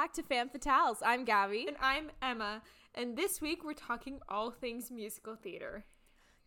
[0.00, 0.96] back to Femme Fatales.
[1.04, 1.66] I'm Gaby.
[1.68, 2.62] And I'm Emma.
[2.94, 5.84] And this week we're talking all things musical theater.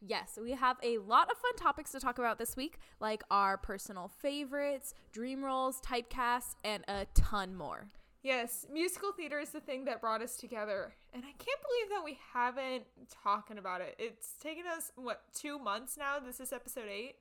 [0.02, 3.58] Yes, we have a lot of fun topics to talk about this week, like our
[3.58, 7.92] personal favorites, dream roles, typecasts, and a ton more.
[8.24, 10.96] Yes, musical theater is the thing that brought us together.
[11.14, 12.86] And I can't believe that we haven't
[13.24, 13.96] talking about it.
[14.00, 16.18] It's taken us what, 2 months now?
[16.18, 17.14] This is episode 8.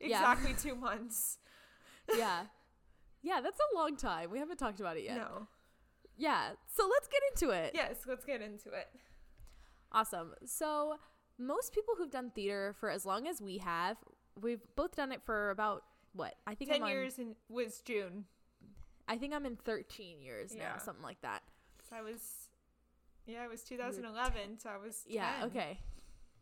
[0.00, 0.32] Yeah.
[0.32, 1.38] Exactly 2 months.
[2.16, 2.46] Yeah.
[3.22, 4.30] Yeah, that's a long time.
[4.30, 5.18] We haven't talked about it yet.
[5.18, 5.46] No.
[6.18, 6.50] Yeah.
[6.66, 7.70] So let's get into it.
[7.74, 8.88] Yes, let's get into it.
[9.92, 10.34] Awesome.
[10.44, 10.98] So,
[11.38, 13.96] most people who've done theater for as long as we have,
[14.38, 16.34] we've both done it for about what?
[16.46, 18.24] I think 10 I'm on, years in, was June.
[19.06, 21.42] I think I'm in 13 years now, something like that.
[21.88, 22.50] So I was
[23.26, 25.14] Yeah, it was 2011, so I was 10.
[25.14, 25.80] Yeah, okay.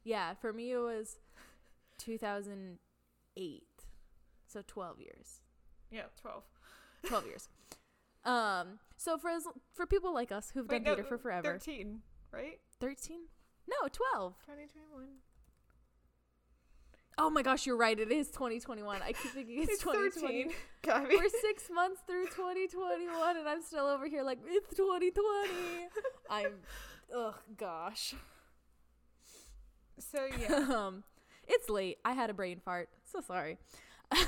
[0.03, 1.19] Yeah, for me it was
[1.99, 3.63] 2008.
[4.49, 5.41] So 12 years.
[5.91, 6.43] Yeah, 12.
[7.07, 7.49] 12 years.
[8.27, 11.53] Um, so for as, for people like us who've Wait, done no, theater for forever,
[11.53, 12.01] 13,
[12.33, 12.59] right?
[12.81, 13.21] 13?
[13.69, 14.35] No, 12.
[14.47, 15.07] 2021.
[17.19, 17.99] Oh my gosh, you're right.
[17.99, 19.01] It is 2021.
[19.01, 20.43] I keep thinking it's, It's 2020.
[20.45, 20.57] 13.
[20.83, 21.17] Gaby.
[21.17, 25.89] We're six months through 2021, and I'm still over here like it's 2020.
[26.31, 26.53] I'm,
[27.17, 28.15] ugh, gosh.
[29.99, 30.67] So yeah.
[30.77, 31.05] Um,
[31.49, 31.99] it's late.
[32.05, 32.89] I had a brain fart.
[33.05, 33.59] So sorry.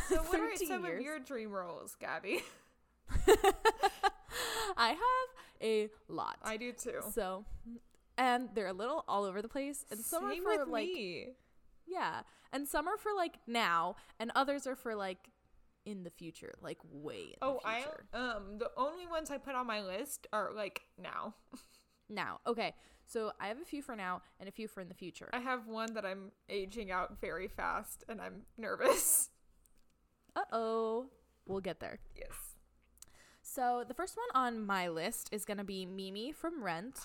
[0.08, 0.98] So what are some years.
[0.98, 2.42] of your dream roles, Gaby?
[4.76, 6.36] I have a lot.
[6.42, 7.00] I do too.
[7.12, 7.44] so,
[8.16, 11.28] and they're a little all over the place, and some Same are for like me.
[11.86, 12.20] yeah,
[12.52, 15.30] and some are for like now, and others are for like
[15.84, 19.54] in the future, like way in Oh, the I um the only ones I put
[19.54, 21.34] on my list are like now.
[22.08, 22.74] now, okay.
[23.06, 25.30] So I have a few for now and a few for in the future.
[25.32, 29.30] I have one that I'm aging out very fast and I'm nervous.
[30.36, 31.06] Uh oh,
[31.46, 31.98] we'll get there.
[32.14, 32.47] Yes.
[33.58, 37.00] So the first one on my list is gonna be Mimi from Rent.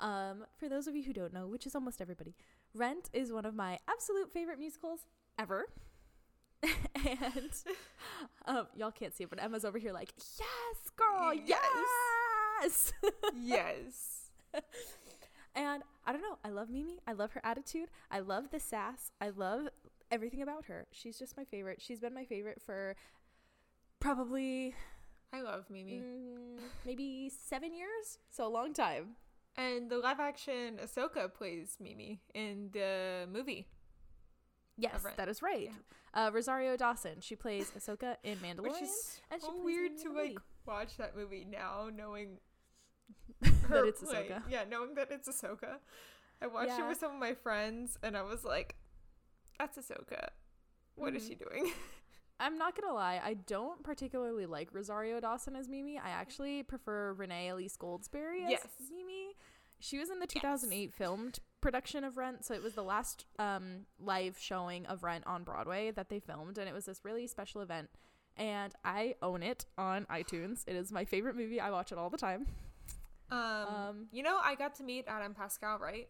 [0.00, 2.34] Um, for those of you who don't know, which is almost everybody,
[2.74, 5.06] Rent is one of my absolute favorite musicals
[5.38, 5.68] ever.
[6.62, 7.52] and
[8.46, 11.72] um, y'all can't see it, but Emma's over here like, yes, girl, Yes.
[12.60, 12.92] yes.
[13.40, 14.30] yes.
[15.54, 16.98] and I don't know, I love Mimi.
[17.06, 17.88] I love her attitude.
[18.10, 19.12] I love the sass.
[19.20, 19.68] I love
[20.10, 20.86] everything about her.
[20.90, 21.80] She's just my favorite.
[21.80, 22.96] She's been my favorite for
[24.00, 24.74] probably
[25.34, 26.00] I love Mimi.
[26.00, 28.18] mm, maybe seven years.
[28.30, 29.16] So a long time.
[29.56, 33.66] And the live action Ahsoka plays Mimi in the movie.
[34.76, 35.70] Yes, that is right.
[36.12, 37.20] Uh, Rosario Dawson.
[37.20, 38.62] She plays Ahsoka in Mandalorian.
[38.62, 42.38] Which is and she so weird to like watch that movie now knowing
[43.40, 44.42] that it's Ahsoka.
[44.48, 45.78] yeah, knowing that it's Ahsoka.
[46.42, 46.84] I watched Yeah.
[46.86, 48.76] it with some of my friends and I was like,
[49.58, 50.28] That's Ahsoka.
[50.96, 51.28] What is Mhm.
[51.28, 51.72] she doing?
[52.40, 55.98] I'm not gonna lie, I don't particularly like Rosario Dawson as Mimi.
[55.98, 58.66] I actually prefer Renee Elise Goldsberry as Yes.
[58.90, 59.36] Mimi.
[59.80, 63.86] She was in the 2008 filmed production of Rent, so it was the last um,
[63.98, 67.60] live showing of Rent on Broadway that they filmed, and it was this really special
[67.60, 67.90] event.
[68.36, 70.64] And I own it on iTunes.
[70.66, 71.60] It is my favorite movie.
[71.60, 72.46] I watch it all the time.
[73.30, 76.08] Um, Um, you know, I got to meet Adam Pascal, right?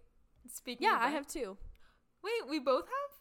[0.51, 1.57] Speaking Yeah, I have two.
[2.23, 3.19] Wait, we both have?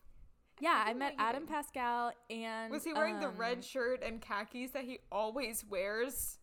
[0.63, 1.45] Yeah, I met Adam.
[1.45, 6.37] Pascal and Was he wearing the um, red shirt and khakis that he always wears?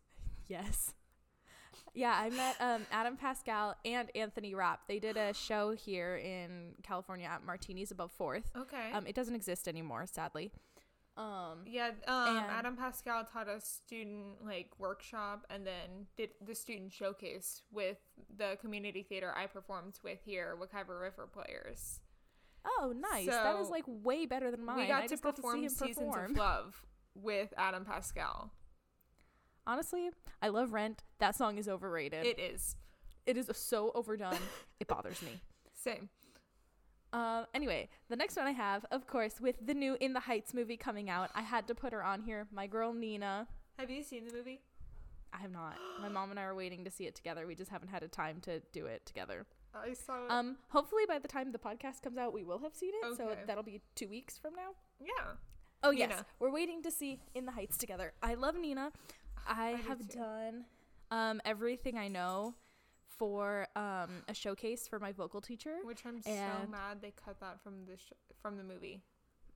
[0.47, 0.92] Yes.
[1.94, 4.81] Yeah, I met um, Adam Pascal and Anthony Rapp.
[4.88, 8.50] They did a show here in California at Martinis above Fourth.
[8.54, 8.92] Okay.
[8.92, 10.52] Um, it doesn't exist anymore, sadly.
[11.16, 16.92] Um, yeah, um, Adam Pascal taught a student like workshop and then did the student
[16.92, 17.97] showcase with
[18.37, 22.00] the community theater I performed with here, Wekiva River Players.
[22.65, 23.26] Oh, nice.
[23.26, 24.78] that is like way better than mine.
[24.78, 26.32] we got I to got to perform him Seasons perform.
[26.32, 26.82] of Love
[27.15, 28.53] with Adam Pascal.
[29.66, 30.10] Honestly,
[30.43, 31.04] I love Rent.
[31.19, 32.25] That song is overrated.
[32.25, 32.76] It is.
[33.26, 34.38] it is so overdone.
[34.81, 35.41] it bothers me.
[35.75, 36.09] Same.
[37.12, 40.55] Um, anyway, the next one I have, of course, with the new In the Heights
[40.55, 42.46] movie coming out, I had to put her on here.
[42.52, 43.49] My girl Nina.
[43.79, 44.61] Have you seen the movie?
[45.32, 45.75] I have not.
[46.00, 47.46] My mom and I are waiting to see it together.
[47.46, 49.46] We just haven't had a time to do it together.
[49.75, 50.31] I saw it.
[50.31, 53.17] Um, hopefully by the time the podcast comes out, we will have seen it.
[53.17, 54.70] So that'll be two weeks from now.
[55.00, 55.32] yeah.
[55.82, 58.12] Oh yes, we're waiting to see In the Heights together.
[58.22, 58.93] I love Nina.
[59.49, 60.19] I, I have too.
[60.19, 60.64] done
[61.11, 62.55] um everything I know
[63.17, 65.76] for um a showcase for my vocal teacher.
[65.84, 66.31] Which I'm so
[66.70, 68.12] mad they cut that from the sh-
[68.43, 69.00] from the movie.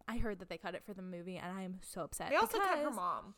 [0.08, 2.30] I heard that they cut it for the movie, and I am so upset.
[2.30, 3.34] They also cut her mom.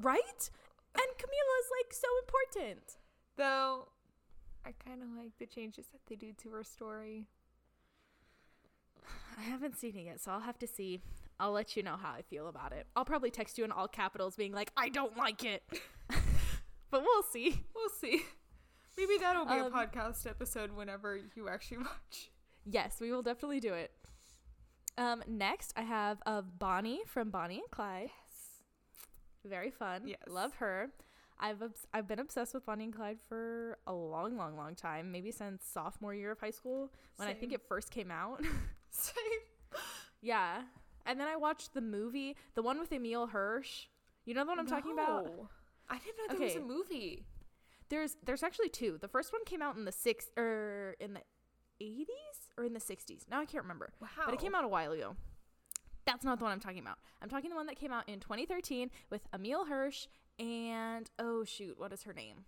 [0.00, 0.50] right?
[0.94, 2.96] And Camila is like so important.
[3.36, 3.88] Though
[4.66, 7.26] I kind of like the changes that they do to her story.
[9.38, 11.00] I haven't seen it yet, so I'll have to see.
[11.40, 12.86] I'll let you know how I feel about it.
[12.94, 15.62] I'll probably text you in all capitals being like, I don't like it.
[16.90, 17.60] but we'll see.
[17.74, 18.22] We'll see.
[18.96, 22.30] Maybe that'll be a Um, podcast episode whenever you actually watch.
[22.64, 23.90] Yes, we will definitely do it.
[24.96, 28.10] Um, next, I have of Bonnie from Bonnie and Clyde.
[28.12, 29.50] Yes.
[29.50, 30.02] Very fun.
[30.06, 30.20] Yes.
[30.28, 30.90] Love her.
[31.38, 35.10] I've obs- I've been obsessed with Bonnie and Clyde for a long, long, long time.
[35.10, 38.42] Maybe since sophomore year of high school when I think it first came out.
[38.90, 39.14] Same.
[40.20, 40.62] yeah,
[41.06, 43.86] and then I watched the movie, the one with Emile Hirsch.
[44.24, 45.30] You know the one I'm talking about?
[45.90, 47.26] I didn't know there was a movie.
[47.90, 48.98] There's there's actually two.
[49.00, 51.20] The first one came out in the six er, or in the
[51.82, 52.06] 80s
[52.56, 53.28] or in the 60s.
[53.30, 53.92] Now I can't remember.
[54.00, 54.08] Wow.
[54.24, 55.16] But it came out a while ago.
[56.06, 56.98] That's not the one I'm talking about.
[57.22, 60.06] I'm talking the one that came out in 2013 with Emile Hirsch
[60.38, 62.44] and oh shoot, what is her name?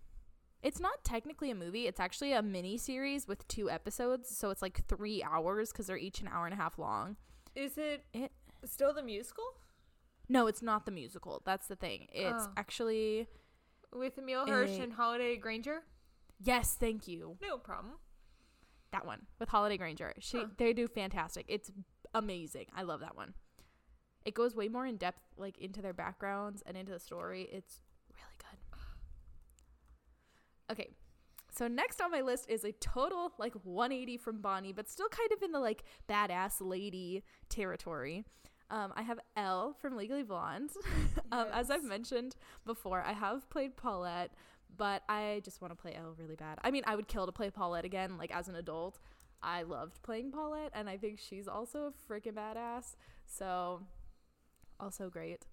[0.63, 1.85] It's not technically a movie.
[1.87, 5.97] It's actually a mini series with two episodes, so it's like three hours because they're
[5.97, 7.15] each an hour and a half long.
[7.55, 8.31] Is it It
[8.65, 9.43] still the musical
[10.29, 11.41] no, it's not the musical.
[11.45, 12.07] That's the thing.
[12.11, 12.51] It's Oh.
[12.57, 13.29] actually
[13.93, 14.83] with Emile Hirsch Eh.
[14.83, 15.83] and Holliday Grainger?
[16.39, 17.37] yes, thank you.
[17.41, 17.93] No problem.
[18.91, 20.13] That one with Holliday Grainger.
[20.19, 20.47] She Huh.
[20.57, 21.45] they do fantastic.
[21.47, 21.71] It's
[22.13, 22.65] amazing.
[22.75, 23.35] I love that one.
[24.27, 27.47] It goes way more in depth like into their backgrounds and into the story.
[27.49, 27.79] It's
[28.13, 28.79] really good.
[30.69, 30.89] Okay.
[31.49, 35.31] So next on my list is a total like 180 from Bonnie, but still kind
[35.31, 38.25] of in the like badass lady territory.
[38.69, 40.71] Um, I have Elle from Legally Blonde.
[41.31, 42.35] um, as I've mentioned
[42.65, 44.31] before, I have played Paulette,
[44.75, 46.59] but I just want to play Elle really bad.
[46.65, 48.99] I mean, I would kill to play Paulette again, like as an adult.
[49.41, 52.95] I loved playing Paulette, and I think she's also a freaking badass.
[53.25, 53.83] So,
[54.79, 55.45] also great.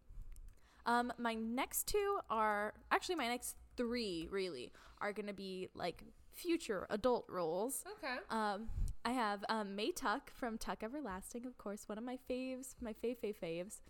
[0.86, 6.86] Um, my next two are actually my next three really are gonna be like future
[6.90, 7.84] adult roles.
[7.98, 8.16] Okay.
[8.30, 8.68] Um,
[9.04, 12.92] I have um, May Tuck from Tuck Everlasting, of course, one of my faves, my
[12.92, 13.80] fave fave faves.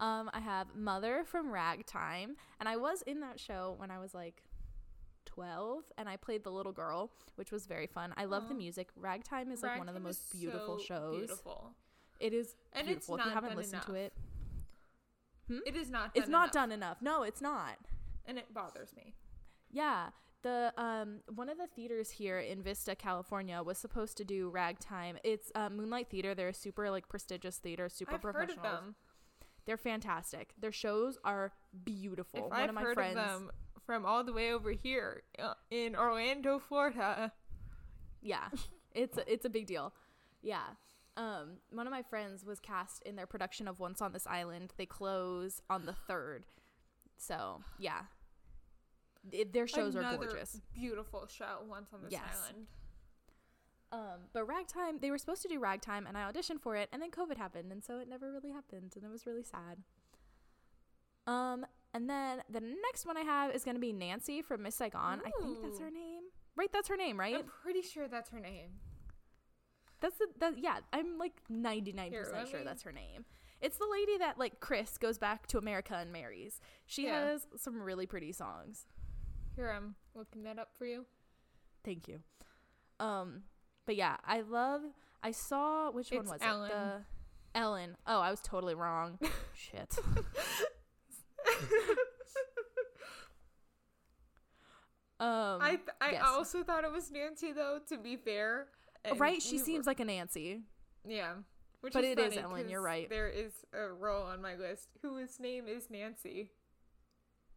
[0.00, 4.14] Um, I have Mother from Ragtime, and I was in that show when I was
[4.14, 4.44] like
[5.26, 8.14] 12, and I played the little girl, which was very fun.
[8.16, 8.90] I love the music.
[8.96, 11.16] Ragtime is like one of the most beautiful so shows.
[11.18, 11.72] Beautiful.
[12.20, 13.16] It is And it's beautiful.
[13.16, 14.12] if you not haven't listened to enough.
[15.48, 16.10] It, It is not.
[16.14, 16.96] it's done not enough, done enough.
[17.00, 17.76] No, it's not.
[18.26, 19.14] and it bothers me.
[19.70, 20.08] Yeah,
[20.42, 25.18] the um one of the theaters here in Vista, California, was supposed to do Ragtime.
[25.24, 26.34] It's uh, Moonlight Theater.
[26.34, 28.66] They're a super like prestigious theater, super I've heard professional.
[28.66, 28.94] of them.
[29.66, 30.54] They're fantastic.
[30.58, 31.52] Their shows are
[31.84, 32.44] beautiful.
[32.46, 33.50] If one I've of my heard friends, of them
[33.84, 37.32] from all the way over here uh, in Orlando, Florida.
[38.22, 38.48] yeah,
[38.94, 39.92] it's a, it's a big deal.
[40.42, 40.62] Yeah.
[41.18, 44.72] Um, one of my friends was cast in their production of Once on This Island.
[44.76, 46.44] They close on the third,
[47.16, 48.02] so yeah,
[49.32, 50.60] It- their shows are Another gorgeous.
[50.72, 51.64] Beautiful show.
[51.66, 52.22] Once on this Yes.
[52.40, 52.66] island.
[53.90, 57.02] Um, but Ragtime, they were supposed to do Ragtime, and I auditioned for it, and
[57.02, 59.82] then COVID happened, and so it never really happened, and it was really sad.
[61.26, 65.20] Um, and then the next one I have is gonna be Nancy from Miss Saigon.
[65.24, 66.24] I think that's her name.
[66.54, 67.34] Right, that's her name, right?
[67.36, 68.78] I'm pretty sure that's her name.
[70.00, 70.78] That's the that, yeah.
[70.92, 73.24] I'm like 99 percent sure that's her name.
[73.60, 76.60] It's the lady that like Chris goes back to America and marries.
[76.86, 77.26] She Yeah.
[77.30, 78.86] has some really pretty songs.
[79.56, 81.04] Here, I'm looking that up for you.
[81.84, 82.20] Thank you.
[83.00, 83.42] Um,
[83.86, 84.82] but yeah, I love.
[85.22, 86.70] I saw which one was Ellen.
[86.70, 86.74] it?
[86.74, 87.96] The Ellen.
[88.06, 89.18] Oh, I was totally wrong.
[89.54, 89.98] Shit.
[95.20, 96.22] Um, I th- I yes.
[96.24, 97.80] also thought it was Nancy though.
[97.88, 98.68] To be fair,
[99.10, 99.42] and right.
[99.42, 100.62] She seems were- like a Nancy.
[101.06, 101.34] yeah.
[101.80, 103.08] Which but is it is Ellen, You're right.
[103.08, 106.50] There is a role on my list whose name is Nancy.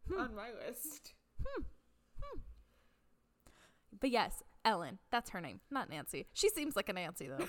[0.08, 0.20] Hmm.
[0.20, 1.14] On my list.
[1.44, 1.64] Hmm.
[4.00, 5.00] But yes, Ellen.
[5.12, 6.28] That's her name, not Nancy.
[6.34, 7.48] She seems like a Nancy though.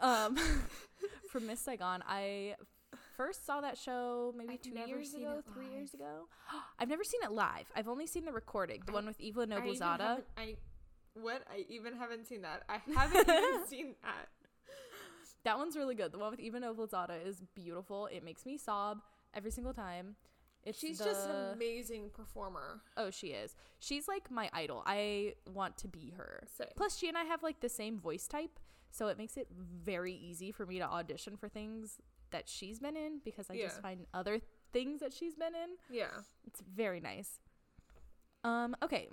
[0.06, 0.36] um,
[1.30, 2.54] from Miss Saigon, I
[3.16, 6.28] first saw that show maybe I've two years ago, three years ago.
[6.78, 7.66] I've never seen it live.
[7.76, 9.98] I've only seen the recording, the I- one with Eva I even Noblezada.
[10.00, 10.56] haven't- I
[11.14, 11.42] what?
[11.50, 12.62] I even haven't seen that.
[12.68, 14.28] I haven't even seen that.
[15.44, 16.12] That one's really good.
[16.12, 18.06] The one with Eva Noblezada is beautiful.
[18.06, 18.98] It makes me sob
[19.34, 20.14] every single time.
[20.64, 22.82] It's She's just an amazing performer.
[22.96, 23.56] Oh, she is.
[23.80, 24.84] She's like my idol.
[24.86, 26.44] I want to be her.
[26.56, 26.68] Same.
[26.76, 28.60] Plus, she and I have like the same voice type,
[28.92, 31.98] so it makes it very easy for me to audition for things
[32.30, 33.66] that she's been in because I Yeah.
[33.66, 34.40] just find other
[34.72, 35.70] things that she's been in.
[35.90, 36.20] Yeah.
[36.46, 37.40] It's very nice.
[38.44, 39.08] Um, okay.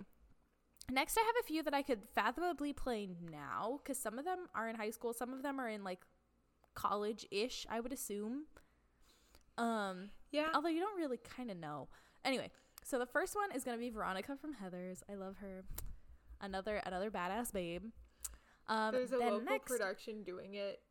[0.91, 4.47] Next, I have a few that I could fathomably play now because some of them
[4.55, 5.99] are in high school, some of them are in like
[6.73, 8.45] college ish, I would assume.
[9.57, 10.49] Um, Yeah.
[10.53, 11.89] although you don't really kind of know.
[12.23, 12.49] Anyway,
[12.83, 15.03] so the first one is gonna be Veronica from Heather's.
[15.09, 15.63] I love her.
[16.41, 17.83] Another another badass babe.
[18.67, 20.81] Um, There's a then local next, production doing it.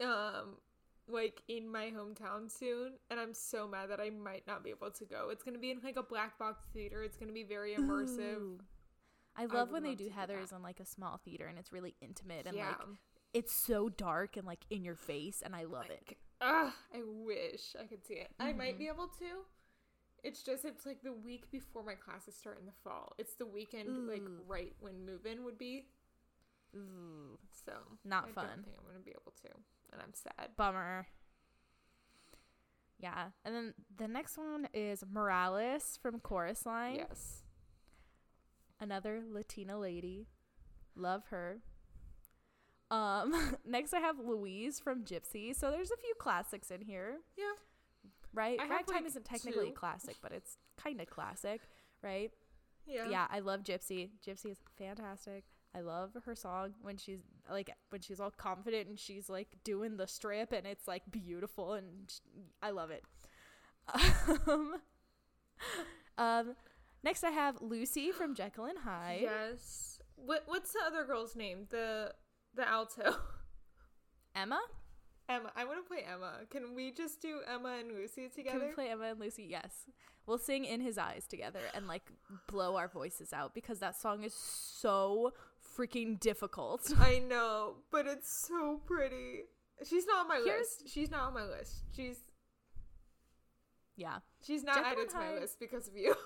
[0.00, 0.56] Um,
[1.06, 4.90] like in my hometown soon, and I'm so mad that I might not be able
[4.92, 5.28] to go.
[5.30, 7.02] It's gonna be in like a black box theater.
[7.02, 8.40] It's gonna be very immersive.
[8.40, 8.60] Ooh.
[9.36, 10.56] I love would when they love do do Heather's that.
[10.56, 12.68] in like a small theater and it's really intimate and yeah.
[12.68, 12.76] like
[13.32, 16.02] it's so dark and like in your face and I love it.
[16.08, 18.30] Like, Ugh, I wish I could see it.
[18.40, 18.94] I might be mm-hmm.
[18.94, 19.44] able to.
[20.22, 23.14] It's just it's like the week before my classes start in the fall.
[23.18, 25.86] It's the weekend like right when move in would be.
[26.74, 27.72] Ooh, So
[28.04, 28.46] not I fun.
[28.46, 29.48] don't think I'm gonna be able to,
[29.92, 30.50] and I'm sad.
[30.56, 31.06] Bummer.
[32.98, 36.96] Yeah, and then the next one is Morales from Chorus Line.
[36.96, 37.42] Yes.
[38.80, 40.26] Another Latina lady.
[40.96, 41.58] Love her.
[42.90, 45.54] Um, next I have Louise from Gypsy.
[45.54, 47.52] So there's a few classics in here, Yeah.
[48.34, 48.58] right?
[48.60, 49.74] I Ragtime like, isn't technically a two.
[49.74, 51.60] classic, but it's kind of classic,
[52.02, 52.32] right?
[52.86, 53.08] Yeah.
[53.08, 53.26] Yeah.
[53.30, 54.10] I love Gypsy.
[54.26, 55.44] Gypsy is fantastic.
[55.72, 59.96] I love her song when she's like when she's all confident and she's like doing
[59.98, 62.18] the strip and it's like beautiful and sh-
[62.60, 63.04] I love it.
[64.48, 64.74] Um,
[66.18, 66.54] um,
[67.02, 69.20] next I have Lucy from Jekyll and Hyde.
[69.22, 70.00] Yes.
[70.16, 71.66] What What's the other girl's name?
[71.70, 72.12] The
[72.54, 73.16] the alto.
[74.34, 74.60] Emma.
[75.28, 75.50] Emma.
[75.56, 76.32] I want to play Emma.
[76.50, 78.58] Can we just do Emma and Lucy together?
[78.58, 79.46] Can we play Emma and Lucy?
[79.48, 79.86] Yes.
[80.26, 82.02] We'll sing In His Eyes together and like
[82.48, 85.32] blow our voices out because that song is so
[85.76, 86.92] freaking difficult.
[87.00, 89.42] I know, but it's so pretty.
[89.84, 90.92] She's not on my Here's- list.
[90.94, 91.84] She's not on my list.
[91.96, 92.18] She's
[93.96, 94.18] Yeah.
[94.44, 95.40] she's not Jekyll added and to my Hyde.
[95.40, 96.14] list because of you.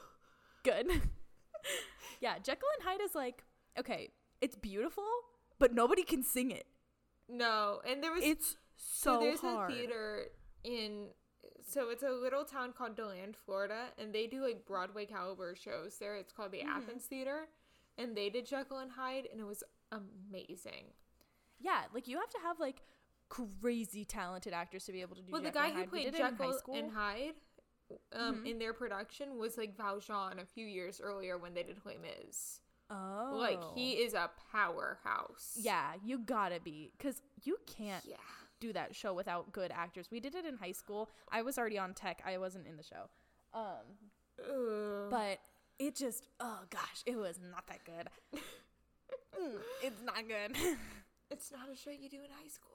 [0.64, 0.88] Good.
[2.21, 3.44] yeah, Jekyll and Hyde is like,
[3.78, 5.04] okay, it's beautiful,
[5.59, 6.66] but nobody can sing it.
[7.28, 9.71] no, and there was It's so, so, there's hard.
[9.71, 10.25] a theater
[10.64, 11.09] in
[11.66, 15.97] so it's a little town called Deland, Florida, and they do like Broadway caliber shows
[15.99, 16.16] there.
[16.16, 16.68] It's called the Mhm.
[16.68, 17.49] Athens Theater,
[17.97, 20.92] and they did Jekyll and Hyde, and it was amazing.
[21.59, 22.83] Yeah, like you have to have like
[23.30, 26.21] crazy talented actors to be able to do Well, the guy who played did it
[26.21, 27.35] in high Jekyll and Hyde
[28.12, 28.50] um, Mhm.
[28.50, 32.60] in their production was like Valjean a few years earlier when they did Les Mis.
[32.90, 33.30] oh.
[33.34, 35.56] Like he is a powerhouse.
[35.60, 36.90] Yeah, you gotta be.
[36.96, 38.16] Because you can't Yeah.
[38.60, 40.10] do that show without good actors.
[40.10, 41.10] We did it in high school.
[41.30, 42.22] I was already on tech.
[42.24, 43.08] I wasn't in the show.
[43.52, 43.98] Um,
[44.38, 45.10] Ugh.
[45.10, 45.40] but
[45.78, 48.08] it just oh gosh, it was not that good.
[49.38, 50.56] Mm, it's not good.
[51.30, 52.73] it's not a show you do in high school.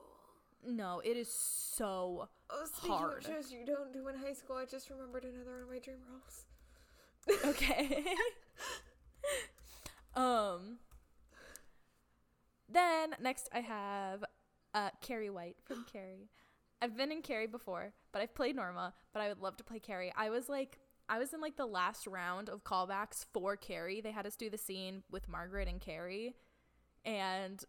[0.67, 3.19] No, it is so Oh, speaking Hard.
[3.19, 5.79] of shows you don't do in high school, I just remembered another one of my
[5.79, 6.45] dream roles.
[7.45, 8.05] okay.
[10.15, 10.77] um
[12.67, 14.23] then next I have
[14.73, 16.29] uh Carrie White from Carrie.
[16.81, 19.79] I've been in Carrie before, but I've played Norma, but I would love to play
[19.79, 20.13] Carrie.
[20.15, 24.01] I was like I was in like the last round of callbacks for Carrie.
[24.01, 26.35] They had us do the scene with Margaret and Carrie
[27.05, 27.63] and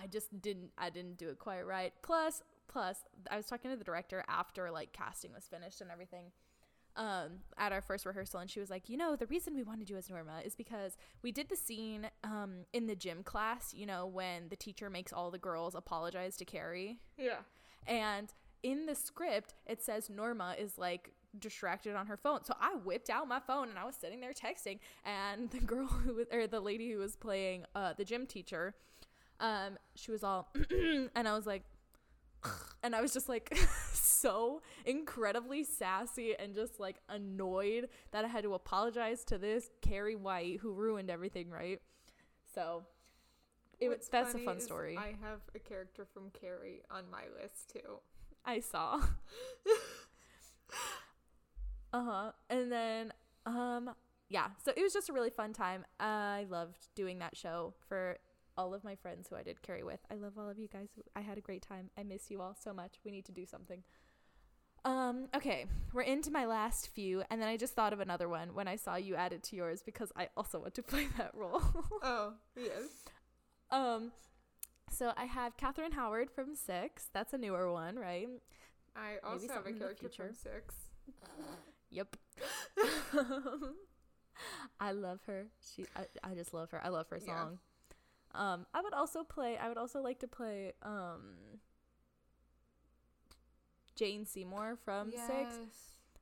[0.00, 1.92] I just didn't I didn't do it quite right.
[2.02, 2.98] Plus plus
[3.30, 6.26] I was talking to the director after like casting was finished and everything
[6.96, 9.88] um, at our first rehearsal, and she was like, "You know, the reason we wanted
[9.88, 13.72] you as Norma is because we did the scene um, in the gym class.
[13.72, 17.38] You know, when the teacher makes all the girls apologize to Carrie, Yeah.
[17.86, 18.32] and
[18.64, 23.10] in the script it says Norma is like." distracted on her phone so i whipped
[23.10, 26.46] out my phone and i was sitting there texting and the girl who was or
[26.46, 28.74] the lady who was playing uh the gym teacher
[29.40, 30.52] um she was all
[31.14, 31.64] and i was like
[32.82, 33.56] and I was just like
[33.92, 40.16] so incredibly sassy and just like annoyed that I had to apologize to this Carrie
[40.16, 41.80] White who ruined everything, right?
[42.54, 42.84] So
[43.80, 44.96] it was What's that's a fun story.
[44.96, 48.00] I, I have a character from Carrie on my list too.
[48.44, 49.00] I saw.
[51.92, 52.32] uh-huh.
[52.50, 53.12] And then
[53.46, 53.90] um
[54.30, 55.86] yeah, so it was just a really fun time.
[55.98, 58.18] I loved doing that show for
[58.58, 60.00] all of my friends who I did carry with.
[60.10, 60.88] I love all of you guys.
[61.16, 61.90] I had a great time.
[61.96, 62.96] I miss you all so much.
[63.04, 63.82] We need to do something.
[64.84, 68.54] Um, okay, we're into my last few, and then I just thought of another one
[68.54, 71.32] when I saw you add it to yours because I also want to play that
[71.34, 71.62] role.
[72.02, 72.84] Oh, yes.
[73.70, 74.12] um,
[74.90, 77.08] so I have Catherine Howard from Six.
[77.12, 78.28] That's a newer one, right?
[78.96, 80.74] I also have a character from Six.
[81.90, 82.16] Yep.
[84.78, 85.46] I love her.
[85.74, 86.80] She, I, I just love her.
[86.84, 87.58] I love her song.
[88.34, 89.56] Um, I would also play.
[89.56, 91.60] I would also like to play um
[93.94, 95.54] Jane Seymour from Six.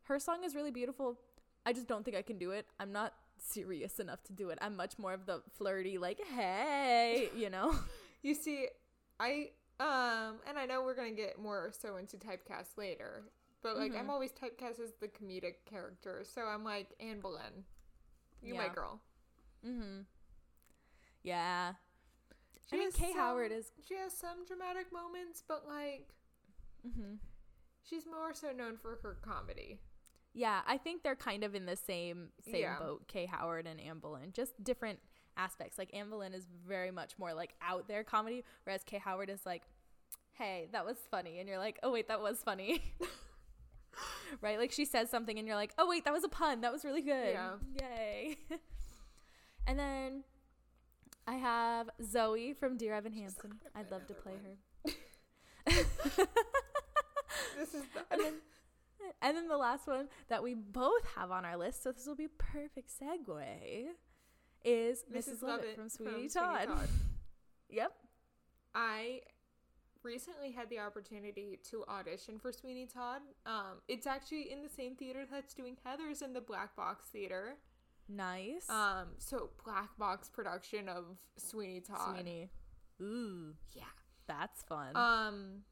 [0.04, 1.18] Her song is really beautiful.
[1.64, 2.66] I just don't think I can do it.
[2.78, 4.58] I'm not serious enough to do it.
[4.62, 7.74] I'm much more of the flirty, like, hey, you know.
[8.22, 8.66] You see,
[9.20, 13.22] I um, and I know we're gonna get more so into typecast later,
[13.62, 14.10] but like I'm Mhm.
[14.10, 17.64] always typecast as the comedic character, so I'm like Anne Boleyn,
[18.42, 19.00] you my girl.
[19.64, 20.00] Mm-hmm.
[21.22, 21.74] Yeah.
[22.68, 23.70] She I mean, Kay Howard is.
[23.86, 26.08] She has some dramatic moments, but like
[26.86, 27.14] Mm-hmm.
[27.88, 29.78] She's more so known for her comedy.
[30.34, 32.78] Yeah, I think they're kind of in the same same Yeah.
[32.78, 34.98] boat, Kay Howard and Anne Boleyn, just different
[35.36, 35.78] aspects.
[35.78, 39.46] Like Anne Boleyn is very much more like out there comedy, whereas Kay Howard is
[39.46, 39.62] like,
[40.32, 42.82] "Hey, that was funny," and you're like, "Oh wait, that was funny."
[44.42, 44.58] right?
[44.58, 46.60] Like she says something, and you're like, "Oh wait, that was a pun.
[46.60, 47.32] That was really good.
[47.32, 47.52] Yeah.
[47.80, 48.36] Yay!"
[49.66, 50.24] and then
[51.26, 53.60] I have Zoe from Dear Evan Hansen.
[53.74, 54.94] I'd love to play one.
[55.66, 56.24] her.
[57.58, 58.34] This is and then
[59.22, 62.16] and then the last one that we both have on our list, so this will
[62.16, 63.44] be a perfect segue,
[64.64, 65.42] is Mrs.
[65.42, 66.68] Lovett, from Sweeney Todd.
[67.68, 67.92] Yep.
[68.76, 69.22] I
[70.04, 73.22] recently had the opportunity to audition for Sweeney Todd.
[73.44, 77.56] Um, it's actually in the same theater that's doing Heather's in the Black Box Theater.
[78.08, 78.68] Nice.
[78.70, 81.04] Um, so Black Box production of
[81.36, 82.14] Sweeney Todd.
[82.14, 82.50] Sweeney.
[83.02, 83.84] Ooh, Yeah.
[84.26, 84.96] that's fun.
[84.96, 85.64] Um,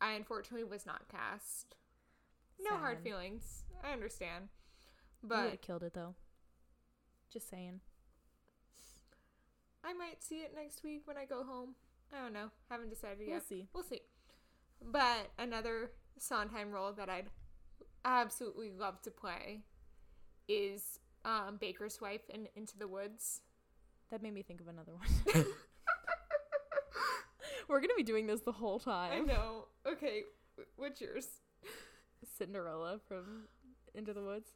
[0.00, 1.76] I unfortunately was not cast.
[2.60, 3.64] No hard feelings.
[3.82, 4.48] I understand,
[5.22, 6.14] you would but have killed it though.
[7.32, 7.80] Just saying.
[9.82, 11.74] I might see it next week when I go home.
[12.12, 12.50] I don't know.
[12.70, 13.28] Haven't decided yet.
[13.30, 13.68] We'll see.
[13.74, 14.00] We'll see.
[14.82, 17.26] But another Sondheim role that I'd
[18.04, 19.62] absolutely love to play
[20.48, 23.40] is um, Baker's wife in Into the Woods.
[24.10, 25.44] That made me think of another one.
[27.68, 29.12] We're gonna be doing this the whole time.
[29.12, 29.66] I know.
[29.86, 30.22] Okay,
[30.56, 31.26] wh- what's yours?
[32.36, 33.44] Cinderella from
[33.94, 34.50] Into the Woods.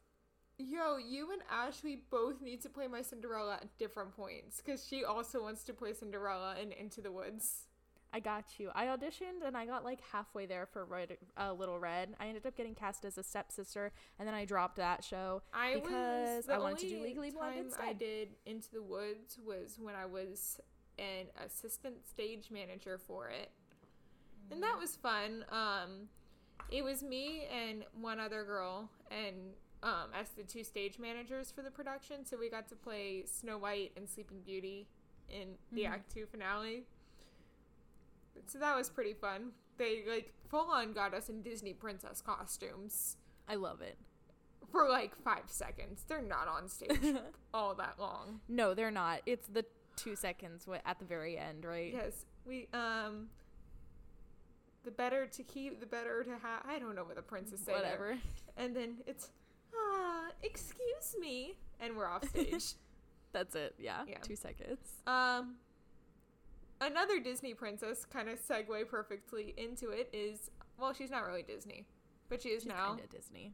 [0.57, 5.05] Yo, you and Ashley both need to play my Cinderella at different points because she
[5.05, 7.67] also wants to play Cinderella in Into the Woods.
[8.11, 8.71] I got you.
[8.73, 12.15] I auditioned and I got like halfway there for Red, uh, Little Red.
[12.19, 15.41] I ended up getting cast as a stepsister, and then I dropped that show.
[15.53, 19.77] I Because I wanted to do Legally Blonde time I did Into the Woods was
[19.79, 20.59] when I was
[20.97, 23.51] an assistant stage manager for it,
[24.51, 25.45] and that was fun.
[25.51, 26.09] Um,
[26.71, 31.61] it was me and one other girl, and um, as the two stage managers for
[31.61, 34.87] the production, so we got to play Snow White and Sleeping Beauty
[35.29, 35.89] in the Mhm.
[35.91, 36.85] Act Two finale.
[38.47, 39.51] So that was pretty fun.
[39.77, 43.97] They like full on got us in Disney princess costumes I love it.
[44.71, 46.03] for like five seconds.
[46.07, 47.15] They're not on stage
[47.53, 48.39] all that long.
[48.47, 49.21] no, they're not.
[49.25, 49.65] It's the
[49.95, 51.91] two seconds wi- at the very end, right?
[51.93, 53.29] Yes, we um.
[54.85, 56.63] The better to keep, the better to have.
[56.67, 57.73] I don't know what the princess say.
[57.73, 57.81] there.
[57.83, 58.17] Whatever.
[58.57, 59.29] And then it's,
[59.75, 62.73] ah, excuse me, and we're off stage.
[63.33, 63.75] That's it.
[63.77, 64.03] Yeah.
[64.07, 64.17] Yeah.
[64.19, 64.79] Two seconds.
[65.05, 65.55] um.
[66.81, 71.85] Another Disney princess kind of segue perfectly into it is well, she's not really Disney,
[72.29, 72.89] but she is She's now.
[72.89, 73.53] kind of Disney.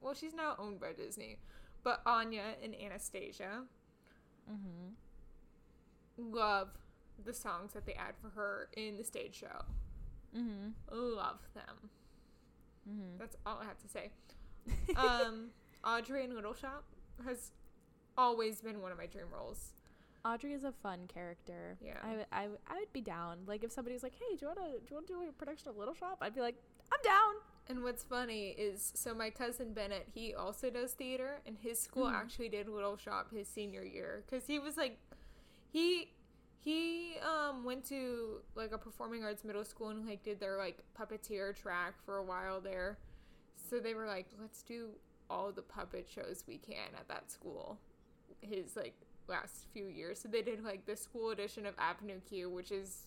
[0.00, 1.38] Well, she's now owned by Disney,
[1.82, 3.64] but Anya and Anastasia.
[4.50, 4.92] Mm-hmm.
[6.32, 6.68] love
[7.24, 9.64] the songs that they add for her in the stage show.
[10.36, 10.68] Mm-hmm.
[10.92, 11.90] Love them.
[12.88, 13.18] Mm-hmm.
[13.18, 14.10] That's all I have to say.
[14.96, 15.48] Um,
[15.84, 16.84] Audrey in Little Shop
[17.24, 17.50] has
[18.16, 19.72] always been one of my dream roles.
[20.32, 21.76] Audrey is a fun character.
[21.80, 21.98] Yeah.
[22.02, 23.38] I, would- I, I would be down.
[23.46, 25.32] Like if somebody's like, "Hey, do you want to do you want to do a
[25.32, 26.56] production of Little Shop?" I'd be like,
[26.92, 27.34] "I'm down."
[27.68, 32.06] And what's funny is, so my cousin Bennett, he also does theater, and his school
[32.06, 32.14] Mhm.
[32.14, 34.98] actually did Little Shop his senior year because he was like,
[35.70, 36.12] he
[36.60, 40.78] he um went to like a performing arts middle school and like did their like
[40.98, 42.98] puppeteer track for a while there.
[43.70, 44.88] So they were like, let's do
[45.28, 47.78] all the puppet shows we can at that school.
[48.40, 48.94] His like
[49.28, 53.02] last few years, so they did like the school edition of Avenue Q, which is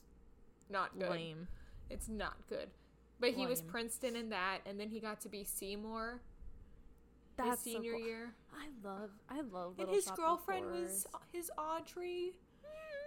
[0.69, 1.09] not good.
[1.09, 1.47] Lame.
[1.89, 2.69] It's not good.
[3.19, 6.21] But he was Princeton in that, and then he got to be Seymour
[7.35, 8.05] That's his so senior cool.
[8.07, 8.33] year.
[8.53, 12.33] I love I love And his Shop girlfriend was his Audrey.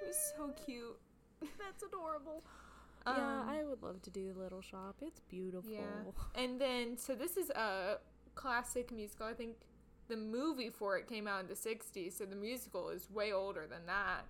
[0.02, 0.98] It was so cute.
[1.40, 2.44] That's adorable.
[3.04, 4.94] Um, yeah, I would love to do Little Shop.
[5.00, 5.68] It's beautiful.
[5.72, 5.80] Yeah.
[6.40, 7.96] And then, so this is a
[8.36, 9.26] classic musical.
[9.26, 9.56] I think
[10.12, 13.66] the movie for it came out in the 60s, so the musical is way older
[13.66, 14.26] than that.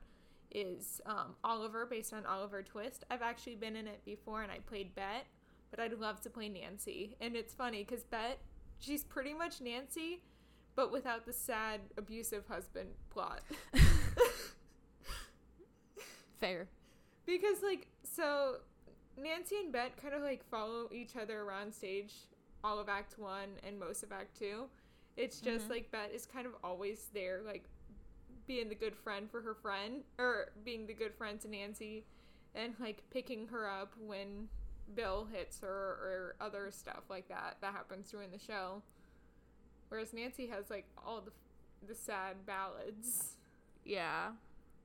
[0.55, 3.05] Is um, Oliver, based on Oliver Twist.
[3.11, 5.27] I've actually been in it before and I played Bet,
[5.71, 7.16] but I'd love to play Nancy.
[7.21, 8.38] And it's funny because Bet,
[8.79, 10.21] she's pretty much Nancy,
[10.77, 13.40] but without the sad, abusive husband plot.
[16.38, 16.68] Fair.
[17.27, 18.57] Because like so
[19.21, 22.12] Nancy and Bet kind of like follow each other around stage
[22.62, 24.66] all of act 1 and most of act 2.
[25.16, 25.70] It's just Mhm.
[25.70, 27.64] like Bet is kind of always there like
[28.46, 32.05] being the good friend for her friend or being the good friend to Nancy
[32.55, 34.48] and like picking her up when
[34.94, 38.83] Bill hits her or other stuff like that that happens during the show.
[39.88, 41.33] Whereas Nancy has like all the
[41.87, 43.37] the sad ballads.
[43.85, 44.33] Yeah.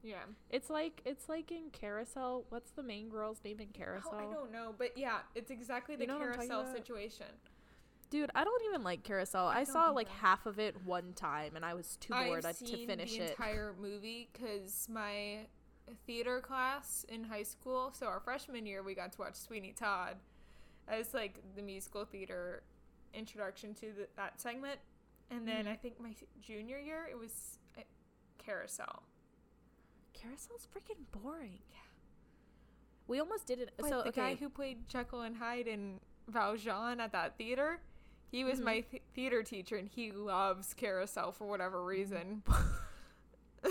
[0.03, 0.23] Yeah.
[0.49, 2.45] It's like it's like in Carousel.
[2.49, 4.11] What's the main girl's name in Carousel?
[4.13, 6.75] Oh, I don't know, but yeah, it's exactly the You know carousel about?
[8.09, 9.47] Dude, I don't even like Carousel.
[9.47, 12.57] I, I saw like half of it one time, and I was too bored I've
[12.59, 13.29] to finish the it.
[13.31, 15.39] entire movie because my
[16.05, 20.15] theater class in high school, so our freshman year, we got to watch Sweeney Todd
[20.87, 22.63] as like the musical theater
[23.13, 24.79] introduction to the, that segment,
[25.29, 25.71] and then Mhm.
[25.71, 27.81] I think my junior year it was uh,
[28.37, 29.03] Carousel.
[30.13, 31.59] Carousel's freaking boring.
[33.07, 33.71] We almost did it.
[33.77, 37.79] But so the okay, guy who played Jekyll and Hyde and Valjean at that theater,
[38.31, 38.63] he was Mhm.
[38.63, 42.43] my th- theater teacher, and he loves Carousel for whatever reason.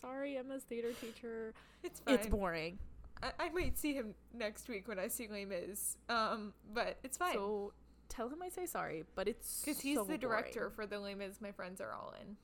[0.00, 1.54] sorry, Emma's theater teacher.
[1.82, 2.14] it's fine.
[2.14, 2.78] It's boring.
[3.22, 7.16] I, I might see him next week when I see Les Mis, um, but it's
[7.16, 7.72] fine So
[8.08, 10.74] tell him I say sorry, but it's because he's so the director boring.
[10.74, 11.40] for the Les Mis.
[11.40, 12.36] My friends are all in.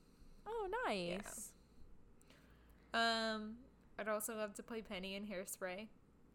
[0.47, 1.53] Oh, nice.
[2.95, 3.57] Um,
[3.99, 5.89] I'd also love to play Penny in Hairspray.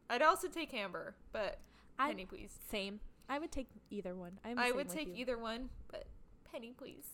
[0.09, 1.59] I'd also take Amber, but
[1.97, 2.59] I Penny, please.
[2.69, 2.99] same.
[3.29, 4.39] I would take either one.
[4.43, 5.15] I'm I would take you.
[5.17, 6.05] either one, but
[6.51, 7.07] Penny, please.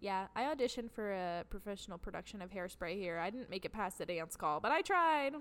[0.00, 3.18] Yeah, I auditioned for a professional production of Hairspray here.
[3.18, 5.34] I didn't make it past the dance call, but I tried.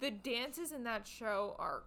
[0.00, 1.82] The dances in that show are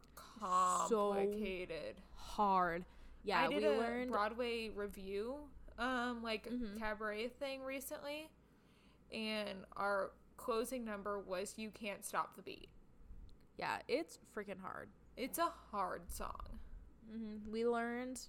[0.90, 2.02] So complicated.
[2.16, 2.86] Hard.
[3.24, 4.12] Yeah, I did we a learned.
[4.12, 5.36] Broadway review,
[5.80, 6.78] um, like Mhm.
[6.78, 8.30] cabaret thing recently,
[9.12, 12.70] and our closing number was "You Can't Stop the Beat."
[13.58, 14.90] yeah, it's freaking hard.
[15.16, 16.60] It's a hard song.
[17.12, 18.20] Hmm We learned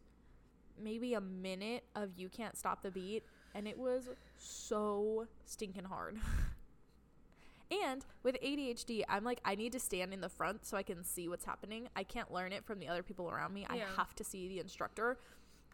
[0.78, 6.18] maybe a minute of "You Can't Stop the Beat," and it was so stinking hard.
[7.70, 11.02] and with ADHD, I'm like, I need to stand in the front so I can
[11.04, 11.88] see what's happening.
[11.96, 13.66] I can't learn it from the other people around me.
[13.68, 15.18] I have to see the instructor.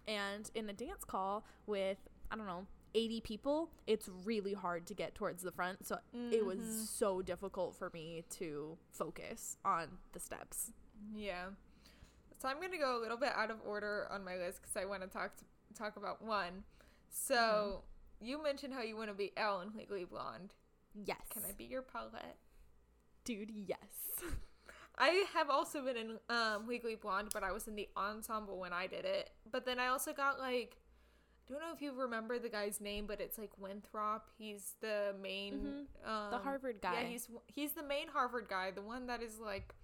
[0.08, 1.98] And in a dance call with,
[2.30, 5.86] I don't know, 80 people, it's really hard to get towards the front.
[5.86, 5.98] So
[6.30, 6.86] it was Mhm.
[6.86, 10.72] so difficult for me to focus on the steps.
[11.14, 11.50] Yeah.
[12.42, 14.84] So I'm gonna go a little bit out of order on my list because I
[14.84, 15.30] want to talk
[15.78, 16.64] talk about one.
[17.08, 17.84] So
[18.20, 20.52] you mentioned how you want to be Elle in Legally Blonde.
[20.92, 21.20] Yes.
[21.32, 22.38] Can I be your Paulette?
[23.24, 23.78] Dude, yes.
[24.98, 28.72] I have also been in um, Legally Blonde, but I was in the ensemble when
[28.72, 29.30] I did it.
[29.50, 30.76] But then I also got like,
[31.48, 34.28] I don't know if you remember the guy's name, but it's like Winthrop.
[34.36, 37.02] He's the main, um, the Harvard guy.
[37.02, 39.74] Yeah, he's he's the main Harvard guy, the one that is like,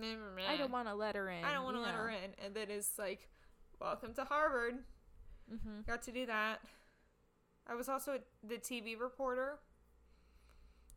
[0.00, 1.44] I don't want to let her in.
[1.44, 3.28] I don't want to let her in, and then it's like,
[3.80, 4.74] welcome to Harvard.
[5.52, 5.80] Mm-hmm.
[5.86, 6.60] Got to do that.
[7.66, 9.58] I was also the TV reporter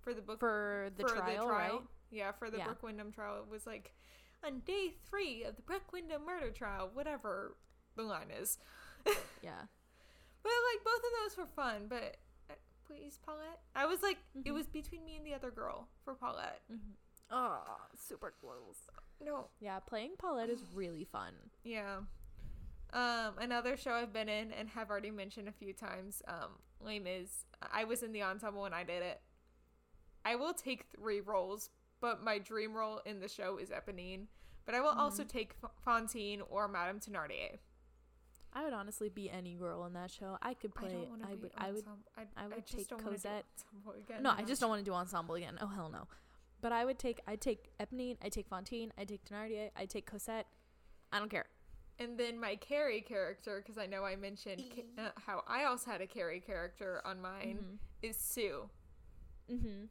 [0.02, 1.72] for the book For the for trial, right?
[2.12, 2.66] Yeah, for the Yeah.
[2.66, 3.38] Brooke Wyndham trial.
[3.46, 3.94] It was like
[4.46, 7.56] on day three of the Brooke Wyndham murder trial, whatever
[7.96, 8.58] the line is.
[9.42, 9.62] Yeah.
[10.44, 11.86] But like both of those were fun.
[11.90, 12.18] But
[12.50, 12.54] uh,
[12.88, 13.60] please, Paulette.
[13.76, 14.54] I was like, it Mhm.
[14.54, 16.62] was between me and the other girl for Paulette.
[16.72, 16.92] Mm-hmm.
[17.32, 17.62] Oh,
[17.96, 18.78] super close.
[19.24, 21.34] No, Yeah, playing Paulette is really fun.
[21.64, 21.98] yeah.
[22.94, 26.22] Um, another show I've been in and have already mentioned a few times.
[26.28, 29.20] Um, Les is I was in the ensemble when I did it.
[30.24, 34.28] I will take three roles, but my dream role in the show is Eponine.
[34.66, 35.30] But I will also Mhm.
[35.30, 37.60] take F- Fantine or Madame Thenardier.
[38.54, 40.38] I would honestly be any girl in that show.
[40.42, 41.10] I could I play.
[41.24, 41.52] I be would.
[41.58, 41.86] I would.
[42.18, 43.46] I, I would take Cosette.
[43.98, 44.24] again.
[44.24, 45.58] No, I just don't want to do ensemble again.
[45.62, 46.08] Oh hell no.
[46.62, 47.22] But I would take.
[47.28, 48.18] I'd take Eponine.
[48.24, 48.92] I take Fantine.
[48.98, 49.70] I take Thenardier.
[49.76, 50.48] I take Cosette.
[51.12, 51.46] I don't care.
[52.00, 55.90] And then my Carrie character, because I know I mentioned ca- uh, how I also
[55.92, 58.70] had a Carrie character on mine, is Sue.
[59.52, 59.68] Mm-hmm.
[59.68, 59.86] mm-hmm.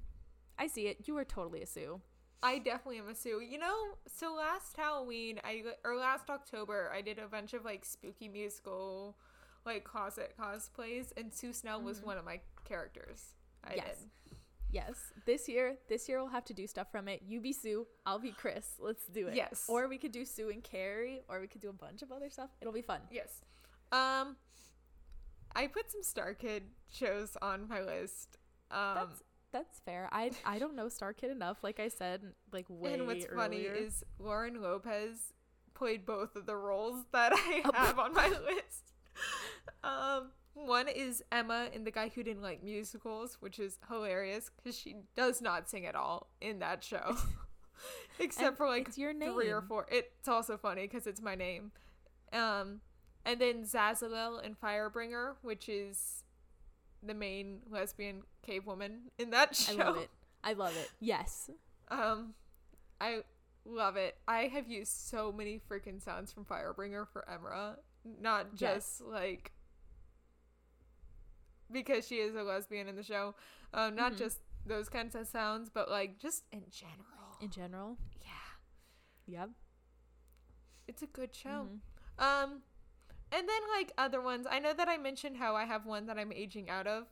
[0.58, 1.06] I see it.
[1.06, 2.00] You are totally a Sue.
[2.42, 3.40] I definitely am a Sue.
[3.40, 3.74] You know,
[4.06, 9.16] so last Halloween, I or last October, I did a bunch of like spooky musical,
[9.64, 12.04] like closet cosplays, and Sue Snell was Mhm.
[12.06, 13.34] one of my characters.
[13.64, 13.98] I Yes.
[14.24, 14.35] did.
[14.70, 15.12] Yes.
[15.24, 17.22] This year, this year we'll have to do stuff from it.
[17.26, 18.66] You be Sue, I'll be Chris.
[18.78, 19.34] Let's do it.
[19.34, 19.64] Yes.
[19.68, 22.30] Or we could do Sue and Carrie, or we could do a bunch of other
[22.30, 22.50] stuff.
[22.60, 23.00] It'll be fun.
[23.10, 23.42] Yes.
[23.92, 24.36] Um,
[25.54, 28.38] I put some StarKid shows on my list.
[28.70, 30.08] Um, That's that's fair.
[30.12, 31.62] I I don't know StarKid enough.
[31.62, 32.20] Like I said,
[32.52, 35.32] like way and what's funny is Lauren Lopez
[35.72, 38.92] played both of the roles that I have on my list.
[39.84, 44.76] Um, one is Emma in The Guy Who Didn't Like Musicals, which is hilarious because
[44.78, 47.16] she does not sing at all in that show,
[48.18, 49.32] except And for like it's your name.
[49.34, 49.86] three or four.
[49.90, 51.72] It's also funny because it's my name.
[52.32, 52.80] Um,
[53.24, 56.22] and then Zazzalil in Firebringer, which is
[57.02, 59.72] the main lesbian cave woman in that show.
[59.80, 60.10] I love it.
[60.42, 60.90] I love it.
[61.00, 61.50] Yes.
[61.88, 62.34] Um,
[63.00, 63.20] I
[63.64, 64.16] love it.
[64.26, 67.76] I have used so many freaking sounds from Firebringer for Emra,
[68.20, 68.58] not Yes.
[68.58, 69.52] just like
[71.70, 73.34] because she is a lesbian in the show.
[73.74, 74.18] Um, not Mhm.
[74.18, 77.36] just those kinds of sounds, but like just in general.
[77.40, 77.98] In general.
[78.24, 78.56] yeah,
[79.26, 79.50] Yep.
[80.88, 81.68] it's a good show.
[82.18, 82.22] Mhm.
[82.22, 82.62] Um,
[83.32, 84.46] and then like other ones.
[84.48, 87.08] I know that I mentioned how I have one that I'm aging out of,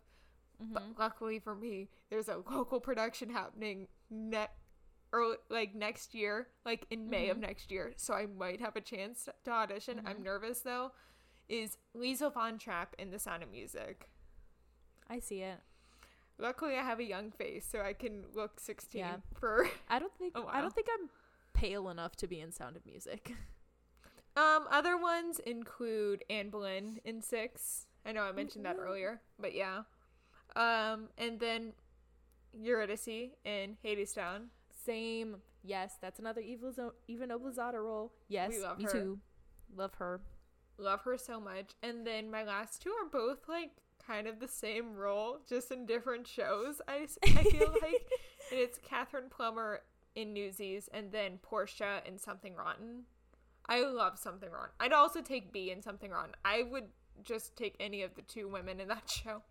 [0.62, 0.72] Mhm.
[0.72, 4.48] but luckily for me, there's a local production happening ne-
[5.12, 7.40] or like next year, like in May of Mhm.
[7.42, 7.92] next year.
[7.96, 10.04] So I might have a chance to audition.
[10.06, 10.22] I'm Mhm.
[10.24, 10.92] nervous though.
[11.48, 14.08] Is Liesel Von Trapp in The Sound of Music?
[15.08, 15.58] I see it.
[16.38, 19.16] Luckily, I have a young face, so I can look 16 Yeah.
[19.38, 19.68] for.
[19.88, 21.08] I don't think Oh, I don't think I'm
[21.52, 23.32] pale enough to be in Sound of Music.
[24.36, 27.86] Um, other ones include Anne Boleyn in Six.
[28.04, 29.82] I know I mentioned that earlier, but yeah.
[30.56, 31.72] Um, and then
[32.52, 33.06] Eurydice
[33.44, 34.46] in Hadestown.
[34.84, 35.36] Same.
[35.62, 38.12] Yes, that's another evil Zo- Eva Noblezada role.
[38.28, 38.90] Yes, love me her.
[38.90, 39.20] too.
[39.76, 40.20] Love her.
[40.78, 41.70] Love her so much.
[41.82, 43.70] And then my last two are both like
[44.06, 46.80] kind of the same role, just in different shows.
[46.88, 48.06] I, I feel like
[48.50, 49.80] and it's Katherine Plumber
[50.14, 53.04] in Newsies, and then Portia in Something Rotten.
[53.68, 54.70] I love Something Rotten.
[54.78, 56.34] I'd also take Bea in Something Rotten.
[56.44, 56.84] I would
[57.24, 59.42] just take any of the two women in that show.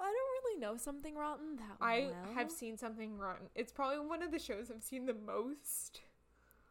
[0.00, 0.14] I don't
[0.44, 2.14] really know something rotten that I well.
[2.30, 3.46] I have seen Something Rotten.
[3.56, 6.02] It's probably one of the shows I've seen the most.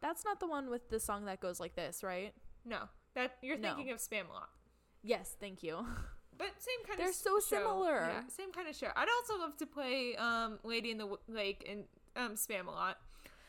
[0.00, 2.32] That's not the one with the song that goes like this, right?
[2.64, 3.74] No, that you're No.
[3.74, 4.48] thinking of Spamalot.
[5.02, 5.84] Yes, thank you.
[6.38, 7.56] But same kind of They're of so show.
[7.56, 7.96] similar.
[8.12, 8.86] Yeah, same kind of show.
[8.94, 11.82] I'd also love to play um Lady in the W- Lake and
[12.14, 12.36] um
[12.72, 12.98] lot.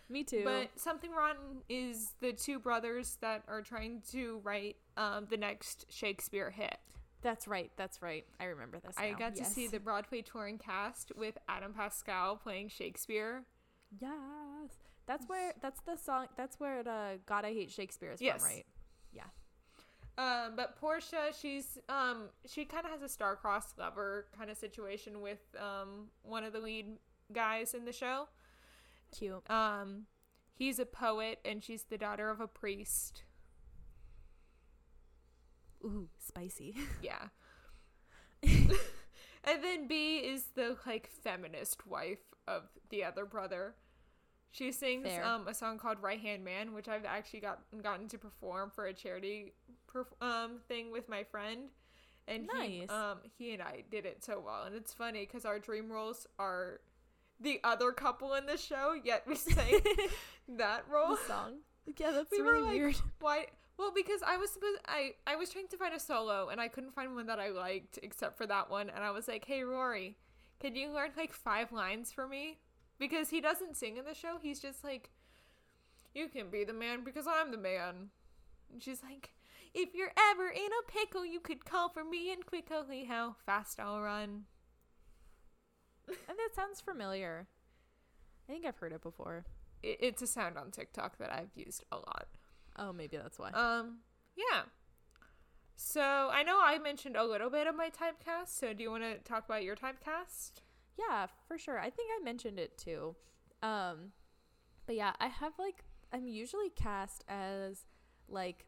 [0.10, 0.42] Me too.
[0.44, 5.86] But Something Rotten is the two brothers that are trying to write um the next
[5.90, 6.78] Shakespeare hit.
[7.22, 7.70] that's right.
[7.78, 8.26] That's right.
[8.40, 8.96] I remember this.
[8.98, 9.18] I now.
[9.20, 13.44] got to see the Broadway touring cast with Adam Pascal playing Shakespeare.
[14.02, 14.80] Yes.
[15.06, 18.42] That's where that's the song that's where uh God I Hate Shakespeare is Yes.
[18.42, 18.66] from, right?
[20.20, 25.22] Um, but Portia, she's um, she kind of has a star-crossed lover kind of situation
[25.22, 26.98] with um one of the lead
[27.32, 28.28] guys in the show.
[29.18, 29.50] Cute.
[29.50, 30.08] Um,
[30.54, 33.24] he's a poet and she's the daughter of a priest.
[35.84, 36.76] Ooh, spicy.
[37.02, 37.30] Yeah.
[38.44, 43.76] and then Bea is the like feminist wife of the other brother.
[44.52, 45.24] She sings Fair.
[45.24, 48.86] um a song called Right Hand Man, which I've actually got gotten to perform for
[48.86, 49.54] a charity
[49.94, 51.70] perf- um thing with my friend.
[52.28, 55.58] And he um he and I did it so well, and it's funny because our
[55.60, 56.80] dream roles are
[57.40, 59.80] the other couple in the show, yet we sang
[60.58, 61.16] that role.
[61.16, 61.54] the song.
[61.98, 62.96] Yeah, that's We were really like, weird.
[63.20, 63.46] Why?
[63.78, 66.68] Well, because I was supposed I I was trying to find a solo and I
[66.68, 69.64] couldn't find one that I liked except for that one, and I was like, "Hey
[69.64, 70.18] Rory,
[70.60, 72.60] can you learn like five lines for me?"
[73.00, 74.38] Because he doesn't sing in the show.
[74.40, 75.10] He's just like,
[76.14, 78.10] "You can be the man because I'm the man."
[78.72, 79.32] And she's like,
[79.74, 83.80] "If you're ever in a pickle, you could call for me and quickly how fast
[83.80, 84.46] I'll run."
[86.08, 87.48] And that sounds familiar.
[88.48, 89.46] I think I've heard it before.
[89.84, 92.28] It, it's a sound on TikTok that I've used a lot.
[92.78, 93.52] Oh, maybe that's why.
[93.52, 94.00] Um,
[94.36, 94.64] yeah.
[95.76, 98.50] So I know I mentioned a little bit of my typecast.
[98.50, 100.62] So do you want to talk about your typecast?
[100.98, 101.80] Yeah, for sure.
[101.80, 103.16] I think I mentioned it too.
[103.62, 104.12] Um,
[104.86, 107.86] but yeah, I have like I'm usually cast as
[108.28, 108.66] like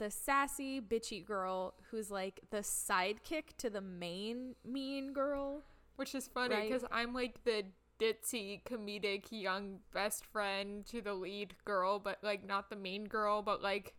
[0.00, 5.62] the sassy bitchy girl who's like the sidekick to the main mean girl.
[5.96, 6.68] Which is funny Right.
[6.70, 7.64] because I'm like the
[8.00, 13.42] ditzy comedic young best friend to the lead girl, but like not the main girl,
[13.42, 13.94] but like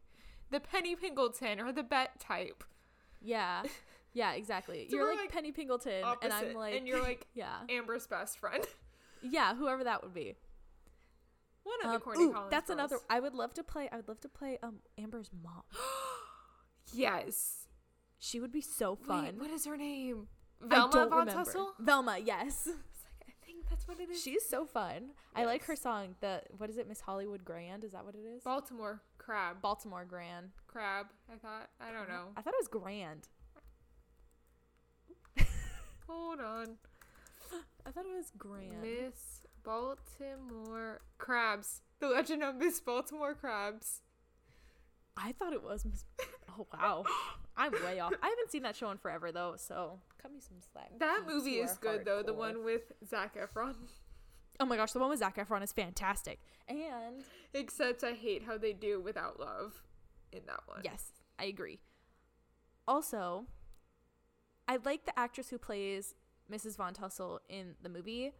[0.49, 2.63] the Penny Pingleton or the Bet type.
[3.21, 3.63] Yeah.
[4.13, 4.87] Yeah, exactly.
[4.89, 7.55] So you're like, like, Penny Pingleton Opposite, and I'm like and you're like Yeah.
[7.69, 8.65] Amber's best friend.
[9.23, 10.35] Yeah, whoever that would be.
[11.71, 12.79] One of Um, the Courtney ooh, Collins that's girls.
[12.79, 15.63] another I would love to play I would love to play um Amber's mom.
[16.93, 17.67] yes.
[18.19, 19.23] She would be so fun.
[19.25, 20.27] Wait, what is her name?
[20.63, 21.43] I Velma don't Von remember.
[21.43, 21.73] Tussle?
[21.79, 22.67] Velma, yes.
[23.23, 24.21] Like, I think that's what it is.
[24.21, 25.11] She's so fun.
[25.35, 26.15] I like her song.
[26.21, 26.87] The what is it?
[26.87, 27.83] Miss Hollywood Grand?
[27.83, 28.41] Is that what it is?
[28.43, 29.61] Baltimore crab.
[29.61, 30.49] Baltimore Grand.
[30.67, 31.07] crab.
[31.31, 31.69] I thought.
[31.79, 32.27] I don't know.
[32.37, 33.27] I thought it was Grand.
[36.07, 36.77] Hold on.
[37.85, 38.81] I thought it was Grand.
[38.81, 41.81] Miss Baltimore crabs.
[41.99, 44.01] The Legend of Miss Baltimore crabs.
[45.17, 46.05] I thought it was Miss.
[46.57, 47.05] Oh wow,
[47.55, 48.13] I'm way off.
[48.21, 50.91] I haven't seen that show in forever though, so cut me some slack.
[50.99, 52.23] That movie is good though.
[52.23, 53.75] The one with Zac Efron.
[54.59, 56.39] Oh my gosh, the one with Zac Efron is fantastic.
[56.67, 59.81] And Except I hate how they do without love
[60.31, 60.81] in that one.
[60.83, 61.79] yes, I agree.
[62.87, 63.45] Also,
[64.67, 66.15] I like the actress who plays
[66.51, 66.77] Mrs.
[66.77, 68.33] Von Tussle in the movie,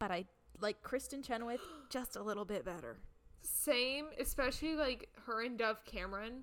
[0.00, 0.24] but I
[0.60, 1.60] like Kristin Chenoweth
[1.90, 2.96] just a little bit better.
[3.42, 6.42] Same, especially like her and Dove Cameron.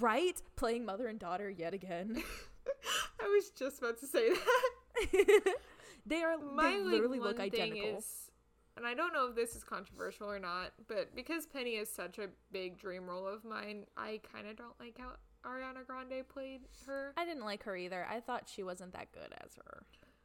[0.00, 0.42] Right?
[0.56, 2.22] Playing mother and daughter yet again.
[3.20, 5.54] I was just about to say that.
[6.06, 7.98] they are My they literally one look identical.
[7.98, 8.30] is,
[8.76, 12.18] and I don't know if this is controversial or not, but because Penny is such
[12.18, 15.12] a big dream role of mine, I kind of don't like how
[15.48, 17.14] Ariana Grande played her.
[17.16, 18.06] I didn't like her either.
[18.10, 19.82] I thought she wasn't that good as her.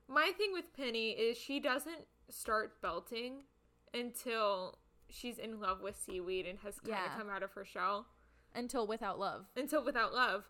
[0.08, 3.44] My thing with Penny is she doesn't start belting
[3.94, 4.78] until
[5.10, 7.18] she's in love with seaweed and has kind of Yeah.
[7.18, 8.08] come out of her shell.
[8.56, 10.44] Until Without Love, Until without love.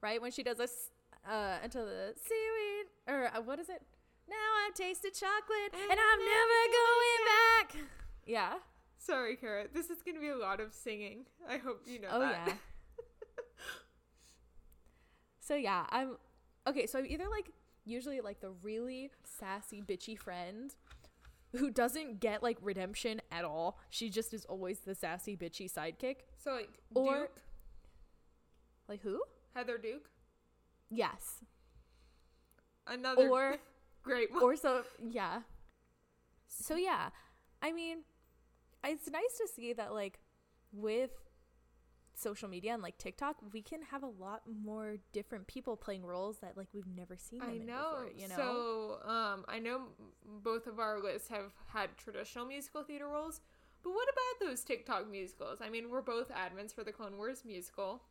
[0.00, 0.20] right?
[0.20, 0.90] When she does this,
[1.28, 3.82] uh, until the seaweed, or uh, what is it?
[4.28, 4.34] Now
[4.66, 7.76] I've tasted chocolate and, And I'm never going back.
[8.26, 8.54] Yeah.
[8.98, 9.66] Sorry, Kara.
[9.72, 11.26] This is going to be a lot of singing.
[11.48, 12.48] I hope you know Oh that.
[12.48, 12.54] yeah.
[15.40, 16.16] so yeah, I'm
[16.66, 16.86] okay.
[16.86, 17.50] So I'm either like
[17.84, 20.74] usually like the really sassy bitchy friend
[21.56, 23.78] who doesn't get like redemption at all.
[23.90, 26.16] She just is always the sassy bitchy sidekick.
[26.38, 27.30] so like Or-
[28.88, 29.20] Like who?
[29.54, 30.08] Heather Duke,
[30.90, 31.42] Yes.
[32.86, 33.56] another Or
[34.02, 34.42] great one.
[34.42, 35.40] or so yeah.
[36.46, 37.10] So yeah,
[37.62, 37.98] I mean,
[38.84, 40.20] it's nice to see that like
[40.72, 41.10] with
[42.18, 46.38] social media and like TikTok, we can have a lot more different people playing roles
[46.38, 47.90] that like we've never seen them I know.
[47.90, 48.36] before, you know.
[48.36, 49.82] So, um, I know
[50.42, 53.40] both of our lists have had traditional musical theater roles,
[53.82, 55.58] but what about those TikTok musicals?
[55.60, 58.02] I mean, we're both admins for the Clone Wars musical.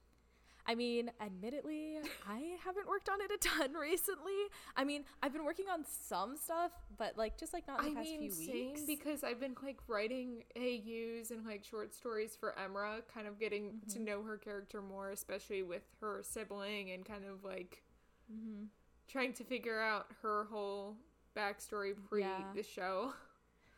[0.68, 4.34] I mean, admittedly, I haven't worked on it a ton recently.
[4.76, 7.86] I mean, I've been working on some stuff, but like just like not in I
[7.86, 8.82] the past mean, few weeks.
[8.88, 13.76] because I've been like writing AUs and like short stories for Emra, kind of getting
[13.90, 14.06] to Mm-hmm.
[14.06, 17.84] know her character more, especially with her sibling, and kind of like
[18.30, 18.66] hmm
[19.08, 20.98] trying to figure out her whole
[21.36, 22.54] backstory pre Yeah.
[22.54, 23.14] the show.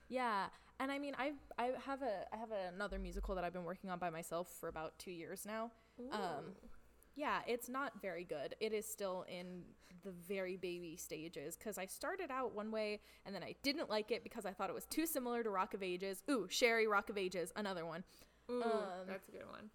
[0.10, 0.48] Yeah,
[0.80, 3.90] and I mean, I I have a I have another musical that I've been working
[3.90, 5.72] on by myself for about two years now.
[6.12, 6.54] Um,
[7.18, 8.56] Yeah, it's not very good.
[8.60, 9.64] It is still in
[10.04, 14.12] the very baby stages because I started out one way and then I didn't like
[14.12, 16.22] it because I thought it was too similar to Rock of Ages.
[16.30, 18.04] Ooh, Sherry Rock of Ages, another one.
[18.52, 19.72] Ooh, um, that's a good one.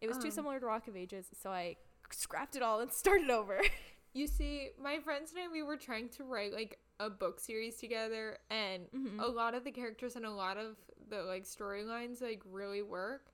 [0.00, 1.76] It was too Um, similar to Rock of Ages, so I
[2.10, 3.60] scrapped it all and started over.
[4.12, 7.76] You see, my friends and I, we were trying to write like a book series
[7.76, 9.20] together, and Mhm.
[9.20, 10.76] a lot of the characters and a lot of
[11.08, 13.30] the like storylines like really work.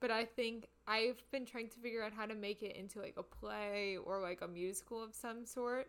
[0.00, 3.14] But I think I've been trying to figure out how to make it into like
[3.16, 5.88] a play or like a musical of some sort.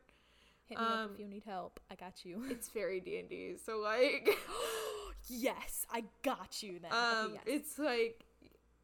[0.66, 1.80] Hit me up Um, if you need help.
[1.92, 2.44] I got you.
[2.50, 4.30] It's very D and D, so like,
[5.28, 6.92] yes, I got you then.
[6.92, 7.44] um, okay, yes.
[7.46, 8.24] it's like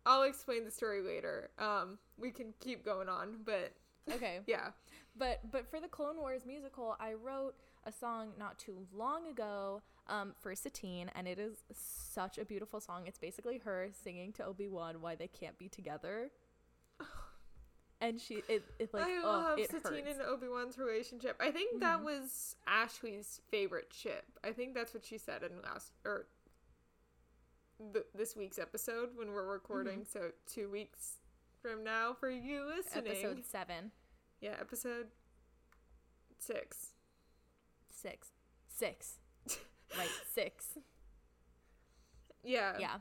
[0.05, 1.49] I'll explain the story later.
[1.57, 3.71] Um, we can keep going on, but
[4.11, 4.39] okay.
[4.47, 4.69] yeah.
[5.17, 7.55] But but for the Clone Wars musical, I wrote
[7.85, 12.79] a song not too long ago um, for Satine, and it is such a beautiful
[12.79, 13.03] song.
[13.07, 16.29] It's basically her singing to Obi Wan why they can't be together.
[18.01, 20.17] And she, it, it like, I oh, love it Satine hurts.
[20.19, 21.37] and Obi Wan's relationship.
[21.39, 22.03] I think that Mhm.
[22.03, 24.25] was Ashley's favorite ship.
[24.43, 26.27] I think that's what she said in last or
[27.93, 29.99] th- this week's episode when we're recording.
[30.01, 30.19] Mm-hmm.
[30.19, 31.19] So two weeks
[31.61, 33.07] from now for you listening.
[33.07, 33.91] Episode seven,
[34.41, 35.07] Yeah, episode
[36.39, 36.87] six.
[37.89, 38.31] six,
[38.67, 39.19] six,
[39.97, 40.65] right, six.
[42.43, 42.73] Yeah.
[42.79, 42.95] yeah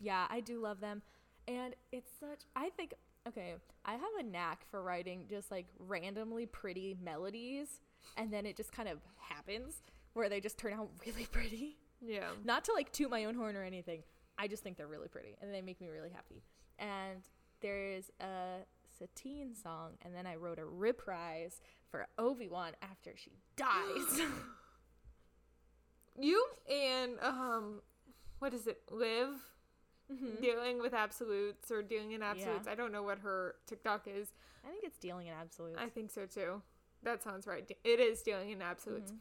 [0.00, 1.02] yeah i do love them
[1.46, 2.94] and it's such i think
[3.28, 7.80] okay i have a knack for writing just like randomly pretty melodies
[8.16, 9.82] and then it just kind of happens
[10.14, 12.30] where they just turn out really pretty Yeah.
[12.44, 14.02] not to like toot my own horn or anything
[14.38, 16.42] i just think they're really pretty and they make me really happy
[16.78, 17.22] and
[17.60, 18.64] there's a
[18.98, 24.22] satine song and then i wrote a reprise for obi-wan after she dies
[26.18, 27.80] You and um,
[28.38, 28.82] what is it?
[28.90, 29.28] Liv
[30.12, 30.38] Mhm.
[30.42, 32.66] dealing with absolutes or dealing in absolutes.
[32.66, 32.72] Yeah.
[32.72, 34.34] I don't know what her TikTok is.
[34.62, 36.60] i think it's dealing in absolutes I think so too.
[37.02, 37.66] That sounds right.
[37.84, 39.12] It is dealing in absolutes.
[39.12, 39.18] Mhm.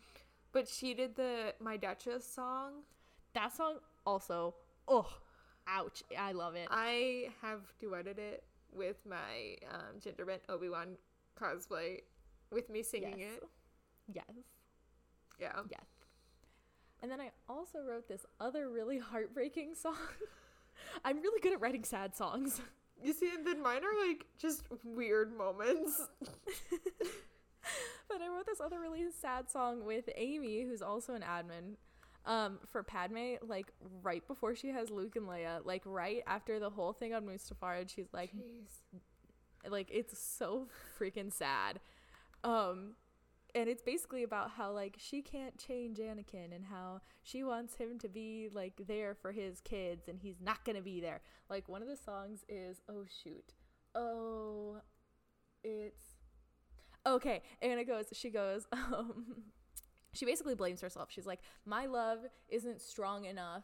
[0.51, 2.83] But she did the My Duchess song.
[3.33, 4.55] That song also,
[4.87, 5.07] oh,
[5.67, 6.03] ouch!
[6.17, 6.67] I love it.
[6.69, 10.97] I have duetted it with my um, Gingerbread Obi Wan
[11.39, 12.01] cosplay,
[12.51, 13.37] with me singing yes.
[13.37, 13.43] it.
[14.13, 14.35] Yes,
[15.39, 15.61] Yeah.
[15.69, 15.85] yes.
[17.03, 19.97] And then I also wrote this other really heartbreaking song.
[21.05, 22.61] I'm really good at writing sad songs.
[23.03, 26.01] You see, and then mine are like just weird moments.
[28.07, 31.75] but I wrote this other really sad song with Amy, who's also an admin,
[32.25, 36.69] um, for Padme, like right before she has Luke and Leia, like right after the
[36.69, 39.69] whole thing on Mustafar, and she's like, Jeez.
[39.69, 41.81] like it's so freaking sad
[42.43, 42.95] um
[43.55, 47.99] and it's basically about how like she can't change Anakin and how she wants him
[47.99, 51.21] to be like there for his kids and he's not going to be there.
[51.49, 53.53] Like one of the songs is oh shoot.
[53.95, 54.77] Oh
[55.63, 56.15] it's
[57.05, 58.05] Okay, and it goes.
[58.13, 58.67] She goes.
[58.73, 59.43] Um,
[60.15, 61.09] she basically blames herself.
[61.11, 63.63] She's like, "My love isn't strong enough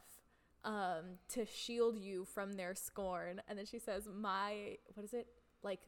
[0.63, 5.27] um, to shield you from their scorn." And then she says, "My what is it
[5.61, 5.81] like?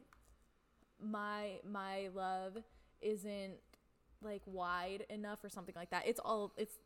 [1.00, 2.58] My my love
[3.00, 3.54] isn't
[4.22, 6.06] like wide enough or something like that.
[6.06, 6.76] It's all it's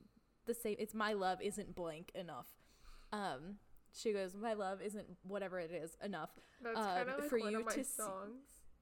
[0.47, 0.76] the same.
[0.78, 2.47] It's my love isn't blank enough."
[3.12, 3.57] Um,
[3.93, 6.30] she goes, "My love isn't whatever it is enough."
[6.62, 8.03] That's Um, kind of like for one you of my to see-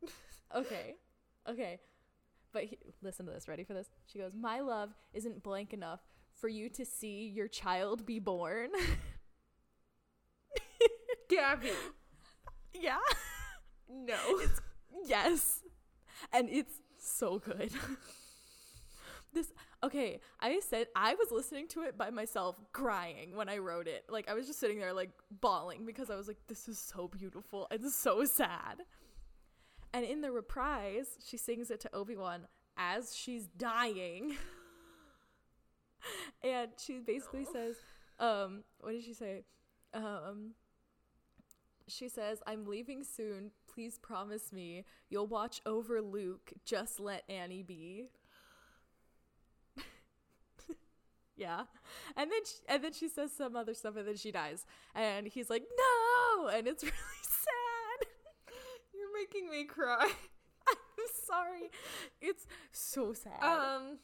[0.54, 0.94] okay
[1.48, 1.80] okay
[2.52, 6.00] but he, listen to this ready for this she goes my love isn't blank enough
[6.34, 8.70] for you to see your child be born
[11.28, 11.70] Gaby.
[12.74, 12.98] yeah
[13.88, 14.16] No.
[15.06, 15.60] yes
[16.32, 17.72] and it's so good
[19.34, 23.86] this okay i said i was listening to it by myself crying when i wrote
[23.88, 24.04] it.
[24.08, 25.10] Like i was just sitting there like
[25.40, 28.82] bawling because i was like this is so beautiful and so sad.
[29.92, 34.36] And in the reprise she sings it to obi-wan as she's dying.
[36.42, 37.52] And she basically No.
[37.52, 37.76] says
[38.18, 39.44] um what did she say?
[39.94, 40.52] Um
[41.88, 43.50] she says i'm leaving soon.
[43.72, 46.52] Please promise me you'll watch over luke.
[46.64, 48.06] Just let annie be
[51.36, 51.62] yeah
[52.16, 54.64] and then she, and then she says some other stuff and then she dies
[54.94, 58.08] and he's like no and it's really sad
[58.94, 60.06] You're making me cry.
[60.68, 61.70] i'm sorry
[62.20, 63.98] it's so sad Um,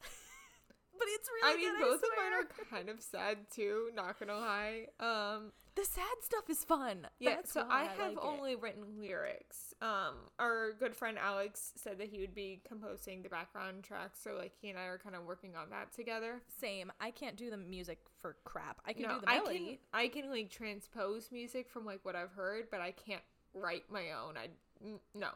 [0.98, 2.30] but it's really I mean, both of swear.
[2.30, 3.90] mine are kind of sad too.
[3.94, 4.86] Not gonna lie.
[5.00, 7.36] Um, the sad stuff is fun yeah.
[7.36, 8.18] That's so why I have like it.
[8.22, 9.74] only written lyrics.
[9.80, 14.18] Um, our good friend Alex said that he would be composing the background tracks.
[14.22, 16.40] So like he and I are kind of working on that together.
[16.60, 16.90] Same.
[17.00, 18.80] I can't do the music for crap.
[18.86, 19.58] I can no, do the I melody.
[19.58, 23.22] can I can like transpose music from like what I've heard, but I can't
[23.54, 24.36] write my own.
[24.36, 24.48] I
[24.84, 25.28] n- no.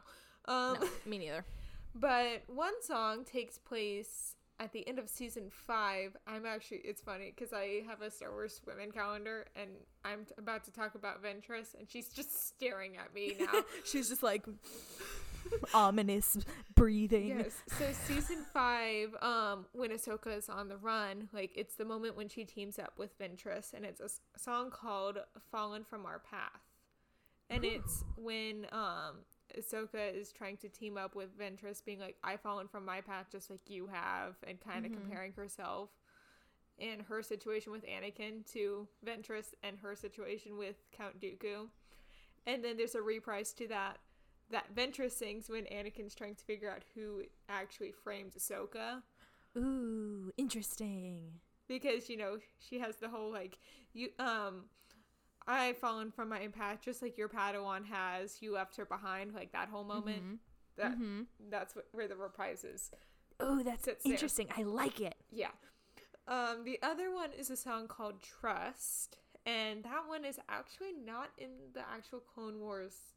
[0.45, 1.45] Um, No, me neither.
[1.95, 6.15] But one song takes place at the end of season five.
[6.25, 9.69] I'm actually, it's funny because I have a Star Wars women calendar and
[10.05, 13.61] I'm t- about to talk about Ventress and she's just staring at me now.
[13.83, 14.45] She's just like
[15.73, 16.37] ominous
[16.75, 17.27] breathing.
[17.27, 17.51] yes.
[17.77, 22.29] So season five, um, when Ahsoka is on the run, like it's the moment when
[22.29, 25.17] she teams up with Ventress and it's a s- song called
[25.51, 26.61] Fallen from Our Path.
[27.49, 29.17] And it's when um
[29.57, 33.27] Ahsoka is trying to team up with Ventress, being like, I've fallen from my path
[33.31, 34.95] just like you have, and kind of Mhm.
[35.01, 35.89] comparing herself
[36.79, 41.69] and her situation with Anakin to Ventress and her situation with Count Dooku.
[42.45, 43.99] And then there's a reprise to that
[44.49, 49.01] that Ventress sings when Anakin's trying to figure out who actually framed Ahsoka.
[49.57, 51.39] Ooh, interesting.
[51.67, 53.57] Because, you know, she has the whole like
[53.93, 54.69] you um
[55.47, 58.41] I've fallen from my path just like your Padawan has.
[58.41, 60.23] You left her behind, like that whole moment.
[60.23, 60.37] Mhm.
[60.77, 61.27] That Mhm.
[61.49, 62.89] that's what, where the reprise is.
[63.39, 64.13] Oh, that's Sits there.
[64.13, 64.47] interesting.
[64.55, 65.15] I like it.
[65.31, 65.51] Yeah.
[66.27, 71.31] Um, the other one is a song called Trust, and that one is actually not
[71.37, 73.13] in the actual Clone Wars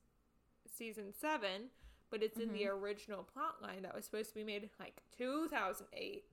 [0.66, 1.70] season seven,
[2.10, 2.82] but it's in the Mm-hmm.
[2.84, 6.24] original plot line that was supposed to be made in like 2008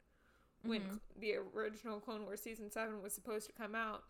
[0.63, 0.99] when Mhm.
[1.17, 4.03] the original Clone Wars season seven was supposed to come out.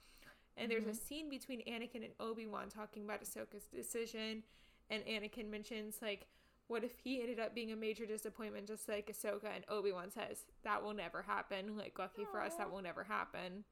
[0.57, 0.95] And there's a Mhm.
[0.95, 4.43] scene between Anakin and Obi Wan talking about Ahsoka's decision,
[4.89, 6.27] and Anakin mentions like,
[6.67, 9.45] what if he ended up being a major disappointment, just like Ahsoka?
[9.45, 11.75] And Obi Wan says that will never happen.
[11.75, 13.65] Like, lucky for us, that will never happen,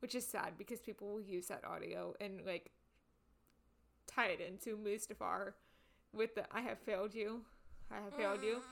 [0.00, 2.72] which is sad because people will use that audio and like
[4.06, 5.54] tie it into Mustafar
[6.12, 7.44] with the "I have failed you,
[7.90, 8.62] I have failed you."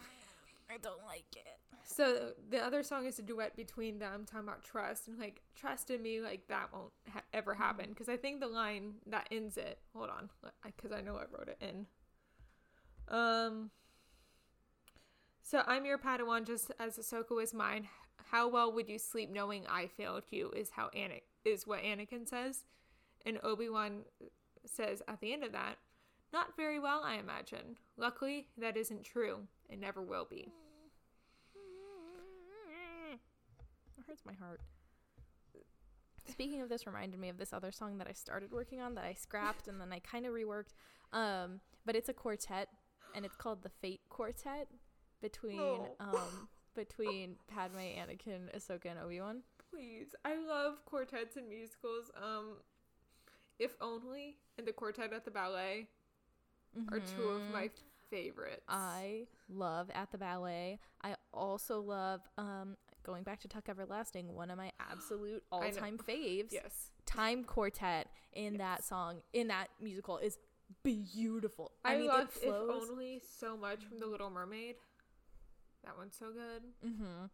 [0.70, 1.58] I don't like it.
[1.84, 5.90] So the other song is a duet between them talking about trust and like trust
[5.90, 7.90] in me like that won't ha- ever happen.
[7.90, 10.30] Because I think the line that ends it hold on
[10.64, 11.86] because I know I wrote it in.
[13.08, 13.70] Um
[15.42, 17.88] so I'm your Padawan just as Ahsoka was mine.
[18.30, 22.26] How well would you sleep knowing I failed you is how Ana- is what Anakin
[22.26, 22.64] says.
[23.26, 24.04] And Obi-Wan
[24.64, 25.76] says at the end of that
[26.34, 30.52] not very well I imagine luckily that isn't true and never will be
[33.96, 34.60] It hurts my heart.
[36.30, 39.04] Speaking of this, reminded me of this other song that I started working on that
[39.04, 40.72] I scrapped and then I kind of reworked.
[41.12, 42.68] Um, but it's a quartet,
[43.14, 44.68] and it's called the Fate Quartet
[45.22, 45.94] between Oh.
[46.00, 49.42] um between Padme, Anakin, Ahsoka, and Obi Wan.
[49.70, 50.14] Please.
[50.24, 52.10] I love quartets and musicals.
[52.20, 52.56] Um
[53.58, 55.88] If Only and the Quartet at the Ballet
[56.92, 57.70] are two of my
[58.10, 58.62] favorites.
[58.70, 58.80] Mm-hmm.
[58.80, 60.78] I love at the ballet.
[61.02, 64.34] I also love um going back to Tuck Everlasting.
[64.34, 66.52] One of my absolute all time faves.
[66.52, 66.90] yes.
[67.06, 70.38] Time Quartet in that song in that musical is
[70.82, 71.72] beautiful.
[71.84, 72.82] I, I, mean, loved it flows.
[72.84, 74.76] If Only so much from The Little Mermaid.
[75.84, 76.62] That one's so good.
[76.90, 77.26] Mm-hmm.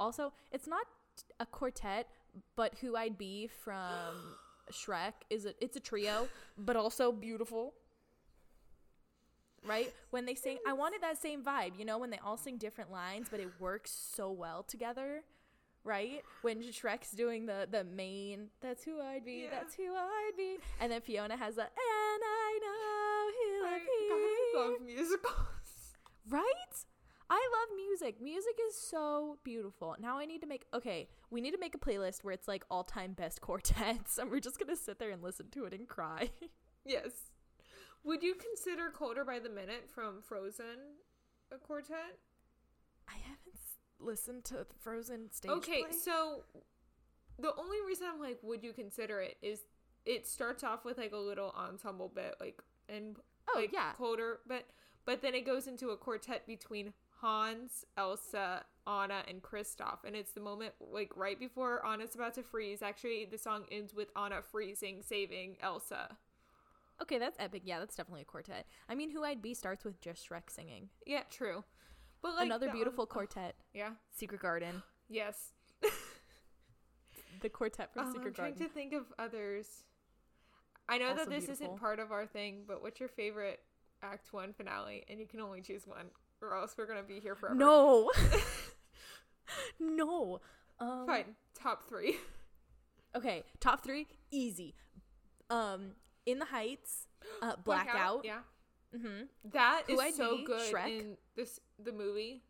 [0.00, 0.86] Also, it's not
[1.38, 2.08] a quartet,
[2.56, 4.36] but who I'd be from
[4.72, 7.74] Shrek is a it's a trio, but also beautiful.
[9.64, 9.92] Right?
[10.10, 12.90] When they sing I wanted that same vibe, you know, when they all sing different
[12.90, 15.22] lines, but it works so well together.
[15.84, 16.22] Right?
[16.42, 19.50] When Shrek's doing the the main that's who I'd be, Yeah.
[19.50, 20.56] that's who I'd be.
[20.80, 24.08] And then Fiona has a and I know who I, I'd be.
[24.08, 25.96] God, I love musicals.
[26.28, 26.44] Right?
[27.30, 28.20] I love music.
[28.20, 29.96] Music is so beautiful.
[29.98, 32.64] Now I need to make okay, we need to make a playlist where it's like
[32.70, 35.88] all time best quartets and we're just gonna sit there and listen to it and
[35.88, 36.30] cry.
[36.84, 37.10] yes.
[38.04, 40.96] Would you consider Colder by the Minute from Frozen
[41.52, 42.18] a quartet?
[43.08, 45.50] I haven't s- listened to Frozen stage.
[45.52, 45.92] okay, play.
[45.92, 46.42] so
[47.38, 49.60] the only reason I'm like, would you consider it is
[50.04, 53.16] it starts off with like a little ensemble bit, like and
[53.48, 53.92] Oh, like yeah.
[53.96, 54.64] Colder, but
[55.04, 60.32] but then it goes into a quartet between Hans, Elsa, Anna, and Kristoff, and it's
[60.32, 62.82] the moment like right before Anna's about to freeze.
[62.82, 66.16] Actually, the song ends with Anna freezing, saving Elsa.
[67.02, 67.62] Okay, that's epic.
[67.64, 68.66] Yeah, that's definitely a quartet.
[68.88, 70.88] I mean, Who I'd Be starts with just Shrek singing.
[71.06, 71.64] Yeah, true.
[72.22, 73.90] But like Another the- beautiful quartet, Yeah.
[74.10, 74.82] Secret Garden.
[75.08, 75.52] Yes.
[77.40, 79.84] The quartet from Um, I'm Secret trying to think of others.
[80.88, 81.66] I know Also that this beautiful.
[81.66, 83.60] isn't part of our thing, but what's your favorite
[84.00, 85.04] Act One finale?
[85.08, 87.56] And you can only choose one, or else we're gonna be here forever.
[87.56, 88.10] No.
[89.80, 90.40] no.
[90.78, 91.34] Um, Fine.
[91.54, 92.16] Top three.
[93.14, 94.74] Okay, top three, easy.
[95.50, 95.96] Um,
[96.26, 97.06] In the Heights,
[97.40, 98.24] uh, Blackout.
[98.24, 98.38] Yeah.
[98.96, 99.24] Mm-hmm.
[99.52, 101.00] That Who is I'd so good Shrek.
[101.00, 102.42] in this the movie.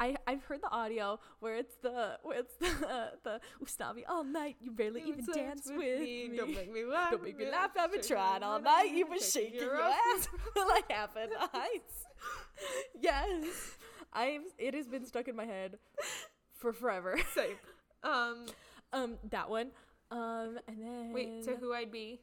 [0.00, 4.24] I I've heard the audio where it's the where it's the uh, the Ustavi all
[4.24, 4.56] night.
[4.60, 6.30] You barely even Dance dance with me.
[6.36, 7.12] Don't make me laugh.
[7.12, 7.70] Don't make me laugh.
[7.78, 8.86] I've been trying all night.
[8.90, 9.92] ass, You were shaking your ass.
[10.16, 10.28] ass
[10.68, 12.04] like half in the heights.
[13.00, 13.44] Yes,
[14.12, 14.42] I've.
[14.58, 15.78] It has been stuck in my head
[16.58, 17.18] for forever.
[17.34, 17.56] Same.
[18.02, 18.46] Um.
[18.92, 19.70] Um, that one.
[20.10, 21.44] Um, and then Wait.
[21.44, 22.20] So who I'd be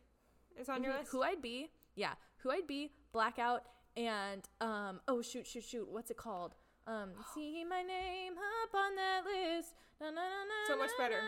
[0.59, 0.99] is on your Mhm.
[0.99, 1.11] list?
[1.11, 1.71] Who I'd be?
[1.95, 2.91] Yeah, who I'd be?
[3.11, 3.63] Blackout
[3.95, 5.01] and um.
[5.07, 5.87] Oh shoot, shoot, shoot.
[5.87, 6.55] What's it called?
[6.85, 8.33] Um, see my name
[8.63, 9.73] up on that list.
[9.99, 11.21] Na, na, na, So much better.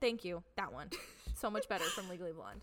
[0.00, 0.42] Thank you.
[0.56, 0.90] That one.
[1.34, 2.60] So much better from Legally Blonde.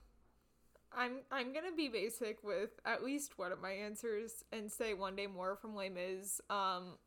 [0.94, 5.16] I'm I'm gonna be basic with at least one of my answers and say one
[5.18, 6.40] day more from Les Mis.
[6.50, 6.98] Um,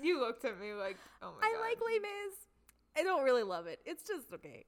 [0.00, 2.34] you looked at me like, oh my I god, I like Les Mis.
[2.96, 3.80] I don't really love it.
[3.84, 4.64] It's just okay.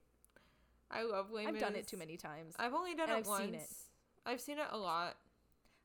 [0.91, 1.27] I love.
[1.35, 2.55] I've done it too many times.
[2.57, 3.43] I've only done it I've once.
[3.43, 3.69] seen it.
[4.25, 5.17] I've seen it a lot.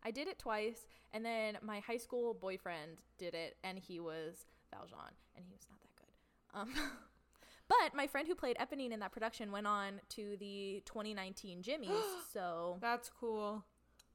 [0.02, 4.46] I did it twice, and then my high school boyfriend did it, and he was
[4.72, 6.80] Valjean, and he was not that good.
[6.80, 6.90] Um,
[7.68, 12.02] but my friend who played Eponine in that production went on to the 2019 Jimmys,
[12.32, 13.64] so That's cool.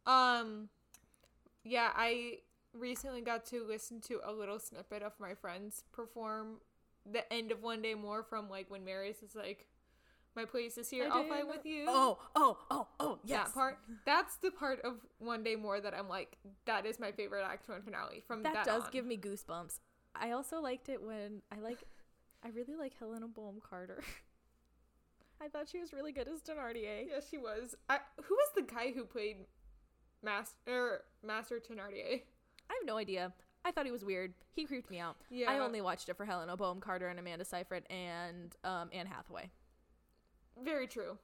[0.07, 0.69] Um,
[1.63, 2.39] yeah, I
[2.73, 6.57] recently got to listen to a little snippet of my friends perform
[7.09, 9.67] the end of One Day More from like when Marius is like,
[10.35, 11.05] "My place is here.
[11.05, 13.47] I I'll did fight with you." Oh, oh, oh, oh, yes.
[13.47, 13.79] that part.
[14.05, 17.67] That's the part of One Day More that I'm like, that is my favorite Act
[17.69, 18.23] One finale.
[18.27, 18.89] From that, that, does on.
[18.91, 19.79] give me goosebumps.
[20.15, 21.83] I also liked it when I like,
[22.43, 24.01] I really like Helena Bonham Carter.
[25.41, 27.07] I thought she was really good as Thenardier.
[27.09, 27.75] Yeah, she was.
[27.89, 29.37] I, who was the guy who played
[30.23, 32.21] Master Master Thenardier?
[32.69, 33.33] I have no idea.
[33.63, 34.33] I thought he was weird.
[34.53, 35.17] He creeped me out.
[35.29, 39.07] Yeah, I only watched it for Helena Bonham Carter and Amanda Seyfried and um, Anne
[39.07, 39.49] Hathaway.
[40.63, 41.17] Very true.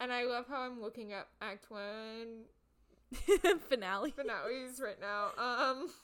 [0.00, 2.44] And I love how I'm looking at Act One
[3.68, 4.10] Finale.
[4.10, 5.30] finales right now.
[5.38, 5.88] Um,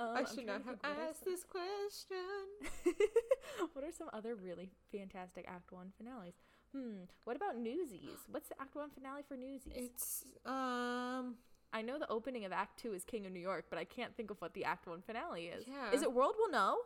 [0.00, 2.94] Um, I should not have think, what are asked this question.
[3.72, 6.34] what are some other really fantastic Act One finales?
[6.72, 7.02] Hmm.
[7.24, 8.18] What about Newsies?
[8.30, 9.72] What's the Act One finale for Newsies?
[9.74, 11.34] It's um,
[11.72, 14.14] I know the opening of Act Two is King of New York, but I can't
[14.16, 15.64] think of what the Act One finale is.
[15.66, 15.90] Yeah.
[15.92, 16.76] Is it World Will Know?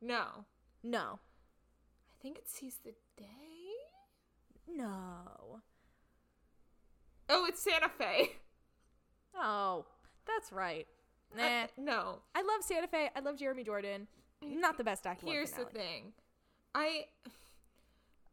[0.00, 0.26] no.
[0.84, 1.18] No.
[1.18, 3.59] I think it seize the day.
[4.76, 5.60] No.
[7.28, 8.32] Oh, it's Santa Fe.
[9.36, 9.86] Oh,
[10.26, 10.86] that's right.
[11.36, 11.42] Nah.
[11.44, 12.18] I- no.
[12.34, 13.10] I love Santa Fe.
[13.14, 14.08] I love Jeremy Jordan.
[14.42, 16.12] Not the best Act One Here's the thing.
[16.74, 17.06] I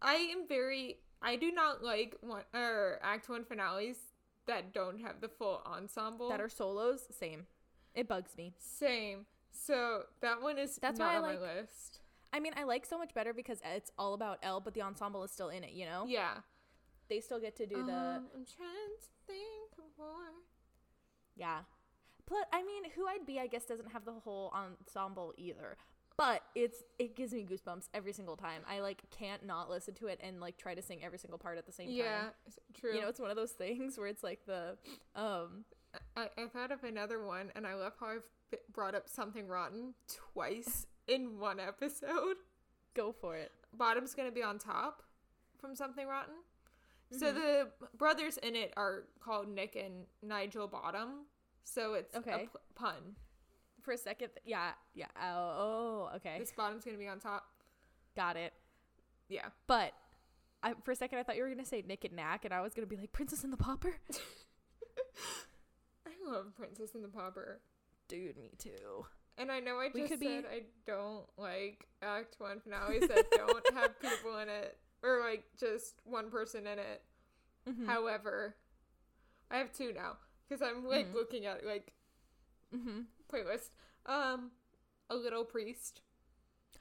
[0.02, 3.98] I am very I do not like one or act one finales
[4.48, 6.30] that don't have the full ensemble.
[6.30, 7.46] That are solos, same.
[7.94, 8.54] It bugs me.
[8.58, 9.26] same.
[9.52, 11.97] So that one is That's not why I on like- my list.
[12.34, 15.24] I mean, I like so much better because it's all about Elle, but the ensemble
[15.24, 15.72] is still in it.
[15.72, 16.42] You know, Yeah.
[17.10, 20.34] they still get to do the Um, I'm trying to think more.
[21.36, 21.62] yeah.
[22.26, 25.78] Plus, I mean, who I'd be, I guess, doesn't have the whole ensemble either.
[26.18, 28.64] But it's it gives me goosebumps every single time.
[28.68, 31.60] I like can't not listen to it and like try to sing every single part
[31.60, 32.32] at the same Yeah, time.
[32.48, 32.96] s- true.
[32.96, 34.78] You know, it's one of those things where it's like the
[35.16, 35.64] um
[36.16, 38.28] I, I thought of another one, and I love how I've
[38.74, 39.94] brought up something rotten
[40.34, 42.38] twice in one episode.
[42.94, 43.52] Go for it.
[43.74, 45.04] Bottom's gonna be on top
[45.60, 46.36] from something rotten.
[47.12, 47.36] So Mhm.
[47.36, 51.26] the brothers in it are called Nick and Nigel Bottom.
[51.64, 52.50] So it's a Okay.
[52.52, 53.16] p- pun.
[53.82, 55.08] For a second, th- yeah, yeah.
[55.16, 56.38] Oh, oh, okay.
[56.40, 57.50] This bottom's gonna be on top.
[58.16, 58.54] Got it.
[59.30, 59.50] Yeah.
[59.68, 59.94] But
[60.64, 62.62] I, for a second, I thought you were gonna say Nick and Knack, and I
[62.62, 63.96] was gonna be like Princess and the Pauper?
[66.06, 67.62] I love Princess and the Pauper.
[68.08, 69.06] Dude, me too.
[69.38, 73.74] And I know I just said be- I don't like Act One finales that don't
[73.76, 77.04] have people in it, or like just one person in it.
[77.70, 77.86] Mhm.
[77.86, 78.56] However,
[79.52, 80.18] I have two now
[80.48, 81.14] because I'm like Mhm.
[81.14, 81.94] looking at like
[82.76, 83.02] Mm-hmm.
[83.32, 83.70] playlist.
[84.06, 84.52] Um,
[85.10, 86.02] a little priest.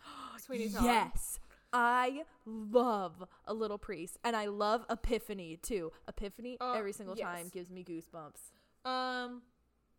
[0.38, 0.84] Sweeney Todd.
[0.84, 1.38] Yes.
[1.72, 5.92] I love a little priest, and I love Epiphany too.
[6.08, 8.50] Epiphany Oh, every single time gives me goosebumps.
[8.88, 9.42] Um,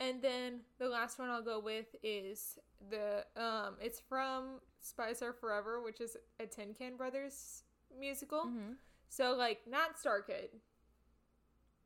[0.00, 2.58] and then the last one I'll go with is
[2.90, 3.74] the um.
[3.80, 7.62] It's from Spies Are Forever, which is a Tin Can Brothers
[7.98, 8.40] musical.
[8.40, 8.72] Mm-hmm.
[9.08, 10.48] So like not StarKid.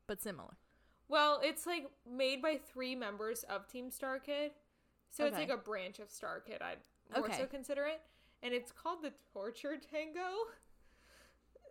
[0.07, 0.57] But similar.
[1.09, 4.51] Well, it's like made by three members of Team StarKid.
[5.11, 6.63] So it's like a branch of StarKid.
[6.63, 6.79] I'd
[7.15, 7.39] more Okay.
[7.39, 8.01] so consider it.
[8.43, 10.21] And it's called the Torture Tango.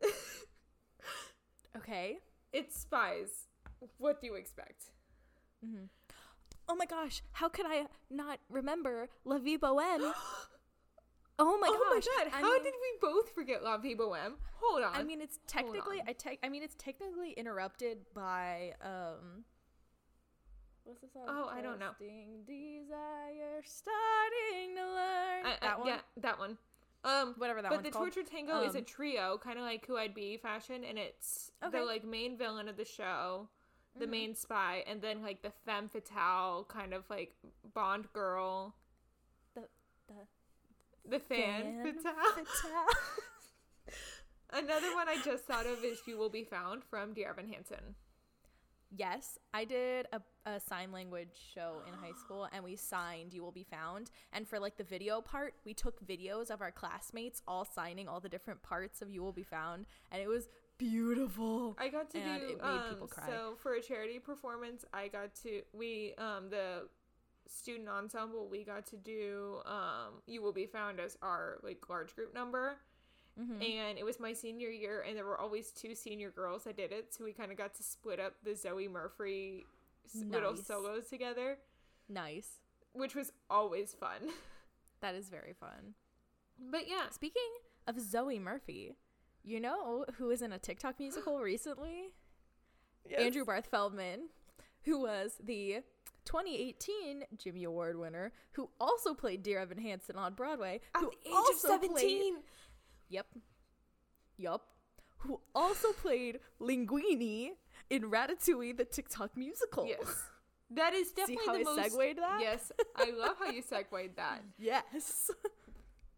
[1.78, 2.18] Okay.
[2.52, 3.48] it's spies.
[3.98, 4.92] What do you expect?
[5.66, 5.86] Mm-hmm.
[6.72, 7.22] Oh my gosh!
[7.34, 10.14] How could I not remember La Vie Boheme?
[11.40, 12.06] Oh my oh gosh!
[12.18, 14.34] my god, I how mean- did we both forget La Vie Boheme?
[14.62, 14.94] Hold on.
[14.94, 16.00] I mean, it's technically.
[16.08, 19.44] I te- I mean, it's technically interrupted by um.
[20.84, 21.24] What's the song?
[21.28, 21.92] Oh, I don't know.
[22.00, 25.46] Desire, starting to learn.
[25.48, 25.88] I- I- that one.
[25.88, 26.58] Yeah, that one.
[27.04, 28.12] Um, Whatever that but the called.
[28.14, 31.52] Torture Tango is a Um, trio, kind of like Who I'd Be fashion, and it's
[31.64, 31.80] Okay.
[31.80, 33.48] the like main villain of the show,
[33.98, 34.10] the Mhm.
[34.10, 37.36] main spy, and then like the femme fatale kind of like
[37.74, 38.76] Bond girl,
[39.56, 39.68] The
[40.08, 40.28] the
[41.06, 42.46] the fan, Fan fatale.
[42.46, 42.88] fatale.
[44.54, 47.96] Another one I just thought of is You Will Be Found from Dear Evan Hansen.
[48.94, 53.42] Yes, I did a, a sign language show in high school and we signed You
[53.44, 54.12] Will Be Found.
[54.34, 58.20] And for like the video part, we took videos of our classmates all signing all
[58.20, 59.86] the different parts of You Will Be Found.
[60.12, 60.50] And it was
[60.92, 61.76] beautiful.
[61.80, 63.28] I got to And do it made um, people cry.
[63.28, 64.84] so for a charity performance.
[64.94, 66.88] I got to we um the
[67.48, 72.16] student ensemble we got to do um You Will Be Found as our like large
[72.16, 72.78] group number.
[73.40, 73.64] Mhm.
[73.64, 76.92] and it was my senior year and there were always two senior girls that did
[76.92, 79.66] it so we kind of got to split up the zoe murphy
[80.06, 81.58] s- little solos together
[82.10, 82.50] Nice.
[82.92, 84.22] which was always fun
[85.00, 85.94] That is very fun.
[86.60, 87.52] but yeah Speaking
[87.88, 88.96] of Zoe Murphy,
[89.44, 92.10] you know who was in a TikTok musical recently?
[93.18, 94.30] Andrew Barth Feldman,
[94.84, 95.82] who was the
[96.26, 101.30] 2018 Jimmy Award winner, who also played Dear Evan Hansen on Broadway, at who the
[101.30, 102.34] age also of 17 played
[103.10, 103.26] Yep.
[104.38, 104.66] Yup.
[105.18, 107.50] Who also played Linguini
[107.90, 109.86] in Ratatouille, the TikTok musical.
[109.86, 110.24] yes
[110.74, 112.38] that is See definitely how the I most segued that?
[112.40, 115.30] yes i love how you segued that Yes.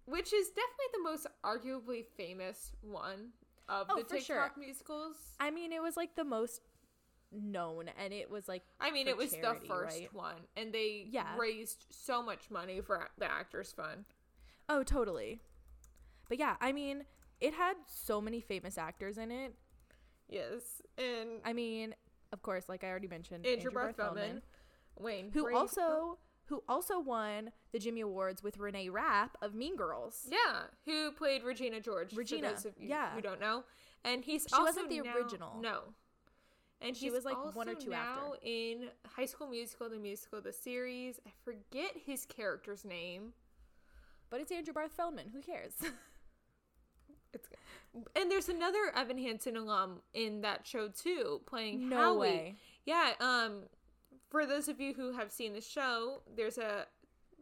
[0.05, 3.29] which is definitely the most arguably famous one
[3.69, 4.51] of Oh, the tiktok sure.
[4.57, 6.61] musicals I mean, it was like the most
[7.31, 10.13] known, and it was like, I mean, it was charity, the first right?
[10.13, 11.35] one, and they Yeah.
[11.37, 14.05] raised so much money for the Actors Fund.
[14.69, 15.41] oh, totally.
[16.29, 17.05] But yeah, I mean,
[17.41, 19.55] it had so many famous actors in it.
[20.29, 21.95] Yes, and I mean,
[22.31, 24.41] of course, like I already mentioned, Andrew, Barth Barth Feldman,
[24.99, 29.75] Wayne, who Brady- also who also won the Jimmy Awards with Renee Rapp of Mean
[29.75, 30.27] Girls.
[30.29, 32.13] yeah, who played Regina George.
[32.13, 33.11] Regina, for those of you yeah.
[33.15, 33.63] who don't know,
[34.03, 35.57] and he's She also wasn't the now- original.
[35.61, 35.79] No,
[36.81, 38.39] and She was, like, one or two now after.
[38.43, 41.19] in High School Musical, the musical, the series.
[41.25, 43.33] I forget his character's name.
[44.29, 45.29] But it's Andrew Barth Feldman.
[45.29, 45.73] Who cares?
[47.35, 48.03] It's good.
[48.15, 52.19] and there's another Evan Hansen alum in that show too, playing no Howie.
[52.19, 52.55] way.
[52.85, 53.63] Yeah, um
[54.33, 56.87] for those of you who have seen the show, there's a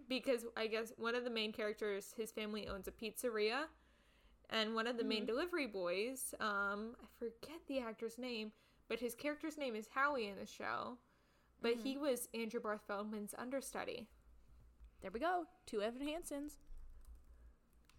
[0.09, 3.67] because I guess one of the main characters his family owns a pizzeria
[4.49, 5.27] and one of the main Mhm.
[5.27, 8.51] delivery boys, um I forget the actor's name,
[8.89, 10.97] but his character's name is Howie in the show.
[11.61, 11.83] But Mhm.
[11.83, 14.09] he was Andrew Barth Feldman's understudy.
[14.99, 15.47] There we go.
[15.65, 16.57] Two Evan Hansens.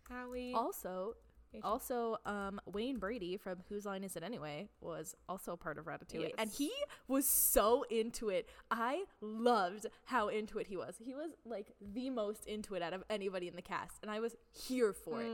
[0.09, 1.17] Howie Also,
[1.63, 5.85] also, um, Wayne Brady from Whose Line Is It Anyway was also a part of
[5.87, 6.71] Ratatouille, and he
[7.09, 8.49] was so into it.
[8.71, 10.97] I loved how into it he was.
[10.99, 14.21] He was like the most into it out of anybody in the cast, and I
[14.21, 15.27] was here for it.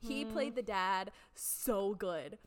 [0.00, 0.32] He Mhm.
[0.32, 2.38] played the dad so good.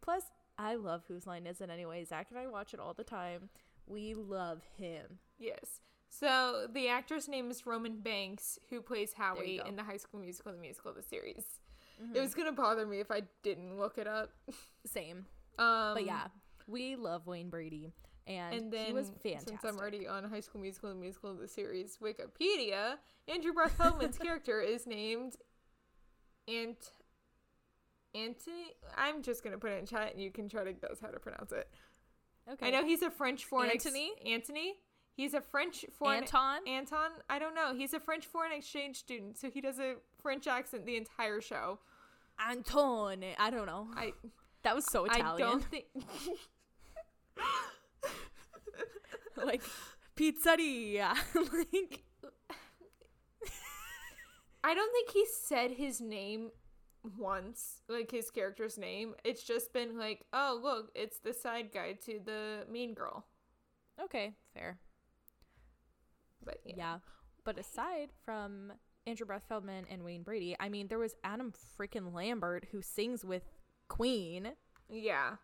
[0.00, 0.24] Plus,
[0.58, 2.04] I love Whose Line Is It Anyway.
[2.04, 3.50] Zach and I watch it all the time.
[3.86, 5.18] We love him.
[5.38, 5.80] Yes.
[6.10, 10.52] So the actor's name is Roman Banks, who plays Howie in the High School Musical,
[10.52, 11.60] the musical, the series.
[12.02, 12.16] Mm-hmm.
[12.16, 14.30] It was gonna bother me if I didn't look it up.
[14.86, 15.26] Same.
[15.58, 16.26] Um, But yeah,
[16.66, 17.92] we love Wayne Brady.
[18.26, 19.48] And, And then, he was fantastic.
[19.48, 22.96] since I'm already on High School Musical, the musical, the series, Wikipedia,
[23.26, 25.36] Andrew Barth Feldman's character is named
[26.46, 26.90] Ant.
[28.14, 28.72] Anthony.
[28.96, 31.18] I'm just gonna put it in chat, and you can try to guess how to
[31.18, 31.68] pronounce it.
[32.52, 32.66] okay.
[32.68, 34.74] I know he's a French foreign ex- Anthony?
[35.18, 36.60] He's a French foreign Anton?
[36.68, 37.10] Anton.
[37.28, 37.74] I don't know.
[37.74, 41.80] He's a French foreign exchange student, so he does a French accent the entire show.
[42.38, 43.24] Anton.
[43.36, 43.88] I don't know.
[43.96, 44.12] I
[44.62, 45.34] That was so Italian.
[45.34, 45.86] I don't think.
[49.44, 49.62] like
[50.16, 51.16] pizzeria.
[51.34, 52.04] like
[54.62, 56.50] I don't think he said his name
[57.18, 59.16] once, like his character's name.
[59.24, 63.26] It's just been like, oh look, it's the side guy to the mean girl.
[64.00, 64.78] okay, fair.
[66.48, 66.74] But Yeah.
[66.76, 66.98] yeah,
[67.44, 68.72] But aside from
[69.06, 73.24] Andrew Barth Feldman and Wayne Brady, I mean, there was Adam freaking Lambert who sings
[73.24, 73.44] with
[73.88, 74.52] Queen.
[74.88, 75.36] yeah.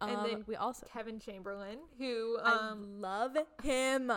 [0.00, 4.10] Um, And then we also Kevin Chamberlin, who um I love him.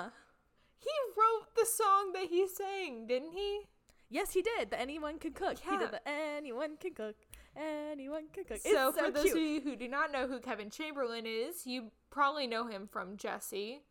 [0.79, 3.67] he wrote the song that he sang, didn't he?
[4.09, 4.71] Yes, he did.
[4.71, 5.59] The anyone can cook.
[5.59, 7.15] He did the anyone can cook.
[7.55, 8.57] Anyone can cook.
[8.57, 9.35] So, it's so for those cute.
[9.37, 13.15] of you who do not know who Kevin Chamberlin is, you probably know him from
[13.17, 13.83] Jessie.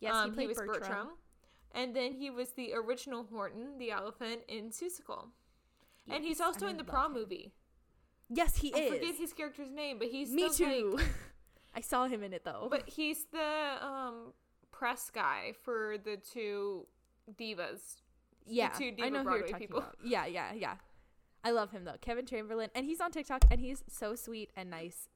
[0.00, 1.08] Yes, um, he played was Bertram.
[1.72, 5.26] And then he was the original Horton, the elephant in Seussical.
[6.08, 7.20] and he's also I in the prom him.
[7.20, 7.52] movie.
[8.30, 8.92] Yes, he I is.
[8.92, 10.98] I forget his character's name, but he's Me the, like- too.
[11.74, 12.68] I saw him in it though.
[12.70, 14.32] but he's the um
[14.70, 16.86] press guy for the two
[17.40, 17.96] divas.
[18.46, 19.78] yeah, two I diva know who you're talking people.
[19.80, 19.96] about.
[20.04, 20.74] Yeah, yeah, yeah.
[21.42, 24.70] I love him though, Kevin Chamberlin, and he's on TikTok, and he's so sweet and
[24.70, 25.08] nice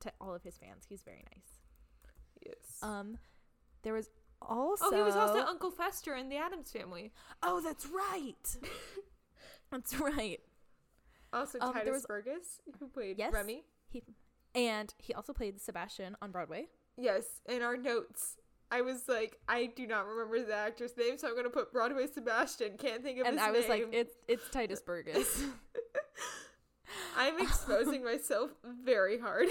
[0.00, 0.84] to all of his fans.
[0.88, 1.60] He's very nice.
[2.44, 2.82] Yes.
[2.82, 3.18] Um,
[3.82, 4.10] there was
[4.42, 7.12] also oh, he was also Uncle Fester in the Addams Family.
[7.42, 8.56] Oh, that's right.
[9.70, 10.40] that's right.
[11.32, 13.32] Also Um, Tituss was- Burgess, who played Yes.
[13.32, 13.64] Remy.
[13.88, 14.02] He
[14.54, 16.66] and he also played Sebastian on Broadway.
[16.96, 18.36] Yes, in our notes.
[18.72, 22.06] I was like, I do not remember the actor's name, so I'm gonna put Broadway
[22.06, 22.76] Sebastian.
[22.78, 23.90] Can't think of and his I was like, name.
[23.92, 25.44] it's it's Tituss Burgess.
[27.16, 28.50] I'm exposing myself
[28.84, 29.48] very hard.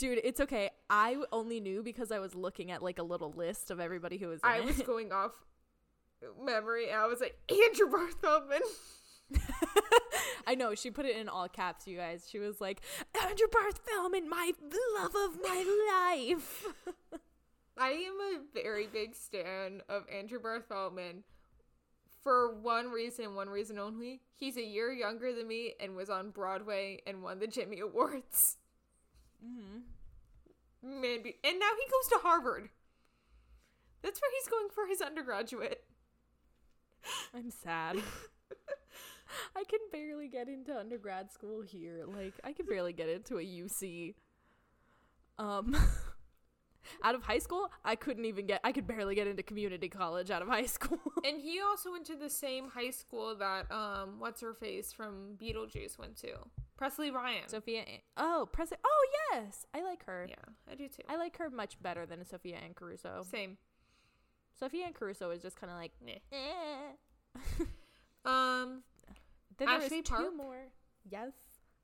[0.00, 0.70] Dude, it's okay.
[0.88, 4.28] I only knew because I was looking at like a little list of everybody who
[4.28, 4.64] was in I it.
[4.64, 5.32] was going off
[6.42, 8.62] memory, and I was like, Andrew Barth Feldman.
[10.46, 12.26] I know she put it in all caps, you guys.
[12.30, 12.80] She was like,
[13.22, 14.52] Andrew Barth Feldman, my
[14.98, 16.64] love of my life.
[17.78, 21.24] I am a very big stan of Andrew Barth Feldman
[22.22, 24.22] for one reason, one reason only.
[24.34, 28.56] He's a year younger than me and was on Broadway and won the Jimmy Awards.
[29.44, 31.00] Mm-hmm.
[31.00, 32.70] Man, be- and now he goes to Harvard.
[34.02, 35.84] That's where he's going for his undergraduate.
[37.34, 37.96] I'm sad.
[39.56, 42.04] I can barely get into undergrad school here.
[42.06, 44.14] Like I can barely get into a UC.
[45.38, 45.76] Um
[47.04, 50.30] out of high school, I couldn't even get I could barely get into community college
[50.30, 50.98] out of high school.
[51.24, 55.36] And he also went to the same high school that um what's her face from
[55.40, 56.32] Beetlejuice went to.
[56.80, 57.46] Presley Ryan.
[57.46, 57.84] Sophia
[58.16, 58.78] Oh, Presley.
[58.82, 59.66] Oh, yes.
[59.74, 60.24] I like her.
[60.28, 61.02] yeah, I do too.
[61.10, 63.22] I like her much better than Sophia Anne Caruso.
[63.30, 63.58] Same.
[64.58, 66.18] Sophia Anne Caruso is just kind of like eh.
[68.24, 68.82] Um
[69.58, 70.36] Then Ashley there two Park.
[70.36, 70.62] more.
[71.10, 71.32] Yes.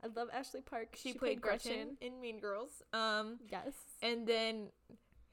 [0.02, 0.96] I love Ashley Park.
[0.96, 2.82] she, played Gretchen, in Mean Girls.
[2.94, 3.74] Um Yes.
[4.02, 4.68] and then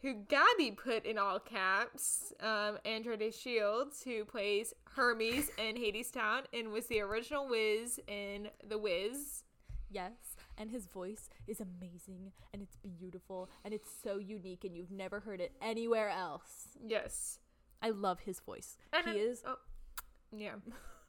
[0.01, 6.41] who Gaby put in all caps, um, André De Shields, who plays Hermes in Hadestown
[6.53, 9.43] and was the original Wiz in The Wiz.
[9.93, 10.35] Yes.
[10.57, 15.19] And his voice is amazing and it's beautiful and it's so unique and you've never
[15.21, 16.67] heard it anywhere else.
[16.85, 17.39] Yes.
[17.81, 18.77] I love his voice.
[18.91, 19.57] And he an- is Oh,
[20.35, 20.55] yeah.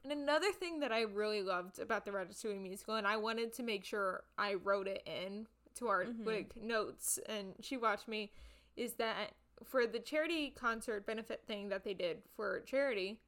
[0.03, 3.63] And another thing that I really loved about the Ratatouille musical, and I wanted to
[3.63, 6.27] make sure I wrote it in to our Mhm.
[6.27, 8.31] like notes, and she watched me,
[8.77, 9.33] is that
[9.63, 13.19] for the charity concert benefit thing that they did for charity,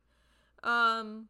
[0.62, 1.28] um,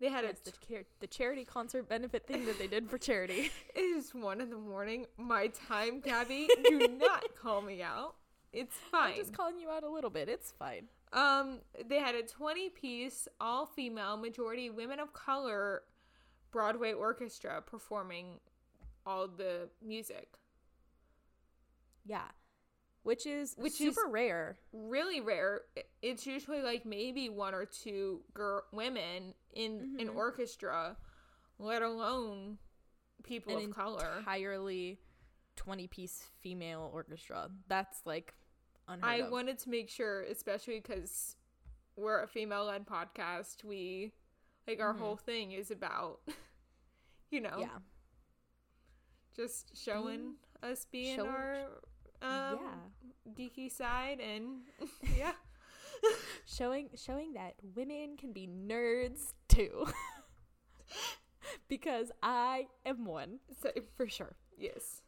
[0.00, 2.98] they had yes, a the, char- the charity concert benefit thing that they did for
[2.98, 3.50] charity.
[3.74, 5.06] It is one in the morning.
[5.16, 6.48] My time, Gaby.
[6.68, 8.14] do not call me out.
[8.52, 9.12] It's fine.
[9.12, 10.28] I'm just calling you out a little bit.
[10.28, 10.88] It's fine.
[11.12, 15.82] um, they had a 20 piece, all female, majority women of color
[16.52, 18.40] Broadway orchestra performing
[19.04, 20.28] all the music.
[22.06, 22.22] Yeah.
[23.06, 24.58] Which is Which is- super rare.
[24.72, 25.62] Really rare.
[26.02, 30.16] It's usually like maybe one or two girl women in an Mhm.
[30.16, 30.96] orchestra,
[31.58, 32.58] let alone
[33.22, 34.16] people An of color.
[34.18, 34.98] entirely
[35.54, 37.48] 20 piece female orchestra.
[37.68, 38.34] That's like
[38.88, 39.30] unheard I of.
[39.30, 41.36] wanted to make sure, especially because
[41.94, 44.12] we're a female-led podcast, we
[44.66, 44.98] like our Mhm.
[44.98, 46.22] whole thing is about,
[47.30, 47.78] you know, yeah.
[49.34, 51.82] just showing us being showing- our
[52.22, 53.32] um, yeah.
[53.38, 54.60] geeky side and
[55.18, 55.32] yeah.
[56.46, 59.86] showing showing that women can be nerds too.
[61.68, 63.38] because I am one.
[63.62, 64.36] So, For sure.
[64.58, 65.02] yes.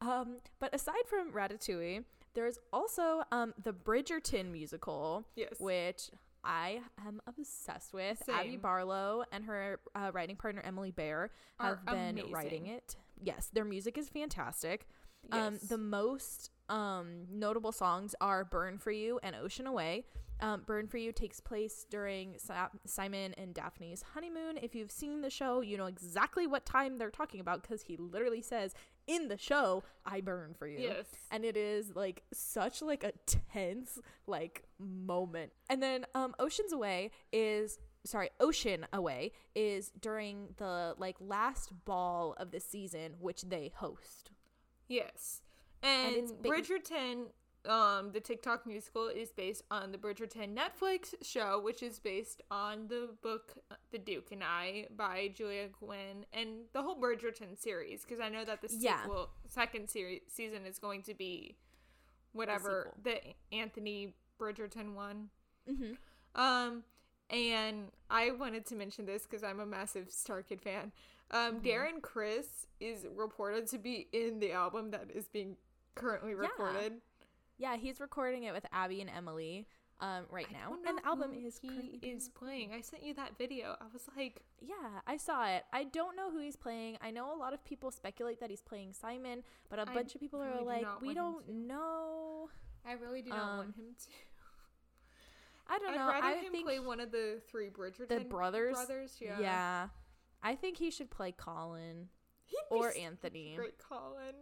[0.00, 5.54] Um, but aside from Ratatouille, there's also um the Bridgerton musical, Yes.
[5.58, 6.10] which
[6.42, 8.22] I am obsessed with.
[8.28, 12.32] Abby Barlow and her uh, writing partner Emily Bear have Are been amazing.
[12.32, 12.96] writing it.
[13.22, 14.86] Yes, their music is fantastic.
[15.32, 20.04] Um, the most um, notable songs are "Burn for You" and "Ocean Away."
[20.40, 22.54] Um, "Burn for You" takes place during Si-
[22.86, 24.58] Simon and Daphne's honeymoon.
[24.60, 27.96] If you've seen the show, you know exactly what time they're talking about because he
[27.96, 28.74] literally says
[29.06, 31.06] in the show, "I burn for you." Yes.
[31.30, 37.10] and it is like such like a tense like moment and then um oceans away
[37.32, 43.72] is sorry ocean away is during the like last ball of the season which they
[43.76, 44.30] host
[44.90, 45.40] Yes.
[45.82, 47.28] And Bridgerton,
[47.66, 52.88] um, the TikTok musical is based on the Bridgerton Netflix show, which is based on
[52.88, 58.02] the book uh, The Duke and I by Julia Quinn and the whole Bridgerton series.
[58.02, 59.02] Because I know that the Yeah.
[59.02, 61.56] sequel, second series season is going to be
[62.32, 63.00] whatever sequel.
[63.50, 65.30] the, Anthony Bridgerton one.
[65.70, 65.92] mm-hmm.
[66.40, 66.84] Um,
[67.30, 70.92] and I wanted to mention this because I'm a massive StarKid fan.
[71.32, 71.64] Um, Mhm.
[71.64, 75.56] Darren Criss is reported to be in the album that is being
[75.94, 77.00] currently recorded.
[77.58, 79.66] yeah yeah he's recording it with abby and emily
[80.00, 82.72] um right I now and the album is he is playing.
[82.72, 83.76] I sent you that video.
[83.80, 85.64] I was like, Yeah, I saw it.
[85.72, 86.96] I don't know who he's playing.
[87.02, 90.14] I know a lot of people speculate that he's playing Simon, but a I bunch
[90.14, 92.48] of people really are like, we don't know.
[92.86, 94.08] I really do not Um, want him to.
[95.68, 96.08] I don't I'd know.
[96.08, 98.74] rather I him think play one of the three Bridgerton the brothers.
[98.74, 99.38] Brothers, yeah.
[99.38, 99.88] yeah.
[100.42, 102.08] I think he should play Colin
[102.70, 103.54] or Anthony.
[103.56, 104.34] Great Colin.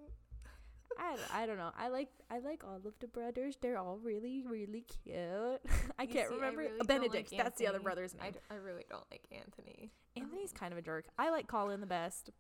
[0.99, 1.71] I, I don't know.
[1.79, 3.57] I like I like all of the brothers.
[3.61, 5.17] They're all really really cute.
[5.99, 7.35] I You can't see, remember really uh, don't like Benedict.
[7.37, 8.33] that's the other brother's name.
[8.33, 9.93] d- I really don't like Anthony.
[10.17, 11.05] Anthony's kind of a jerk.
[11.19, 12.31] I like Colin the best.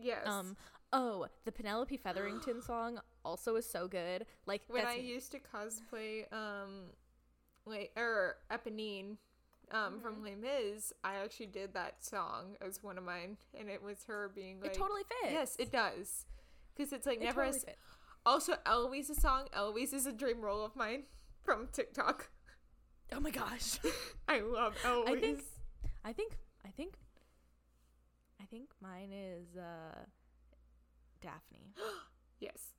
[0.00, 0.26] Yes.
[0.26, 0.56] Um.
[0.92, 4.26] Oh, the Penelope Featherington song also is so good.
[4.46, 6.90] Like when I used to cosplay um
[7.64, 9.16] like or Eponine
[9.70, 10.00] um Mm-hmm.
[10.00, 14.04] from Les Mis, I actually did that song as one of mine and it was
[14.06, 15.32] her being like it totally fits.
[15.32, 16.26] Yes, it does.
[16.76, 17.76] Cuz it's like It never totally has.
[18.26, 21.04] Also Eloise's song, Eloise is a dream role of mine
[21.44, 22.30] from TikTok.
[23.12, 23.78] Oh my gosh.
[24.28, 25.06] I love Eloise.
[25.14, 25.42] I think
[26.04, 26.32] I think
[26.64, 26.94] I think
[28.40, 30.04] I think mine is uh
[31.20, 31.74] Daphne.
[32.40, 32.74] yes.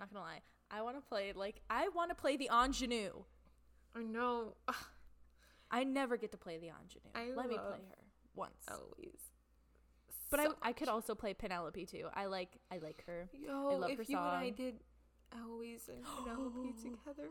[0.00, 0.40] Not gonna lie.
[0.70, 3.24] I wanna play like I wanna play the ingenue.
[3.94, 4.74] I know Ugh,
[5.72, 7.10] I never get to play the ingenue.
[7.14, 7.78] I Let me play her
[8.36, 8.52] once.
[8.68, 9.32] Eloise.
[10.30, 12.08] but so I I could also play Penelope too.
[12.14, 13.28] I like I like her.
[13.32, 14.74] Yo, love if her you and I did
[15.34, 17.28] Eloise and Penelope together.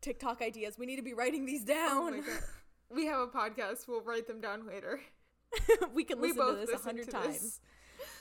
[0.00, 0.78] TikTok ideas.
[0.78, 2.20] We need to be writing these Oh down.
[2.20, 2.42] God.
[2.90, 3.88] We have a podcast.
[3.88, 5.00] We'll write them down later.
[5.94, 7.40] we can we listen both to this a hundred times.
[7.40, 7.60] this.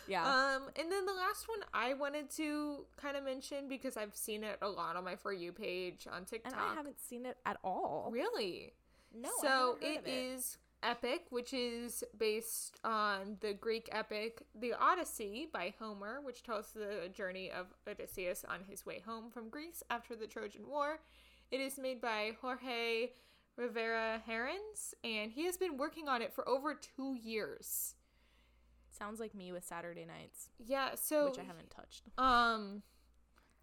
[0.08, 0.24] Yeah.
[0.26, 4.44] Um, and then the last one I wanted to kind of mention because I've seen
[4.44, 6.54] it a lot on my for you page on TikTok.
[6.54, 8.10] and I haven't seen it at all.
[8.12, 8.74] really.
[9.16, 9.30] No.
[9.42, 15.74] So it of is Epic, which is based on the Greek epic The Odyssey by
[15.80, 20.28] Homer, which tells the journey of Odysseus on his way home from Greece after the
[20.28, 21.00] Trojan War.
[21.50, 23.10] It is made by Jorge
[23.58, 27.96] Rivera Herrans, and he has been working on it for over two years.
[28.92, 32.04] Sounds like me with Saturday nights, Yeah, so which I haven't touched.
[32.18, 32.84] Um,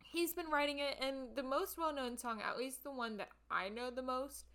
[0.03, 3.69] he's been writing it, and the most well-known song, at least the one that I
[3.69, 4.47] know the most,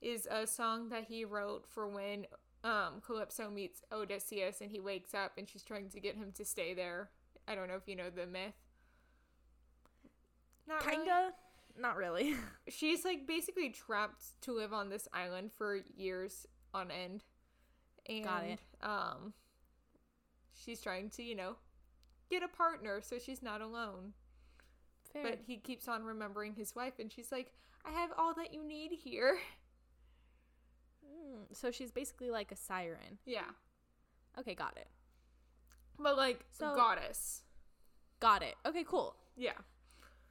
[0.00, 2.26] is a song that he wrote for when
[2.64, 6.44] um Calypso meets Odysseus, and he wakes up, and she's trying to get him to
[6.44, 7.10] stay there.
[7.48, 8.54] I don't know if you know the myth.
[10.68, 10.84] Not.
[10.84, 11.32] Kinda.
[11.78, 12.34] Not really.
[12.68, 17.22] She's like basically trapped to live on this island for years on end,
[18.08, 18.58] and Got it.
[18.82, 19.34] um,
[20.54, 21.56] she's trying to you know
[22.30, 24.14] get a partner so she's not alone.
[25.12, 25.22] Fair.
[25.22, 27.52] But he keeps on remembering his wife, and she's like,
[27.84, 29.38] I have all that you need here.
[31.26, 33.18] Mm, so she's basically like a siren.
[33.24, 33.44] Yeah.
[34.38, 34.88] Okay, got it.
[35.98, 37.42] But like, So- goddess.
[38.20, 38.54] Got it.
[38.64, 39.16] Okay, cool.
[39.36, 39.52] Yeah.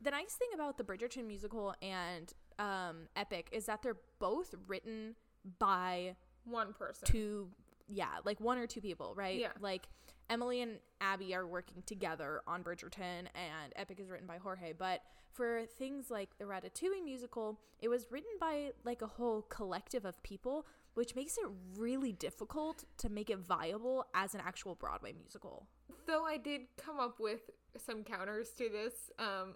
[0.02, 5.16] The nice thing about the Bridgerton musical and um, Epic is that they're both written
[5.60, 6.16] by
[6.46, 7.08] One person.
[7.08, 7.50] two,
[7.88, 9.40] yeah, like one or two people, right?
[9.40, 9.52] Yeah.
[9.60, 9.88] Like
[10.30, 14.74] Emily and Abby are working together on Bridgerton, and Epic is written by Jorge.
[14.74, 15.02] But
[15.34, 20.22] for things like the Ratatouille musical, it was written by like a whole collective of
[20.24, 20.66] people,
[20.96, 21.46] which makes it
[21.78, 25.68] really difficult to make it viable as an actual Broadway musical.
[26.08, 29.12] Though I did come up with some counters to this.
[29.20, 29.56] Um,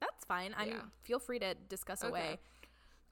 [0.00, 0.54] That's fine.
[0.54, 0.82] I Yeah.
[1.02, 2.08] feel free to discuss Okay.
[2.10, 2.40] away.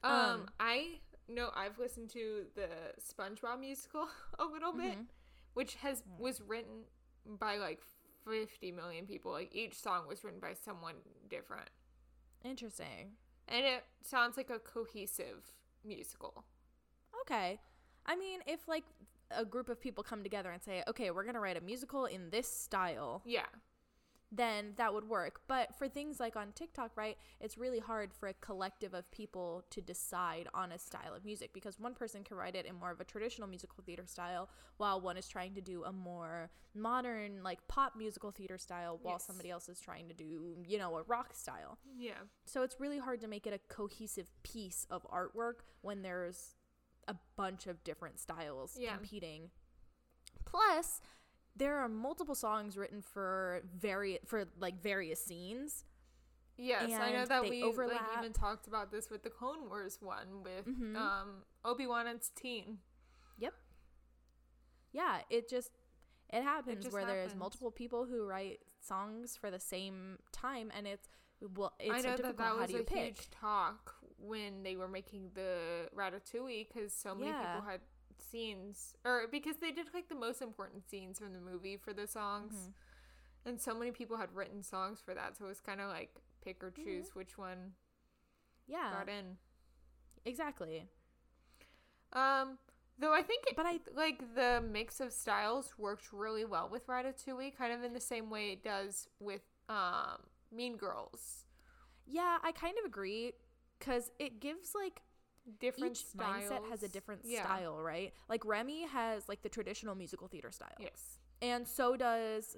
[0.03, 0.11] um,
[0.41, 2.69] Um, I know I've listened to the
[2.99, 4.09] SpongeBob musical
[4.39, 5.07] a little bit, Mhm.
[5.53, 6.85] which has was written
[7.25, 7.83] by like
[8.25, 9.31] 50 million people.
[9.31, 10.95] Like each song was written by someone
[11.27, 11.69] different,
[12.43, 13.17] Interesting.
[13.47, 15.53] and it sounds like a cohesive
[15.83, 16.45] musical.
[17.29, 17.59] Okay.
[18.05, 18.85] I mean, if like
[19.31, 22.05] a group of people come together and say, okay, we're going to write a musical
[22.05, 23.45] in this style, Yeah,
[24.31, 25.41] then that would work.
[25.47, 29.63] But for things like on TikTok, right, it's really hard for a collective of people
[29.69, 32.91] to decide on a style of music because one person can write it in more
[32.91, 37.43] of a traditional musical theater style while one is trying to do a more modern,
[37.43, 39.25] like pop musical theater style while Yes.
[39.27, 41.77] somebody else is trying to do, you know, a rock style.
[41.97, 42.13] yeah,
[42.45, 46.55] So it's really hard to make it a cohesive piece of artwork when there's
[47.09, 48.95] a bunch of different styles Yeah.
[48.95, 49.49] competing.
[50.45, 51.01] Plus,
[51.55, 55.83] there are multiple songs written for vari- for like various scenes.
[56.57, 56.91] yes.
[56.91, 60.65] I know that we like even talked about this with the Clone Wars one with
[60.65, 60.95] Mhm.
[60.95, 62.79] um Obi Wan and Teen.
[63.37, 63.53] Yep.
[64.91, 65.71] Yeah, it just
[66.31, 70.85] it happens just where there's multiple people who write songs for the same time and
[70.85, 71.07] it's
[71.55, 72.97] well it's I know difficult that that was a pick?
[73.17, 77.55] huge talk when they were making the Ratatouille because so many Yeah.
[77.55, 77.81] people had
[78.17, 82.05] scenes, or because they did like the most important scenes from the movie for the
[82.07, 82.73] songs, Mhm.
[83.45, 85.37] and so many people had written songs for that.
[85.37, 86.67] So it was kind of like pick Mm-hmm.
[86.67, 87.75] or choose which one
[88.67, 88.91] Yeah.
[88.91, 89.37] got in.
[90.25, 90.89] Exactly.
[92.11, 92.57] Um,
[92.97, 96.87] though I think it, But I like the mix of styles worked really well with
[96.87, 101.45] Ratatouille, kind of in the same way it does with um Mean Girls.
[102.05, 103.33] yeah, I kind of agree
[103.79, 105.01] cuz it gives like
[105.59, 106.51] Different each styles.
[106.51, 107.43] mindset has a different Yeah.
[107.43, 108.13] style, right?
[108.27, 111.19] Like Remy has like the traditional musical theater style, Yes.
[111.41, 112.57] and so does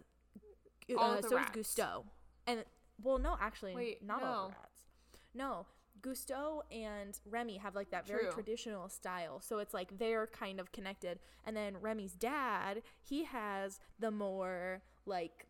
[0.90, 1.58] uh, All of the so does rats.
[1.76, 2.06] Gusteau.
[2.48, 2.66] And
[3.02, 4.56] well, no, actually, Wait, not all the no.
[4.60, 4.82] rats.
[5.34, 5.66] No,
[6.02, 8.32] Gusteau and Remy have like that very True.
[8.34, 11.20] traditional style, so it's like they're kind of connected.
[11.46, 15.48] And then Remy's dad, he has the more like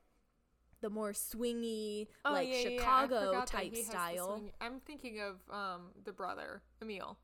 [0.82, 2.78] the more swingy, like Oh, yeah, yeah, yeah.
[2.80, 4.42] Chicago that type he has the style.
[4.60, 7.18] I'm thinking of um the brother Emile.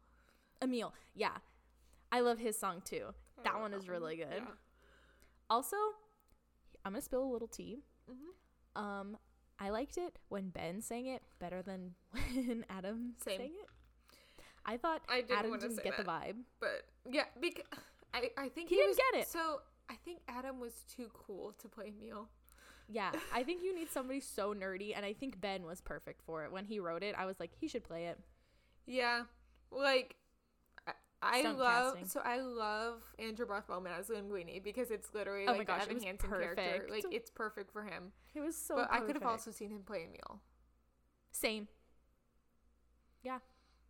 [0.62, 1.38] Emile, yeah,
[2.12, 3.08] I love his song too.
[3.40, 4.28] I That one is really good.
[4.32, 4.42] Yeah.
[5.50, 5.78] Also,
[6.86, 7.80] I'm gonna spill a little tea.
[8.10, 8.82] Mhm.
[8.82, 9.18] Um,
[9.60, 13.38] I liked it when Ben sang it better than when Adam Same.
[13.38, 13.70] sang it.
[14.66, 16.36] I thought I Adam didn't get the vibe.
[16.60, 17.64] But yeah, because
[18.14, 19.28] I I think He he, didn't was, get it.
[19.28, 22.30] So I think Adam was too cool to play Emile.
[22.90, 26.46] Yeah, I think you need somebody so nerdy, and I think Ben was perfect for
[26.46, 26.52] it.
[26.52, 28.18] When he wrote it, I was like, he should play it.
[28.86, 29.24] Yeah,
[29.72, 30.16] like
[30.88, 32.08] I, I love casting.
[32.08, 35.82] so I love Andrew Barth Feldman as Linguini because it's literally Oh my like gosh,
[35.84, 36.56] it Evan Hansen character.
[36.56, 36.92] perfect.
[36.92, 38.14] Like it's perfect for him.
[38.34, 38.76] It was so.
[38.76, 40.42] but I could have also seen him play Emile.
[41.32, 41.68] same.
[43.24, 43.40] Yeah,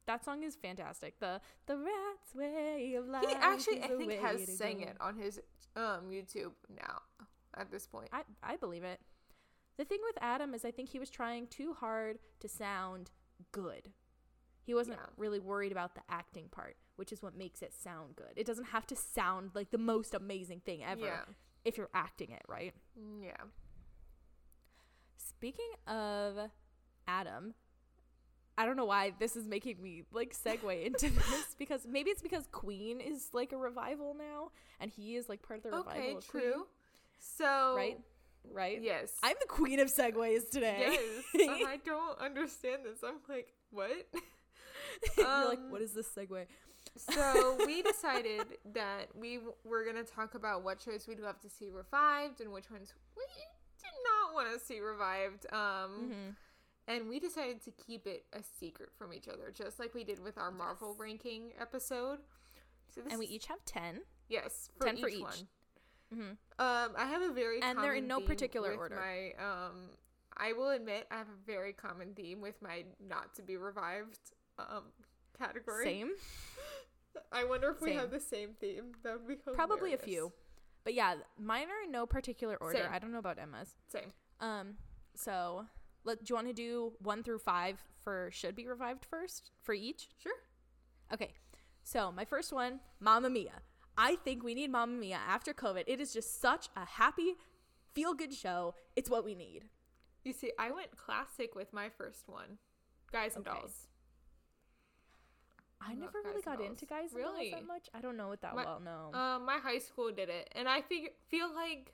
[0.05, 1.19] that song is fantastic.
[1.19, 3.25] The the rat's way of life.
[3.27, 5.39] He actually I think has sang it on his
[5.75, 7.01] um YouTube now
[7.59, 8.09] at this point.
[8.13, 8.99] I, I believe it.
[9.77, 13.11] The thing with Adam is I think he was trying too hard to sound
[13.51, 13.89] good.
[14.63, 15.05] He wasn't Yeah.
[15.17, 18.33] really worried about the acting part, which is what makes it sound good.
[18.35, 21.25] It doesn't have to sound like the most amazing thing ever Yeah.
[21.63, 22.73] if you're acting it, right?
[22.99, 23.43] Mm, Yeah.
[25.17, 26.49] Speaking of
[27.07, 27.53] Adam,
[28.57, 32.21] I don't know why this is making me like segue into this because maybe it's
[32.23, 34.49] because Queen is like a revival now
[34.79, 36.67] and he is like part of the revival Okay, of Queen, true.
[37.19, 37.99] So right?
[38.51, 38.81] Right?
[38.81, 39.11] Yes.
[39.23, 40.97] I'm the queen of segues today.
[41.33, 41.49] yes.
[41.67, 42.99] I don't understand this.
[43.03, 43.89] I'm like, what?
[45.17, 46.45] You're like, Um, what is this segue?
[46.97, 51.49] so we decided that we w- were gonna talk about what shows we'd love to
[51.49, 53.23] see revived and which ones we
[53.77, 55.45] did not want to see revived.
[55.51, 56.29] Um, Mm-hmm.
[56.87, 60.23] and we decided to keep it a secret from each other, just like we did
[60.23, 60.99] with our Marvel Yes.
[60.99, 62.19] ranking episode.
[62.95, 63.99] So And we each have 10.
[64.29, 65.21] yes 10 for each each.
[65.21, 65.47] one.
[66.13, 66.31] Mm-hmm.
[66.59, 68.95] Um, I have a very And they're in no particular order.
[68.95, 69.89] My um,
[70.37, 74.19] I will admit I have a very common theme with my not to be revived
[74.59, 74.83] um
[75.37, 75.85] category.
[75.85, 76.11] Same.
[77.31, 78.93] I wonder if we have the same theme.
[79.03, 79.55] That would be hilarious.
[79.55, 80.31] Probably a few.
[80.83, 82.77] But yeah, mine are in no particular order.
[82.77, 82.87] Same.
[82.91, 83.75] I don't know about Emma's.
[83.89, 84.13] Same.
[84.39, 84.75] Um,
[85.15, 85.65] so
[86.03, 89.73] let do you want to do one through five for should be revived first for
[89.73, 90.09] each?
[90.21, 90.35] Sure.
[91.13, 91.33] Okay.
[91.83, 93.61] So my first one, Mamma Mia.
[93.97, 95.83] I think we need Mamma Mia after COVID.
[95.87, 97.35] It is just such a happy,
[97.93, 98.75] feel good show.
[98.95, 99.65] It's what we need.
[100.23, 102.59] You see, I went classic with my first one,
[103.11, 103.57] Guys and Okay.
[103.59, 103.87] Dolls.
[105.79, 106.69] I love never really got Dolls.
[106.69, 107.51] into Guys and Really?
[107.51, 107.89] Dolls that much.
[107.93, 108.79] I don't know it that My- well.
[108.79, 109.11] No.
[109.13, 111.93] Um, my high school did it, and I figure feel like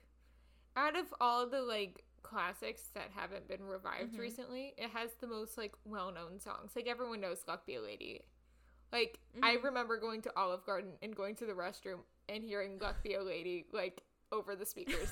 [0.76, 4.18] out of all the like classics that haven't been revived Mhm.
[4.18, 6.74] recently, it has the most like well-known songs.
[6.74, 8.24] Like everyone knows "Luck Be a Lady."
[8.94, 9.64] Like I Mhm.
[9.64, 13.22] remember going to Olive Garden and going to the restroom and hearing "Luck Be a
[13.22, 15.10] Lady" like over the speakers.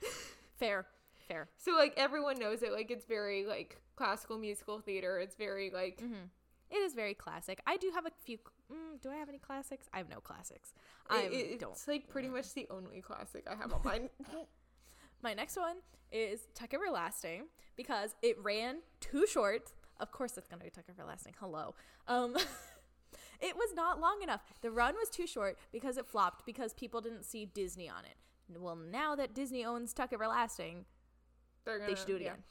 [0.56, 0.86] fair,
[1.28, 1.48] fair.
[1.56, 2.72] so like everyone knows it.
[2.72, 5.18] Like it's very like classical musical theater.
[5.18, 6.30] It's very like hmm
[6.70, 7.60] It is very classic.
[7.66, 8.38] I do have a few.
[8.72, 9.86] Mm, do I have any classics?
[9.92, 10.72] I have no classics.
[11.10, 11.72] I it- don't.
[11.72, 14.08] It's like pretty much the only classic I have on mine.
[15.22, 15.76] My next one
[16.12, 19.72] is Tuck Everlasting because it ran too short.
[20.00, 21.34] Of course, it's gonna be Tuck Everlasting.
[21.40, 21.74] Hello.
[22.08, 22.36] Um,
[23.44, 24.40] it was not long enough.
[24.62, 28.16] The run was too short because it flopped because people didn't see Disney on it.
[28.58, 30.86] Well, now that Disney owns Tuck Everlasting,
[31.64, 32.28] They're they gonna should do it yeah.
[32.28, 32.42] again.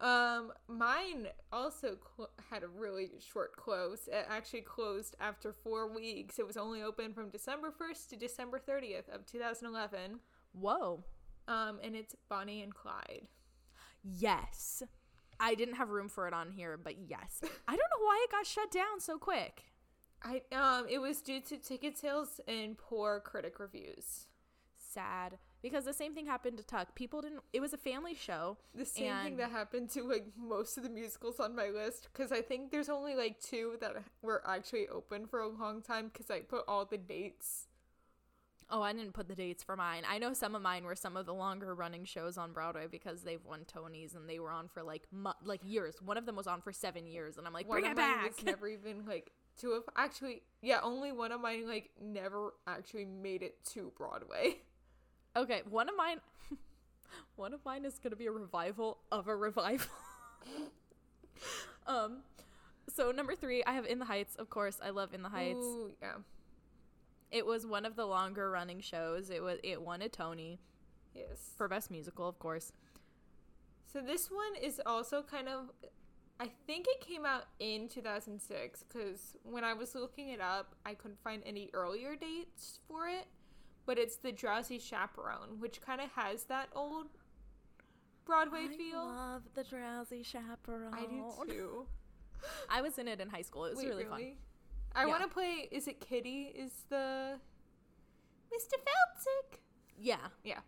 [0.00, 4.08] Um, mine also cl- had a really short close.
[4.08, 6.38] It actually closed after four weeks.
[6.38, 10.20] It was only open from December 1st to December 30th of 2011.
[10.52, 11.04] Whoa.
[11.48, 13.26] Um, and it's Bonnie and Clyde.
[14.04, 14.82] Yes.
[15.40, 17.40] I didn't have room for it on here, but yes.
[17.42, 19.64] I don't know why it got shut down so quick.
[20.22, 24.26] I um, it was due to ticket sales and poor critic reviews.
[24.76, 26.94] Sad because the same thing happened to Tuck.
[26.94, 27.40] People didn't.
[27.52, 28.58] It was a family show.
[28.74, 32.32] The same thing that happened to like most of the musicals on my list because
[32.32, 36.30] I think there's only like two that were actually open for a long time because
[36.30, 37.66] I put all the dates.
[38.70, 40.02] Oh, I didn't put the dates for mine.
[40.08, 43.22] I know some of mine were some of the longer running shows on Broadway because
[43.22, 45.96] they've won Tonys and they were on for like mu- like years.
[46.02, 48.26] One of them was on for seven years, and I'm like, one bring it back.
[48.26, 53.04] was never even like two of actually yeah only one of mine like never actually
[53.04, 54.56] made it to broadway
[55.38, 56.18] okay, one of mine,
[57.36, 59.90] one of mine is gonna be a revival of a revival.
[61.86, 62.18] um,
[62.94, 64.36] so number three, I have In the Heights.
[64.36, 65.58] Of course, I love In the Heights.
[65.58, 66.14] Ooh, yeah
[67.30, 69.30] It was one of the longer running shows.
[69.30, 70.58] It was it won a Tony
[71.14, 72.72] yes for best musical, of course.
[73.92, 75.70] so this one is also kind of
[76.40, 80.94] i think it came out in 2006 because when i was looking it up i
[80.94, 83.26] couldn't find any earlier dates for it
[83.86, 87.06] but it's the drowsy chaperone which kind of has that old
[88.24, 90.92] broadway I feel I love the drowsy chaperone.
[90.94, 91.86] i do too
[92.70, 93.64] I was in it in high school.
[93.64, 94.36] It was Wait, really, fun.
[94.94, 95.06] I Yeah.
[95.08, 95.68] want to play.
[95.72, 96.52] Is it Kitty?
[96.54, 97.32] Is the
[98.52, 98.74] Mr.
[98.74, 99.58] Feldzieg?
[99.98, 100.18] Yeah.
[100.44, 100.60] Yeah.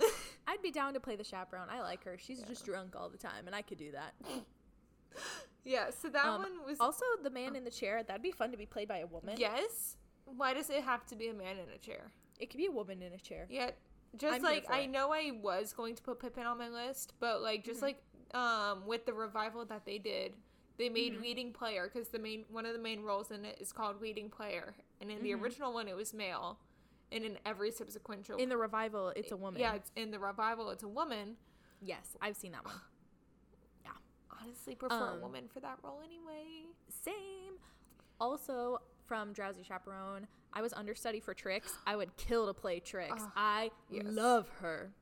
[0.48, 1.68] I'd be down to play the chaperone.
[1.70, 2.16] I like her.
[2.18, 2.46] She's Yeah.
[2.48, 4.14] just drunk all the time, and I could do that.
[5.64, 5.90] Yeah.
[5.90, 8.04] So that Um, one was Also, the man in the chair.
[8.04, 9.34] That'd be fun to be played by a woman.
[9.36, 9.96] yes.
[10.24, 12.12] Why does it have to be a man in a chair?
[12.38, 13.46] It could be a woman in a chair.
[13.50, 13.72] Yeah.
[14.16, 14.90] Just I'm like I it.
[14.90, 17.82] know I was going to put Pippin on my list, but like just Mhm.
[17.82, 18.02] like
[18.34, 20.34] um with the revival that they did,
[20.78, 21.20] they made Mhm.
[21.22, 24.30] leading player because the main one of the main roles in it is called leading
[24.30, 25.42] player, and in the Mhm.
[25.42, 26.60] original one it was male,
[27.10, 29.60] and in every subsequent show, In the revival, it's a woman.
[29.60, 31.36] yeah, it's in the revival it's a woman.
[31.80, 32.80] Yes, I've seen that one.
[34.46, 36.66] honestly prefer a Um, woman for that role anyway.
[36.88, 37.54] Same.
[38.20, 41.76] Also, from Drowsy Chaperone, I was understudy for Trix.
[41.86, 43.12] I would kill to play Trix.
[43.18, 44.04] Ah, I yes.
[44.06, 44.92] love her.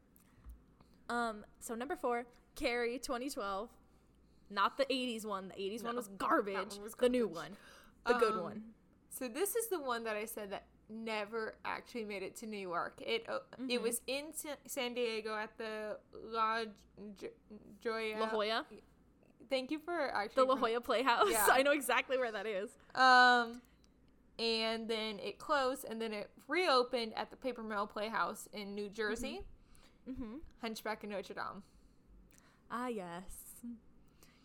[1.09, 2.27] Um, so number four,
[2.57, 3.71] Carrie 2012.
[4.51, 5.49] Not the 80s one.
[5.49, 6.75] The 80s one was garbage.
[6.75, 7.57] one was The new one.
[8.07, 8.75] The good Um, one.
[9.11, 12.59] So this is the one that I said that never actually made it to New
[12.59, 13.01] York.
[13.01, 13.39] It uh,
[13.69, 13.83] it Mhm.
[13.83, 14.33] was in
[14.67, 16.65] San Diego at the La
[17.17, 17.31] J-
[17.83, 18.19] Jolla.
[18.21, 18.67] La Jolla.
[19.51, 21.31] Thank you for actually The La Jolla Playhouse.
[21.31, 21.47] Yeah.
[21.53, 22.71] I know exactly where that is.
[22.95, 23.61] Um,
[24.39, 28.89] and then it closed, and then it reopened at the Paper Mill Playhouse in New
[28.89, 29.41] Jersey.
[30.09, 30.37] Mm-hmm.
[30.61, 31.63] Hunchback of Notre Dame.
[32.71, 33.23] Ah, yes.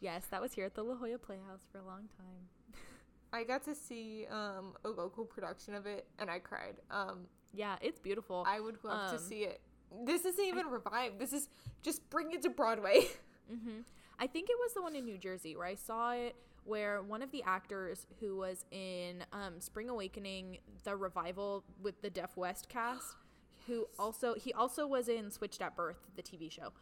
[0.01, 2.73] Yes, that was here at the La Jolla Playhouse for a long time.
[3.33, 6.75] I got to see um a local production of it, and I cried.
[6.89, 8.45] Um, Yeah, it's beautiful.
[8.47, 9.59] I would love to Um, see it.
[10.05, 11.19] This isn't even revived.
[11.19, 11.49] This is
[11.81, 13.07] just bring it to Broadway.
[13.49, 13.79] hmm
[14.19, 16.35] I think it was the one in New Jersey where I saw it,
[16.65, 22.09] where one of the actors who was in um, Spring Awakening, the revival with the
[22.09, 23.15] Deaf West cast,
[23.67, 26.73] who also he also was in Switched at Birth, the TV show.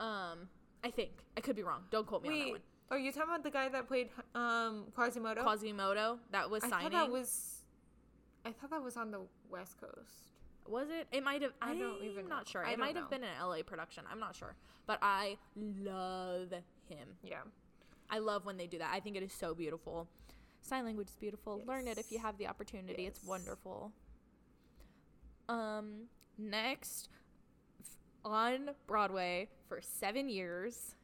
[0.00, 0.48] Um,
[0.82, 1.82] I think I could be wrong.
[1.90, 2.60] Don't quote me on that one.
[2.90, 5.42] are you talking about the guy that played um Quasimodo?
[5.42, 6.74] Quasimodo, that was signing.
[6.74, 7.64] I thought that was.
[8.44, 10.32] I thought that was on the West Coast.
[10.66, 11.06] Was it?
[11.12, 11.52] It might have.
[11.60, 12.50] I don't even not know.
[12.50, 12.66] sure.
[12.66, 14.04] I It might have been an LA production.
[14.10, 14.54] I'm not sure,
[14.86, 16.52] but I love
[16.94, 17.08] him.
[17.22, 17.40] Yeah.
[18.10, 18.90] I love when they do that.
[18.92, 20.08] I think it is so beautiful.
[20.62, 21.62] Sign language is beautiful.
[21.66, 23.06] Learn it if you have the opportunity.
[23.06, 23.92] It's wonderful.
[25.48, 26.02] Um,
[26.38, 27.08] next,
[27.80, 27.88] f-
[28.24, 30.94] on Broadway for seven years,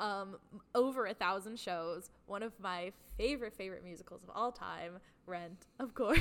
[0.00, 0.36] um,
[0.74, 2.10] over a thousand shows.
[2.26, 6.18] One of my favorite favorite musicals of all time, Rent, of course.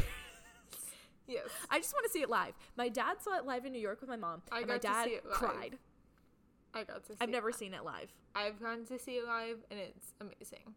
[1.28, 1.48] Yes.
[1.72, 2.54] I just want to see it live.
[2.78, 5.06] My dad saw it live in New York with my mom, I and my dad
[5.06, 5.34] see it live.
[5.36, 5.78] cried.
[6.74, 7.56] I got to see I've never live.
[7.56, 8.12] seen it live.
[8.36, 10.74] I've gone to see it live and it's amazing.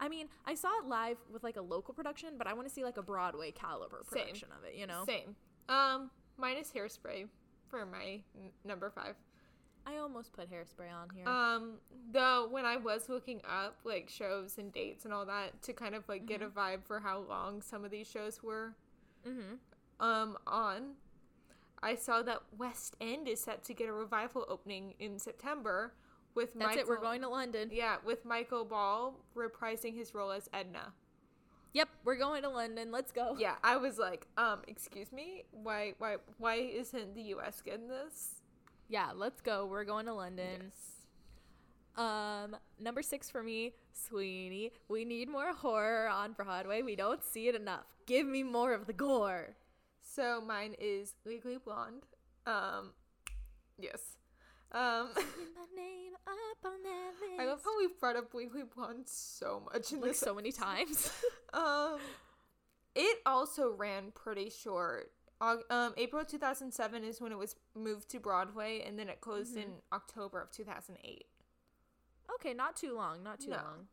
[0.00, 2.74] I mean, I saw it live with like a local production, but I want to
[2.74, 4.22] see like a Broadway caliber Same.
[4.22, 4.78] production of it.
[4.78, 5.36] You know, Same.
[5.68, 7.28] Um, minus hairspray
[7.68, 9.14] for my n- number five.
[9.86, 11.28] I almost put hairspray on here.
[11.28, 11.74] Um,
[12.10, 15.94] though when I was looking up like shows and dates and all that to kind
[15.94, 18.74] of like get a vibe for how long some of these shows were
[19.26, 19.54] mm-hmm.
[20.00, 20.94] um on,
[21.82, 25.92] I saw that West End is set to get a revival opening in September
[26.34, 26.80] with That's Michael.
[26.82, 26.88] it.
[26.88, 27.70] We're going to London.
[27.72, 30.92] Yeah, with Michael Ball reprising his role as Edna.
[31.72, 32.92] Yep, we're going to London.
[32.92, 33.36] Let's go.
[33.38, 37.60] Yeah, I was like, um, excuse me, why, why, why isn't the U.S.
[37.60, 38.42] getting this?
[38.88, 39.66] Yeah, let's go.
[39.66, 40.70] We're going to London.
[40.70, 40.94] Yes.
[41.96, 44.72] Um, number six for me, Sweeney.
[44.88, 46.82] We need more horror on Broadway.
[46.82, 47.84] We don't see it enough.
[48.06, 49.56] Give me more of the gore.
[50.14, 52.04] So mine is Legally Blonde.
[52.46, 52.92] Um,
[53.78, 54.00] yes.
[54.72, 57.40] Um, my name up on that list.
[57.40, 60.20] I love how we've brought up Legally Blonde so much in like this.
[60.20, 61.10] so many times.
[61.54, 61.98] Um,
[62.96, 65.12] it also ran pretty short.
[65.40, 69.66] Um, April 2007 is when it was moved to Broadway, and then it closed in
[69.92, 71.26] October of 2008.
[72.34, 73.22] okay, not too long.
[73.22, 73.56] Not too No.
[73.58, 73.86] long.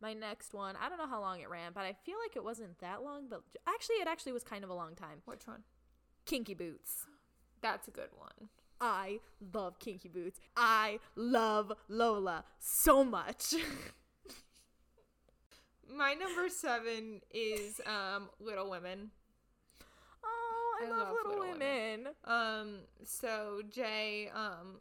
[0.00, 2.42] My next one, I don't know how long it ran, but I feel like it
[2.44, 3.26] wasn't that long.
[3.28, 5.18] But actually, it actually was kind of a long time.
[5.26, 5.62] Which one?
[6.24, 7.06] Kinky Boots.
[7.60, 8.48] That's a good one.
[8.80, 9.20] I
[9.52, 10.40] love Kinky Boots.
[10.56, 13.54] I love Lola so much.
[15.94, 19.10] My number seven is um Little Women.
[20.24, 22.08] oh, I, I love, love Little, Little Women.
[22.24, 24.78] Um, so Jay, um,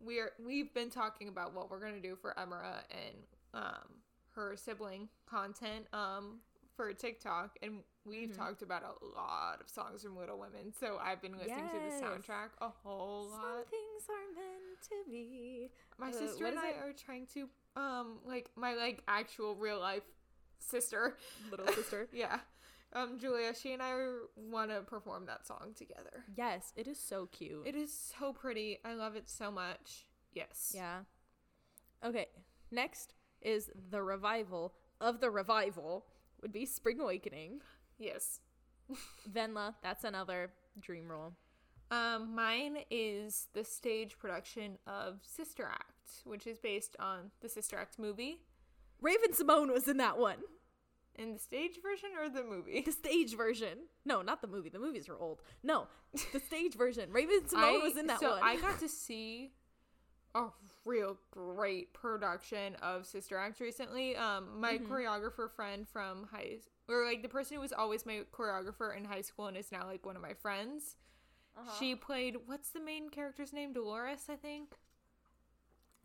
[0.00, 3.16] we're we've been talking about what we're gonna do for Emera and
[3.54, 3.97] um
[4.38, 6.38] her sibling content um
[6.76, 8.40] for TikTok, and we've Mm-hmm.
[8.40, 10.72] talked about a lot of songs from Little Women.
[10.78, 13.42] So I've been listening to the soundtrack a whole lot.
[13.42, 15.70] Some things are meant to be.
[15.98, 16.76] My Uh, sister and I it?
[16.82, 20.04] are trying to um like my like actual real life
[20.60, 21.16] sister,
[21.50, 22.08] Little sister.
[22.12, 22.38] yeah.
[22.94, 23.94] Um, Julia, she and I
[24.36, 26.24] want to perform that song together.
[26.36, 27.66] yes, it is so cute.
[27.66, 28.78] It is so pretty.
[28.84, 30.06] I love it so much.
[30.32, 30.72] Yes.
[30.74, 31.00] yeah.
[32.04, 32.28] Okay,
[32.70, 33.12] next
[33.42, 36.06] is the revival of the revival
[36.42, 37.60] would be Spring Awakening.
[37.98, 38.40] Yes.
[39.32, 41.34] Wendla, that's another dream role.
[41.90, 47.76] Um, mine is the stage production of Sister Act, which is based on the Sister
[47.78, 48.40] Act movie.
[49.00, 50.38] Raven-Symoné was in that one.
[51.14, 52.82] In the stage version or the movie?
[52.82, 53.86] The stage version.
[54.04, 54.68] No, not the movie.
[54.68, 55.42] The movies are old.
[55.64, 55.88] No,
[56.32, 57.10] the stage version.
[57.10, 58.40] Raven Simone was in that so one.
[58.42, 59.52] I got to see
[60.34, 60.46] a
[60.88, 64.16] real great production of Sister Act recently.
[64.16, 64.92] Um, my Mm-hmm.
[64.92, 66.58] choreographer friend from high,
[66.88, 69.86] or like the person who was always my choreographer in high school and is now
[69.86, 70.96] like one of my friends.
[71.56, 71.70] Uh-huh.
[71.78, 73.74] She played what's the main character's name?
[73.74, 74.78] Deloris, I think.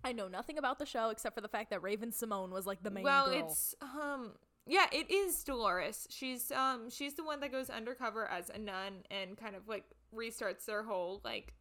[0.04, 2.92] I know nothing about the show except for the fact that Raven-Symoné was like the
[2.92, 3.48] main well, girl.
[3.50, 4.32] it's um
[4.66, 6.08] yeah, it is Deloris.
[6.10, 9.86] She's um she's the one that goes undercover as a nun and kind of like
[10.16, 11.54] restarts their whole like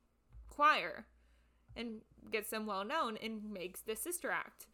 [0.48, 1.06] choir
[1.76, 2.00] and
[2.30, 4.66] gets them well known and makes the sister act.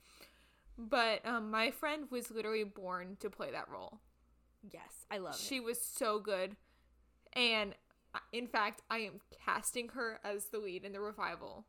[0.77, 3.99] But um my friend was literally born to play that role.
[4.73, 5.41] yes, I love it.
[5.41, 6.57] She was so good.
[7.35, 7.75] And
[8.15, 11.67] uh, in fact, I am casting her as the lead in the revival.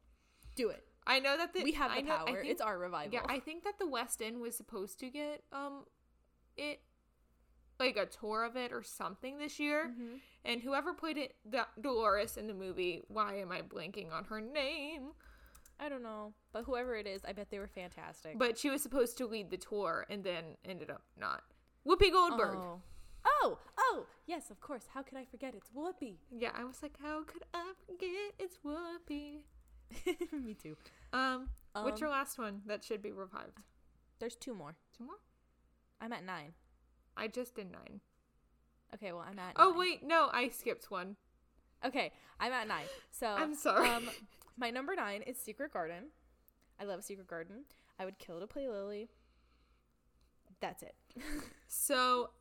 [0.56, 0.86] Do it.
[1.08, 2.26] I know that the we have I the know- power.
[2.42, 3.14] think- it's our revival.
[3.14, 5.86] yeah, I think that the West End was supposed to get um
[6.58, 6.82] it
[7.80, 9.90] like a tour of it or something this year.
[9.92, 10.16] Mm-hmm.
[10.46, 11.36] And whoever played it
[11.82, 15.12] Deloris in the movie, why am I blanking on her name?
[15.80, 18.38] I don't know, but whoever it is, I bet they were fantastic.
[18.38, 21.42] But she was supposed to lead the tour and then ended up not.
[21.88, 22.58] Whoopi Goldberg.
[22.58, 22.82] Oh.
[23.26, 24.88] oh, oh, yes, of course.
[24.94, 25.56] How could I forget?
[25.56, 26.16] It's Whoopi.
[26.38, 29.44] Yeah, I was like, how could I forget it's Whoopi?
[30.44, 30.76] Me too.
[31.14, 33.60] Um, what's Um, your last one that should be revived?
[34.20, 34.76] There's two more.
[34.98, 35.16] Two more?
[36.02, 36.52] I'm at nine.
[37.20, 38.00] I just did nine.
[38.94, 39.54] Okay, well, I'm at.
[39.56, 39.80] Oh nine.
[39.80, 41.16] wait, no, I skipped one.
[41.86, 42.86] Okay, I'm at nine.
[43.12, 43.88] So I'm sorry.
[43.90, 44.10] Um,
[44.58, 46.06] my number nine is Secret Garden.
[46.80, 47.66] I love Secret Garden.
[48.00, 49.10] I would kill to play Lily.
[50.62, 50.96] That's it.
[51.72, 52.32] So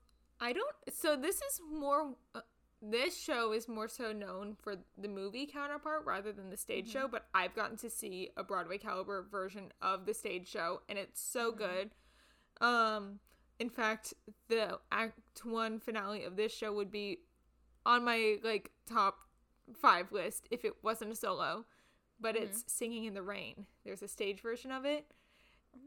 [0.40, 0.74] I don't.
[0.90, 2.14] So this is more.
[2.34, 2.40] Uh,
[2.80, 7.08] this show is more so known for the movie counterpart rather than the stage show.
[7.08, 11.20] But I've gotten to see a Broadway caliber version of the stage show, and it's
[11.20, 11.90] so good.
[12.62, 13.18] Um,
[13.58, 14.14] in fact,
[14.48, 17.18] the Act One finale of this show would be
[17.86, 19.18] on my like top
[19.80, 21.64] five list if it wasn't a solo,
[22.20, 22.44] but Mm-hmm.
[22.44, 23.66] it's Singing in the Rain.
[23.84, 25.06] There's a stage version of it,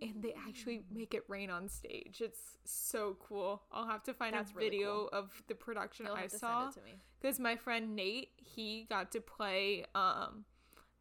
[0.02, 0.92] and they actually Mm.
[0.96, 2.22] make it rain on stage.
[2.22, 3.64] It's so cool.
[3.72, 6.72] I'll have to find That's a really video of the production You'll I saw send
[6.72, 7.02] it to me.
[7.20, 10.46] because my friend Nate he got to play um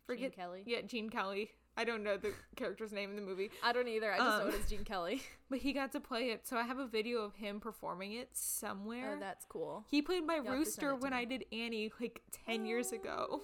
[0.06, 0.62] forget Kelly?
[0.66, 1.50] yeah Gene Kelly.
[1.76, 4.12] I don't know the character's name in the movie, I don't either.
[4.12, 5.22] I just know Um, it is Gene Kelly.
[5.50, 6.46] but he got to play it.
[6.46, 9.14] So I have a video of him performing it somewhere.
[9.16, 9.84] oh, that's cool.
[9.88, 11.12] He played my You'll have to send rooster when.
[11.12, 13.42] I did Annie like 10 years ago.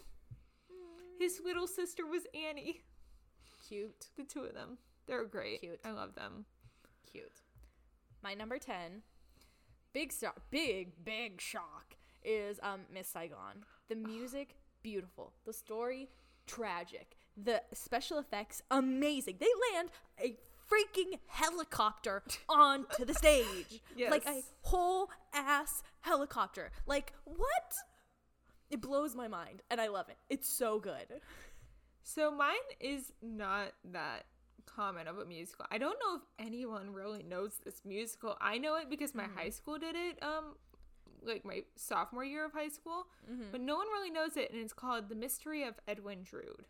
[1.19, 2.83] His little sister was Annie.
[3.69, 4.09] Cute.
[4.17, 4.79] The two of them.
[5.07, 5.61] They're great.
[5.61, 5.81] Cute.
[5.85, 6.45] I love them.
[7.11, 7.41] Cute.
[8.23, 9.03] My number 10,
[9.93, 11.95] big shock, big, big shock,
[12.25, 13.65] is um, Miss Saigon.
[13.89, 15.33] The music, beautiful.
[15.45, 16.09] The story,
[16.47, 17.17] tragic.
[17.37, 19.37] The special effects, amazing.
[19.41, 20.37] They land a
[20.71, 23.83] freaking helicopter onto the stage.
[24.11, 26.71] Like a whole ass helicopter.
[26.87, 27.73] Like, what?
[28.71, 30.17] It blows my mind, and I love it.
[30.29, 31.07] It's so good.
[32.03, 34.25] So mine is not that
[34.65, 35.67] common of a musical.
[35.71, 38.37] I don't know if anyone really knows this musical.
[38.41, 39.39] I know it because my Mm-hmm.
[39.39, 40.57] high school did it um
[41.25, 43.51] like my sophomore year of high school, Mm-hmm.
[43.53, 46.67] but no one really knows it and it's called The Mystery of Edwin Drood.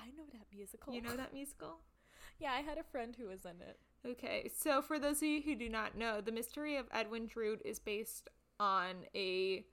[0.00, 0.94] I know that musical.
[0.94, 1.78] You know that musical?
[2.38, 3.78] Yeah, I had a friend who was in it.
[4.06, 7.60] Okay, so for those of you who do not know, The Mystery of Edwin Drood
[7.64, 8.28] is based
[8.58, 9.64] on a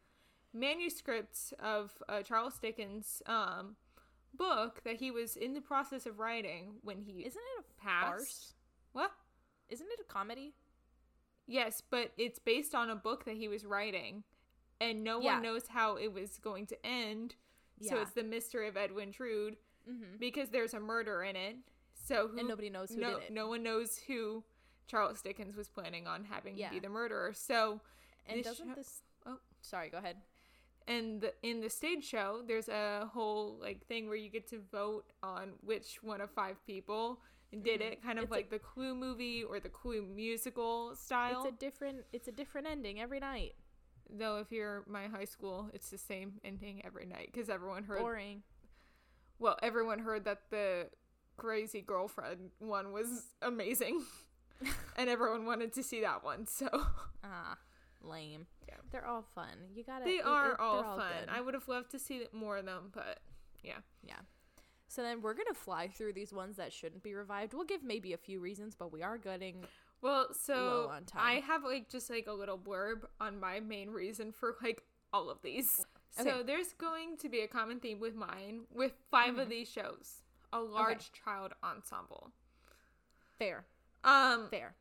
[0.53, 3.75] manuscript of uh, Charles Dickens' um,
[4.33, 8.07] book that he was in the process of writing when he Isn't it a passed.
[8.09, 8.53] farce?
[8.93, 9.11] What?
[9.69, 10.53] Isn't it a comedy?
[11.47, 14.23] Yes, but it's based on a book that he was writing,
[14.79, 15.35] and no Yeah.
[15.35, 17.35] one knows how it was going to end.
[17.81, 19.55] So it's the mystery of Edwin Drood
[19.87, 20.17] Mm-hmm.
[20.19, 21.55] because there's a murder in it.
[22.07, 23.33] So who, And nobody knows who no, did it.
[23.33, 24.43] no one knows who
[24.87, 26.69] Charles Dickens was planning on having Yeah.
[26.71, 27.33] be the murderer.
[27.33, 27.81] So
[28.27, 29.01] And doesn't show- this?
[29.25, 29.39] oh.
[29.61, 29.89] sorry.
[29.89, 30.17] Go ahead.
[30.87, 34.59] and the, in the stage show, there's a whole like thing where you get to
[34.71, 37.19] vote on which one of five people
[37.63, 38.31] did it, kind of Mm-hmm.
[38.31, 41.43] It's a- like the Clue movie or the Clue musical style.
[41.45, 42.05] It's a different.
[42.13, 43.53] It's a different ending every night.
[44.11, 47.99] Though if you're my high school, it's the same ending every night because everyone heard.
[47.99, 48.41] Boring.
[49.39, 50.87] Well, everyone heard that the
[51.37, 54.03] crazy girlfriend one was amazing,
[54.97, 56.45] and everyone wanted to see that one.
[56.45, 56.67] So
[57.23, 57.57] Ah,
[58.01, 58.47] lame.
[58.67, 58.75] Yeah.
[58.91, 59.47] They're all fun.
[59.73, 60.05] You gotta.
[60.05, 61.13] they are it- all they're fun.
[61.21, 61.29] good.
[61.29, 63.19] I would have loved to see more of them, but
[63.63, 63.79] yeah.
[64.03, 64.19] Yeah.
[64.87, 67.53] So then we're gonna fly through these ones that shouldn't be revived.
[67.53, 69.65] We'll give maybe a few reasons, but we are getting.
[70.01, 71.21] Well, so on time.
[71.23, 74.81] I have like just like a little blurb on my main reason for like
[75.13, 75.85] all of these.
[76.11, 76.43] So Okay.
[76.43, 79.39] there's going to be a common theme with mine with 5 Mm-hmm.
[79.39, 80.23] of these shows.
[80.51, 82.31] A large child ensemble.
[83.37, 83.65] Fair.
[84.03, 84.75] Um Fair.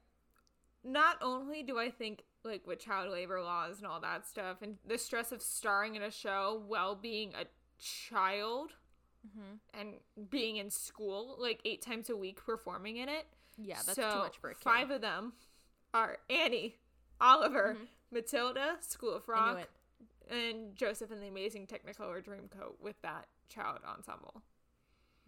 [0.84, 4.78] not only do I think like with child labor laws and all that stuff and
[4.86, 7.44] the stress of starring in a show while being a
[7.78, 8.72] child
[9.26, 9.78] Mm-hmm.
[9.80, 9.94] and
[10.30, 13.26] being in school like eight times a week performing in it.
[13.58, 14.62] Yeah, that's so too much for a kid.
[14.62, 15.32] Five of them
[15.92, 16.76] are Annie,
[17.20, 17.88] Oliver, Mhm.
[18.12, 19.70] Matilda, School of Rock, it.
[20.30, 24.42] And Joseph and the Amazing Technicolor Dreamcoat with that child ensemble.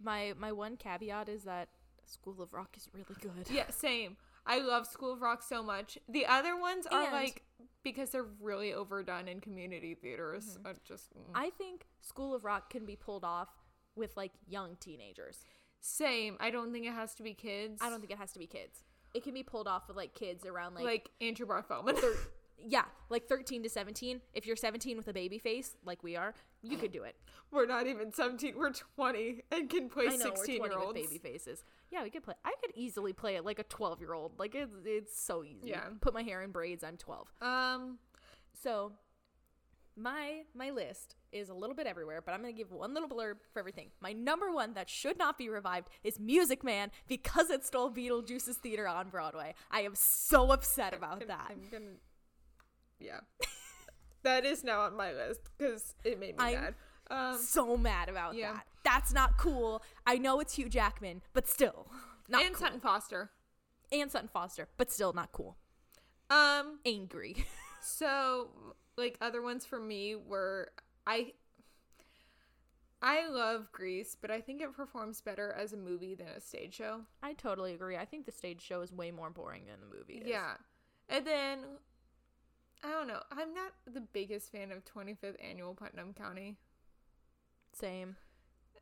[0.01, 1.69] My my one caveat is that
[2.05, 3.49] School of Rock is really good.
[3.49, 4.17] Yeah, same.
[4.45, 5.97] I love School of Rock so much.
[6.09, 7.43] The other ones are And- like
[7.83, 10.57] because they're really overdone in community theaters.
[10.57, 10.67] Mm-hmm.
[10.67, 11.31] are just mm.
[11.33, 13.49] I think School of Rock can be pulled off
[13.95, 15.39] with like young teenagers.
[15.79, 16.37] same.
[16.39, 17.81] I don't think it has to be kids.
[17.81, 18.83] I don't think it has to be kids.
[19.13, 21.95] It can be pulled off with like kids around like, like, Andrew Barth Feldman.
[22.67, 24.21] yeah, like 13 to 17.
[24.33, 27.15] If you're 17 with a baby face like we are, you could do it.
[27.51, 28.53] we're not even seventeen.
[28.57, 31.07] We're twenty and can play know sixteen 20 year with olds.
[31.09, 31.63] baby faces.
[31.89, 32.35] Yeah, we could play.
[32.45, 34.39] I could easily play it like a 12 year old.
[34.39, 35.69] Like it's it's so easy.
[35.69, 35.81] Yeah.
[36.01, 36.83] Put my hair in braids.
[36.83, 37.27] I'm 12.
[37.41, 37.97] Um.
[38.63, 38.93] So
[39.97, 43.35] my my list is a little bit everywhere, but I'm gonna give one little blurb
[43.51, 43.89] for everything.
[43.99, 48.57] My number one that should not be revived is Music Man because it stole Beetlejuice's
[48.57, 49.53] theater on Broadway.
[49.69, 51.47] I am so upset about I'm- that.
[51.51, 51.91] I'm gonna.
[53.01, 53.19] Yeah.
[54.23, 56.75] that is now on my list because it made me I'm mad.
[57.09, 57.37] Um.
[57.37, 58.53] so mad about yeah.
[58.53, 58.65] that.
[58.83, 59.83] That's not cool.
[60.07, 61.91] I know it's Hugh Jackman, but still
[62.29, 62.65] not and cool.
[62.65, 63.31] Sutton Foster.
[63.91, 65.57] and Sutton Foster, but still not cool.
[66.29, 66.79] Um.
[66.85, 67.45] Angry.
[67.83, 68.49] So,
[68.95, 70.69] like other ones for me were
[71.07, 71.33] I.
[73.01, 76.75] I love Grease, but I think it performs better as a movie than a stage
[76.75, 77.01] show.
[77.23, 77.97] I totally agree.
[77.97, 80.29] I think the stage show is way more boring than the movie is.
[80.29, 80.51] Yeah.
[81.09, 81.59] And then
[82.83, 83.21] I don't know.
[83.31, 86.57] I'm not the biggest fan of 25th annual Putnam County.
[87.73, 88.15] Same.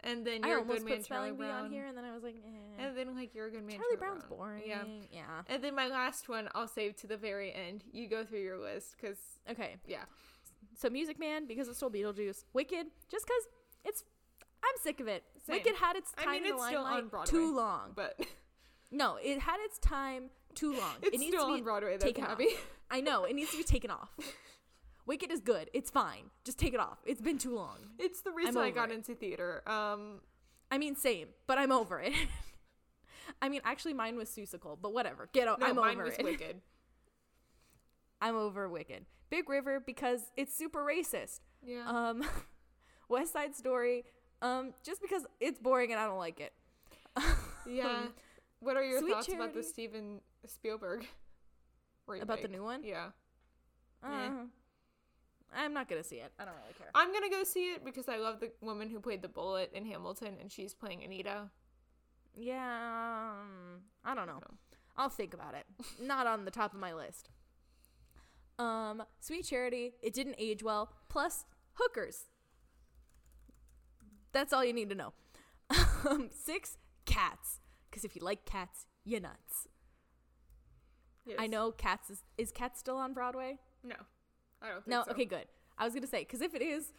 [0.02, 1.66] And then you're a almost good man, put Charlie spelling bee Brown.
[1.66, 2.82] on here, and then I was like, eh.
[2.86, 4.38] And then like you're a good man, Charlie Brown's Brown.
[4.38, 4.64] boring.
[4.66, 4.84] Yeah.
[5.12, 5.22] Yeah.
[5.48, 7.84] And then my last one I'll save to the very end.
[7.92, 9.18] You go through your list because
[9.52, 9.76] Okay.
[9.86, 10.04] yeah,
[10.78, 12.46] so Music Man because it stole Beetlejuice.
[12.54, 13.44] Wicked just because
[13.84, 14.04] it's.
[14.64, 15.24] I'm sick of it.
[15.46, 15.58] Same.
[15.58, 17.92] Wicked had its I time mean, in the still on limelight too long.
[17.94, 18.18] But
[18.92, 20.96] No, it had its time too long.
[21.02, 22.40] it's it needs still to on Broadway, though, taken off.
[22.92, 24.10] I know it needs to be taken off.
[25.06, 25.70] Wicked is good.
[25.74, 26.30] It's fine.
[26.44, 27.00] Just take it off.
[27.06, 27.78] It's been too long.
[27.98, 28.96] It's the reason I got it.
[28.96, 29.64] into theater.
[29.68, 30.22] Um,
[30.72, 32.14] I mean, same, but I'm over it.
[33.42, 35.30] I mean, actually, mine was Seussical, but whatever.
[35.34, 35.60] Get out.
[35.60, 36.24] no, I'm mine over was it.
[36.24, 36.62] Wicked.
[38.22, 39.06] I'm over Wicked.
[39.30, 41.40] Big River because it's super racist.
[41.66, 41.86] Yeah.
[41.88, 42.24] Um,
[43.10, 44.06] West Side Story,
[44.42, 46.54] um, just because it's boring and I don't like it.
[47.68, 48.08] yeah.
[48.60, 51.08] What are your thoughts about the Steven Spielberg?
[52.18, 52.84] About the new one?
[52.84, 53.08] Yeah.
[54.04, 54.30] Uh, Eh.
[55.52, 56.32] I'm not gonna see it.
[56.40, 56.88] I don't really care.
[56.94, 59.86] I'm gonna go see it because I love the woman who played the bullet in
[59.86, 61.50] Hamilton, and she's playing Anita.
[62.36, 64.40] Yeah, um, I don't know.
[64.96, 65.66] I'll think about it.
[66.02, 67.30] Not on the top of my list.
[68.60, 70.92] Um, Sweet Charity, it didn't age well.
[71.10, 72.26] Plus, hookers.
[74.32, 75.14] That's all you need to know.
[76.08, 77.60] Um, six, cats.
[77.90, 79.68] Because if you like cats, you're nuts.
[81.38, 83.58] I know cats is is cats still on Broadway?
[83.84, 83.96] No,
[84.62, 85.12] I don't think No, so.
[85.12, 85.46] okay, good.
[85.78, 86.94] I was gonna say because if it is,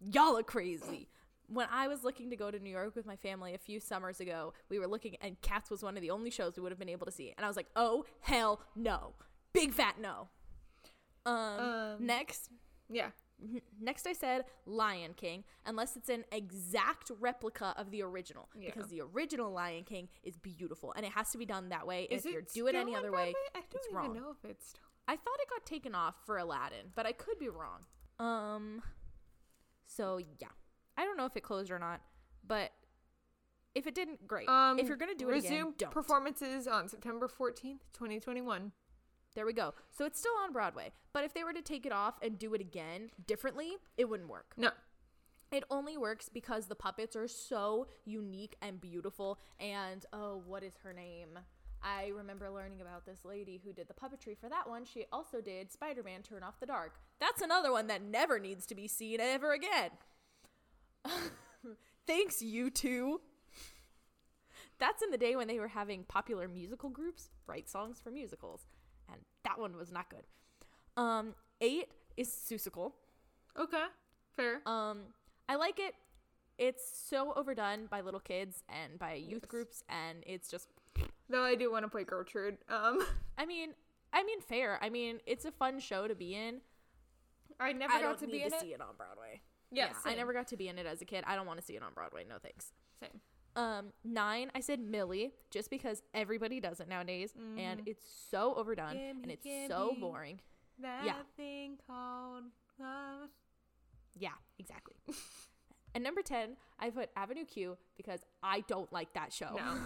[0.00, 1.08] y'all are crazy.
[1.46, 4.18] When I was looking to go to New York with my family a few summers
[4.18, 6.78] ago, we were looking, and Cats was one of the only shows we would have
[6.78, 9.12] been able to see, and I was like, "Oh hell no,
[9.52, 10.28] big fat no."
[11.26, 12.50] Um, Um, next,
[12.88, 13.10] Yeah.
[13.80, 18.70] Next I said Lion King, unless it's an exact replica of the original, Yeah.
[18.72, 22.04] because the original Lion King is beautiful, and it has to be done that way.
[22.04, 23.34] Is if you're it doing any other way, Broadway?
[23.54, 24.14] I don't it's even wrong.
[24.14, 24.80] know if it's still.
[25.06, 27.84] I thought it got taken off for Aladdin, but I could be wrong.
[28.18, 28.82] Um
[29.86, 30.48] so yeah.
[30.96, 32.00] I don't know if it closed or not,
[32.46, 32.70] but
[33.74, 34.48] if it didn't, great.
[34.48, 35.90] Um, if you're gonna do it resume again, don't.
[35.90, 38.70] performances on September 14th, 2021.
[39.34, 39.74] There we go.
[39.90, 40.92] So it's still on Broadway.
[41.12, 44.28] But if they were to take it off and do it again differently, it wouldn't
[44.28, 44.54] work.
[44.56, 44.70] No.
[45.50, 49.38] It only works because the puppets are so unique and beautiful.
[49.58, 51.38] And oh, what is her name?
[51.82, 54.84] I remember learning about this lady who did the puppetry for that one.
[54.84, 56.94] She also did Spider Man Turn Off the Dark.
[57.20, 59.90] That's another one that never needs to be seen ever again.
[62.06, 63.16] Thanks, U2.
[64.78, 68.66] That's in the day when they were having popular musical groups write songs for musicals.
[69.10, 70.24] And that one was not good.
[70.96, 72.92] Um, eight is Seussical.
[73.58, 73.84] Okay.
[74.36, 74.60] Fair.
[74.66, 75.00] Um,
[75.48, 75.94] I like it.
[76.58, 79.50] It's so overdone by little kids and by youth Yes.
[79.50, 80.68] groups, and it's just.
[81.28, 82.58] Though I do want to play Gertrude.
[82.68, 83.04] Um,
[83.38, 83.70] I mean,
[84.12, 84.78] I mean, fair.
[84.82, 86.60] I mean, it's a fun show to be in.
[87.58, 88.60] I never I got to be in to it.
[88.60, 89.40] see it on Broadway.
[89.72, 91.24] Yeah, I never got to be in it as a kid.
[91.26, 92.24] I don't want to see it on Broadway.
[92.28, 92.72] No thanks.
[93.00, 93.20] Same.
[93.56, 97.88] Um, nine, I said Millie, just because everybody does it nowadays, and Mhm.
[97.88, 100.40] it's so overdone and Gimme, it's so boring.
[100.78, 101.22] That Yeah.
[101.36, 102.44] thing called
[102.78, 103.30] love.
[104.14, 104.96] Yeah, exactly.
[105.94, 109.54] and number ten, I put Avenue Q because I don't like that show.
[109.54, 109.80] No.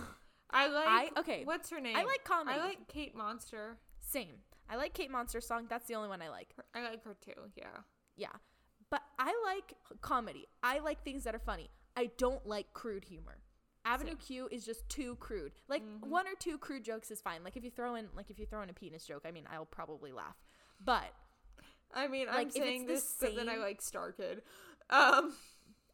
[0.51, 0.89] I like.
[1.17, 1.97] I- okay, What's her name?
[1.97, 2.59] I like comedy.
[2.59, 3.79] I like Kate Monster.
[4.01, 4.43] Same.
[4.71, 5.67] I like Kate Monster's song.
[5.69, 6.55] That's the only one I like.
[6.75, 7.53] I like her too.
[7.55, 7.83] Yeah.
[8.17, 8.33] Yeah.
[8.91, 10.47] But I like comedy.
[10.63, 11.71] I like things that are funny.
[11.97, 13.43] I don't like crude humor.
[13.85, 14.19] Avenue Same.
[14.19, 15.53] Q is just too crude.
[15.69, 16.07] Like Mhm.
[16.09, 17.43] one or two crude jokes is fine.
[17.45, 19.47] Like if you throw in like if you throw in a penis joke, I mean
[19.51, 20.37] I'll probably laugh.
[20.85, 21.15] But
[21.95, 24.43] I mean, Like, I'm saying this, but then I like StarKid.
[24.91, 25.35] Um.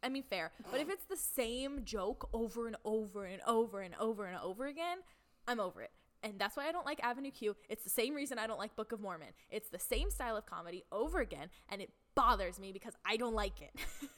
[0.03, 0.51] I mean fair.
[0.69, 4.65] But if it's the same joke over and over and over and over and over
[4.67, 4.99] again,
[5.47, 5.91] I'm over it.
[6.21, 7.55] And that's why I don't like Avenue Q.
[7.69, 9.29] It's the same reason I don't like Book of Mormon.
[9.49, 13.33] It's the same style of comedy over again, and it bothers me because I don't
[13.35, 13.73] like it.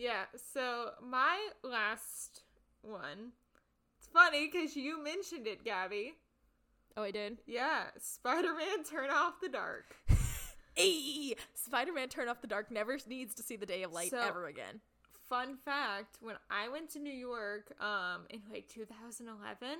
[0.00, 0.26] Yeah.
[0.54, 2.42] So my last
[2.82, 3.32] one.
[3.98, 6.14] It's funny because you mentioned it, Gaby.
[6.96, 7.38] oh, I did.
[7.46, 7.84] Yeah.
[7.98, 9.96] Spider-Man: Turn Off the Dark.
[10.76, 14.20] Hey, Spider-Man Turn Off the Dark never needs to see the day of light So-
[14.20, 14.80] ever again.
[15.28, 19.76] Fun fact: When I went to New York, um, in like 2011,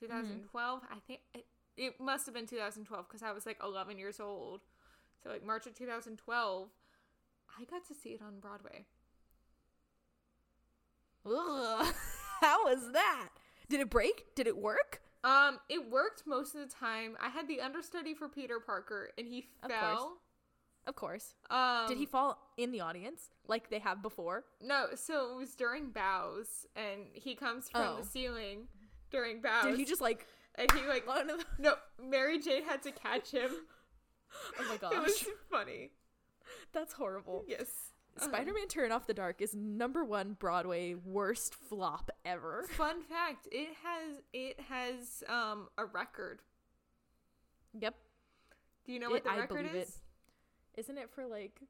[0.00, 1.44] 2012, I think it,
[1.76, 4.60] it must have been 2012 because I was like 11 years old.
[5.22, 6.68] So like March of 2012,
[7.58, 8.86] I got to see it on Broadway.
[11.26, 11.94] Ugh.
[12.40, 13.28] How was that?
[13.68, 14.34] Did it break?
[14.34, 15.00] Did it work?
[15.24, 17.16] Um, it worked most of the time.
[17.20, 19.80] I had the understudy for Peter Parker, and he Of course.
[19.80, 20.16] fell.
[20.84, 21.34] Of course.
[21.48, 24.44] Um, Did he fall in the audience like they have before?
[24.60, 27.96] No, so it was during bows, and he comes from Oh.
[28.00, 28.66] the ceiling
[29.12, 29.64] during bows.
[29.66, 30.26] Did he just like
[30.56, 33.50] And he like the- no, Mary Jane had to catch him.
[34.58, 34.96] Oh my It gosh.
[34.96, 35.90] was funny.
[36.72, 37.44] That's horrible.
[37.46, 37.91] Yes.
[38.18, 38.28] Uh-huh.
[38.28, 42.64] Spider-Man Turn Off the Dark is number 1 Broadway worst flop ever.
[42.70, 46.40] Fun fact: it has it has um a record.
[47.78, 47.94] Yep.
[48.84, 49.88] Do you know It- what the I record believe it.
[49.88, 49.98] is?
[50.76, 51.60] Isn't it for like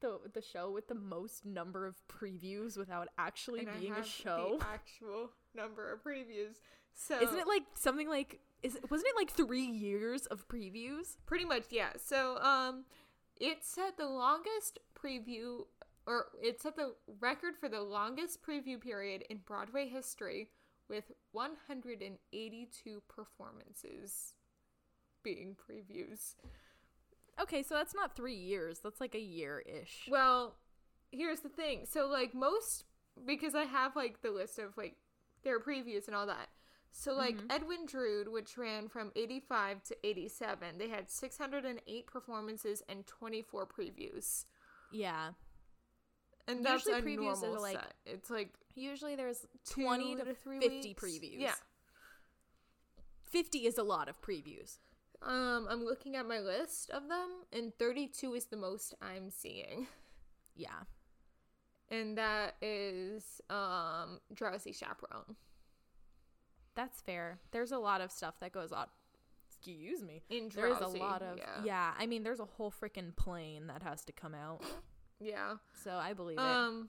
[0.00, 4.56] the the show with the most number of previews without actually and being a show.
[4.58, 6.56] The actual number of previews.
[6.94, 11.16] So Isn't it like something like is wasn't it like 3 years of previews?
[11.26, 11.90] pretty much yeah.
[12.02, 12.84] So um,
[13.38, 15.66] it set the longest preview,
[16.10, 20.50] or it set the record for the longest preview period in Broadway history,
[20.88, 24.34] with 182 performances
[25.22, 26.34] being previews.
[27.40, 28.80] Okay, so that's not 3 years.
[28.80, 30.08] That's like a year-ish.
[30.10, 30.56] Well,
[31.12, 31.86] here's the thing.
[31.86, 32.84] So like most
[33.24, 34.96] because I have like the list of like
[35.44, 36.48] their previews and all that.
[36.92, 37.52] So like Mhm.
[37.52, 44.46] Edwin Drood, which ran from 85 to 87, they had 608 performances and 24 previews.
[44.90, 45.34] Yeah.
[46.50, 47.94] And that's Usually a previews are, like, set.
[48.06, 51.02] It's like Usually there's 20 to, three 50 weeks.
[51.02, 51.40] previews.
[51.40, 51.54] Yeah.
[53.24, 54.78] 50 is a lot of previews.
[55.22, 59.86] Um, I'm looking at my list of them, and 32 is the most I'm seeing,
[60.56, 60.70] Yeah.
[61.90, 65.36] and that is um Drowsy Chaperone.
[66.74, 67.38] That's fair.
[67.50, 68.86] There's a lot of stuff that goes on.
[69.50, 70.22] Excuse me.
[70.30, 71.62] In There is a lot of yeah.
[71.64, 71.90] yeah.
[71.98, 74.62] I mean, there's a whole freaking plane that has to come out,
[75.20, 75.54] yeah.
[75.84, 76.42] so I believe it.
[76.42, 76.88] Um,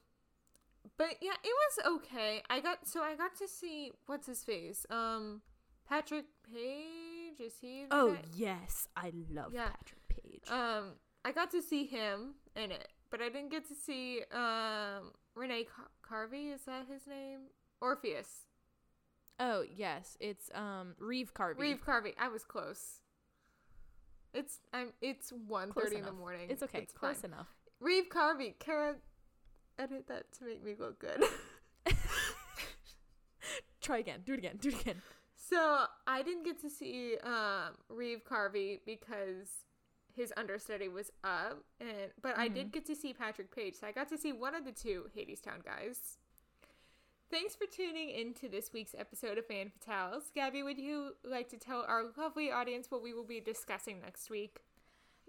[0.97, 1.53] but yeah, it
[1.85, 2.41] was okay.
[2.49, 4.85] I got so I got to see what's his face.
[4.89, 5.41] Um,
[5.87, 7.85] Patrick Page is he?
[7.91, 8.21] oh guy?
[8.35, 9.69] yes, I love Yeah.
[9.69, 10.43] Patrick Page.
[10.49, 10.93] Um,
[11.23, 15.65] I got to see him in it, but I didn't get to see um Renee
[15.65, 15.91] Car-
[16.27, 16.53] Carvey.
[16.53, 17.41] Is that his name?
[17.79, 18.45] Orpheus.
[19.39, 21.59] oh yes, it's um Reeve Carney.
[21.59, 22.13] Reeve Carney.
[22.19, 23.01] I was close.
[24.33, 24.93] It's I'm.
[25.01, 26.47] It's 1.30 in the morning.
[26.49, 26.79] It's okay.
[26.79, 27.31] It's close fine.
[27.31, 27.49] enough.
[27.81, 28.55] Reeve Carney.
[28.59, 28.95] Kara,
[29.77, 31.23] edit that to make me look good.
[33.81, 34.21] Try again.
[34.23, 34.57] Do it again.
[34.61, 35.01] Do it again.
[35.35, 39.49] So I didn't get to see um, Reeve Carney because
[40.15, 43.75] his understudy was up, and but I did get to see Patrick Page.
[43.79, 46.19] So I got to see one of the two Hadestown guys.
[47.31, 50.33] Thanks for tuning in to this week's episode of Femme Fatales.
[50.35, 54.29] Gaby, would you like to tell our lovely audience what we will be discussing next
[54.29, 54.59] week?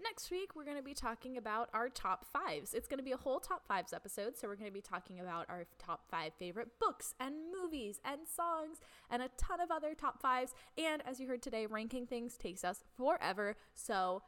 [0.03, 2.73] Next week, we're going to be talking about our top fives.
[2.73, 4.37] It's going to be a whole top fives episode.
[4.37, 8.21] So, we're going to be talking about our top five favorite books and movies and
[8.27, 10.53] songs and a ton of other top fives.
[10.77, 13.55] And as you heard today, ranking things takes us forever.
[13.73, 14.23] So,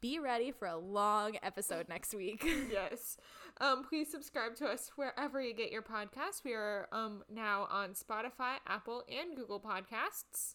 [0.00, 2.44] be ready for a long episode next week.
[2.70, 3.16] yes.
[3.60, 6.44] Um, please subscribe to us wherever you get your podcasts.
[6.44, 10.54] We are um, now on Spotify, Apple, and Google Podcasts.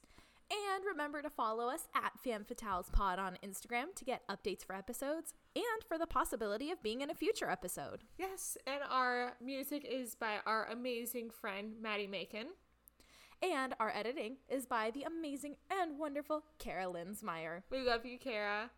[0.51, 4.76] And remember to follow us at Femme Fatales Pod on Instagram to get updates for
[4.76, 8.03] episodes and for the possibility of being in a future episode.
[8.17, 12.47] Yes, and our music is by our amazing friend Maddie Macon.
[13.41, 17.63] And our editing is by the amazing and wonderful Kara Linsmeyer.
[17.69, 18.69] We love you, Kara.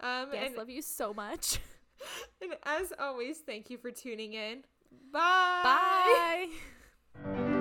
[0.00, 1.58] Um, Yes, and, love you so much.
[2.42, 4.64] and as always, thank you for tuning in.
[5.12, 6.48] Bye.
[7.24, 7.52] Bye.